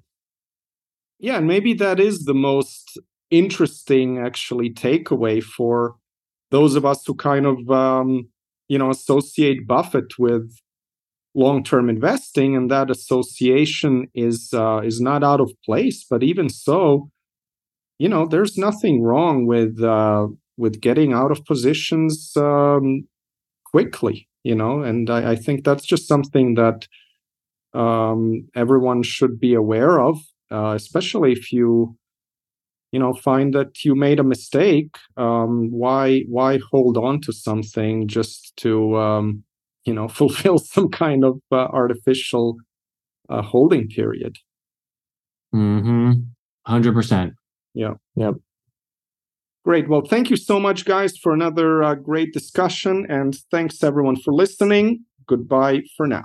yeah 1.20 1.36
and 1.36 1.46
maybe 1.46 1.74
that 1.74 2.00
is 2.00 2.24
the 2.24 2.34
most 2.34 2.98
interesting 3.30 4.18
actually 4.18 4.70
takeaway 4.70 5.42
for 5.42 5.94
those 6.50 6.74
of 6.74 6.84
us 6.84 7.04
who 7.06 7.14
kind 7.14 7.46
of 7.46 7.70
um, 7.70 8.28
you 8.68 8.78
know 8.78 8.90
associate 8.90 9.68
buffett 9.68 10.18
with 10.18 10.50
long-term 11.34 11.88
investing 11.88 12.56
and 12.56 12.70
that 12.70 12.90
association 12.90 14.08
is 14.14 14.50
uh, 14.52 14.80
is 14.84 15.00
not 15.00 15.22
out 15.22 15.40
of 15.40 15.52
place. 15.64 16.04
But 16.08 16.22
even 16.22 16.48
so 16.48 17.10
you 17.98 18.08
know 18.08 18.26
there's 18.26 18.56
nothing 18.56 19.02
wrong 19.02 19.46
with 19.46 19.82
uh, 19.82 20.28
with 20.56 20.80
getting 20.80 21.12
out 21.12 21.30
of 21.30 21.44
positions 21.44 22.32
um, 22.36 23.06
quickly 23.64 24.26
you 24.42 24.54
know? 24.54 24.82
And 24.82 25.10
I, 25.10 25.32
I 25.32 25.36
think 25.36 25.64
that's 25.64 25.84
just 25.84 26.08
something 26.08 26.54
that 26.54 26.86
um, 27.78 28.48
everyone 28.54 29.02
should 29.02 29.38
be 29.38 29.54
aware 29.54 30.00
of 30.00 30.18
uh, 30.50 30.72
especially 30.74 31.32
if 31.32 31.52
you 31.52 31.96
you 32.90 32.98
know 32.98 33.12
find 33.12 33.54
that 33.54 33.84
you 33.84 33.94
made 33.94 34.18
a 34.18 34.24
mistake 34.24 34.96
um, 35.16 35.70
why 35.70 36.22
why 36.28 36.58
hold 36.70 36.96
on 36.96 37.20
to 37.20 37.32
something 37.32 38.08
just 38.08 38.52
to 38.56 38.96
um, 38.96 39.44
you 39.84 39.94
know 39.94 40.08
fulfill 40.20 40.58
some 40.58 40.88
kind 40.88 41.24
of 41.24 41.40
uh, 41.52 41.56
artificial 41.56 42.56
uh, 43.28 43.42
holding 43.42 43.88
period. 43.88 44.36
Mm-hmm. 45.54 46.12
100% 46.68 47.32
yeah 47.74 47.94
yep. 48.14 48.34
Great. 49.64 49.88
Well 49.88 50.02
thank 50.02 50.30
you 50.30 50.36
so 50.36 50.60
much 50.60 50.84
guys 50.84 51.16
for 51.16 51.32
another 51.32 51.82
uh, 51.82 51.94
great 51.94 52.32
discussion 52.32 53.06
and 53.08 53.36
thanks 53.50 53.82
everyone 53.82 54.16
for 54.16 54.32
listening. 54.32 55.04
Goodbye 55.26 55.82
for 55.96 56.06
now 56.06 56.24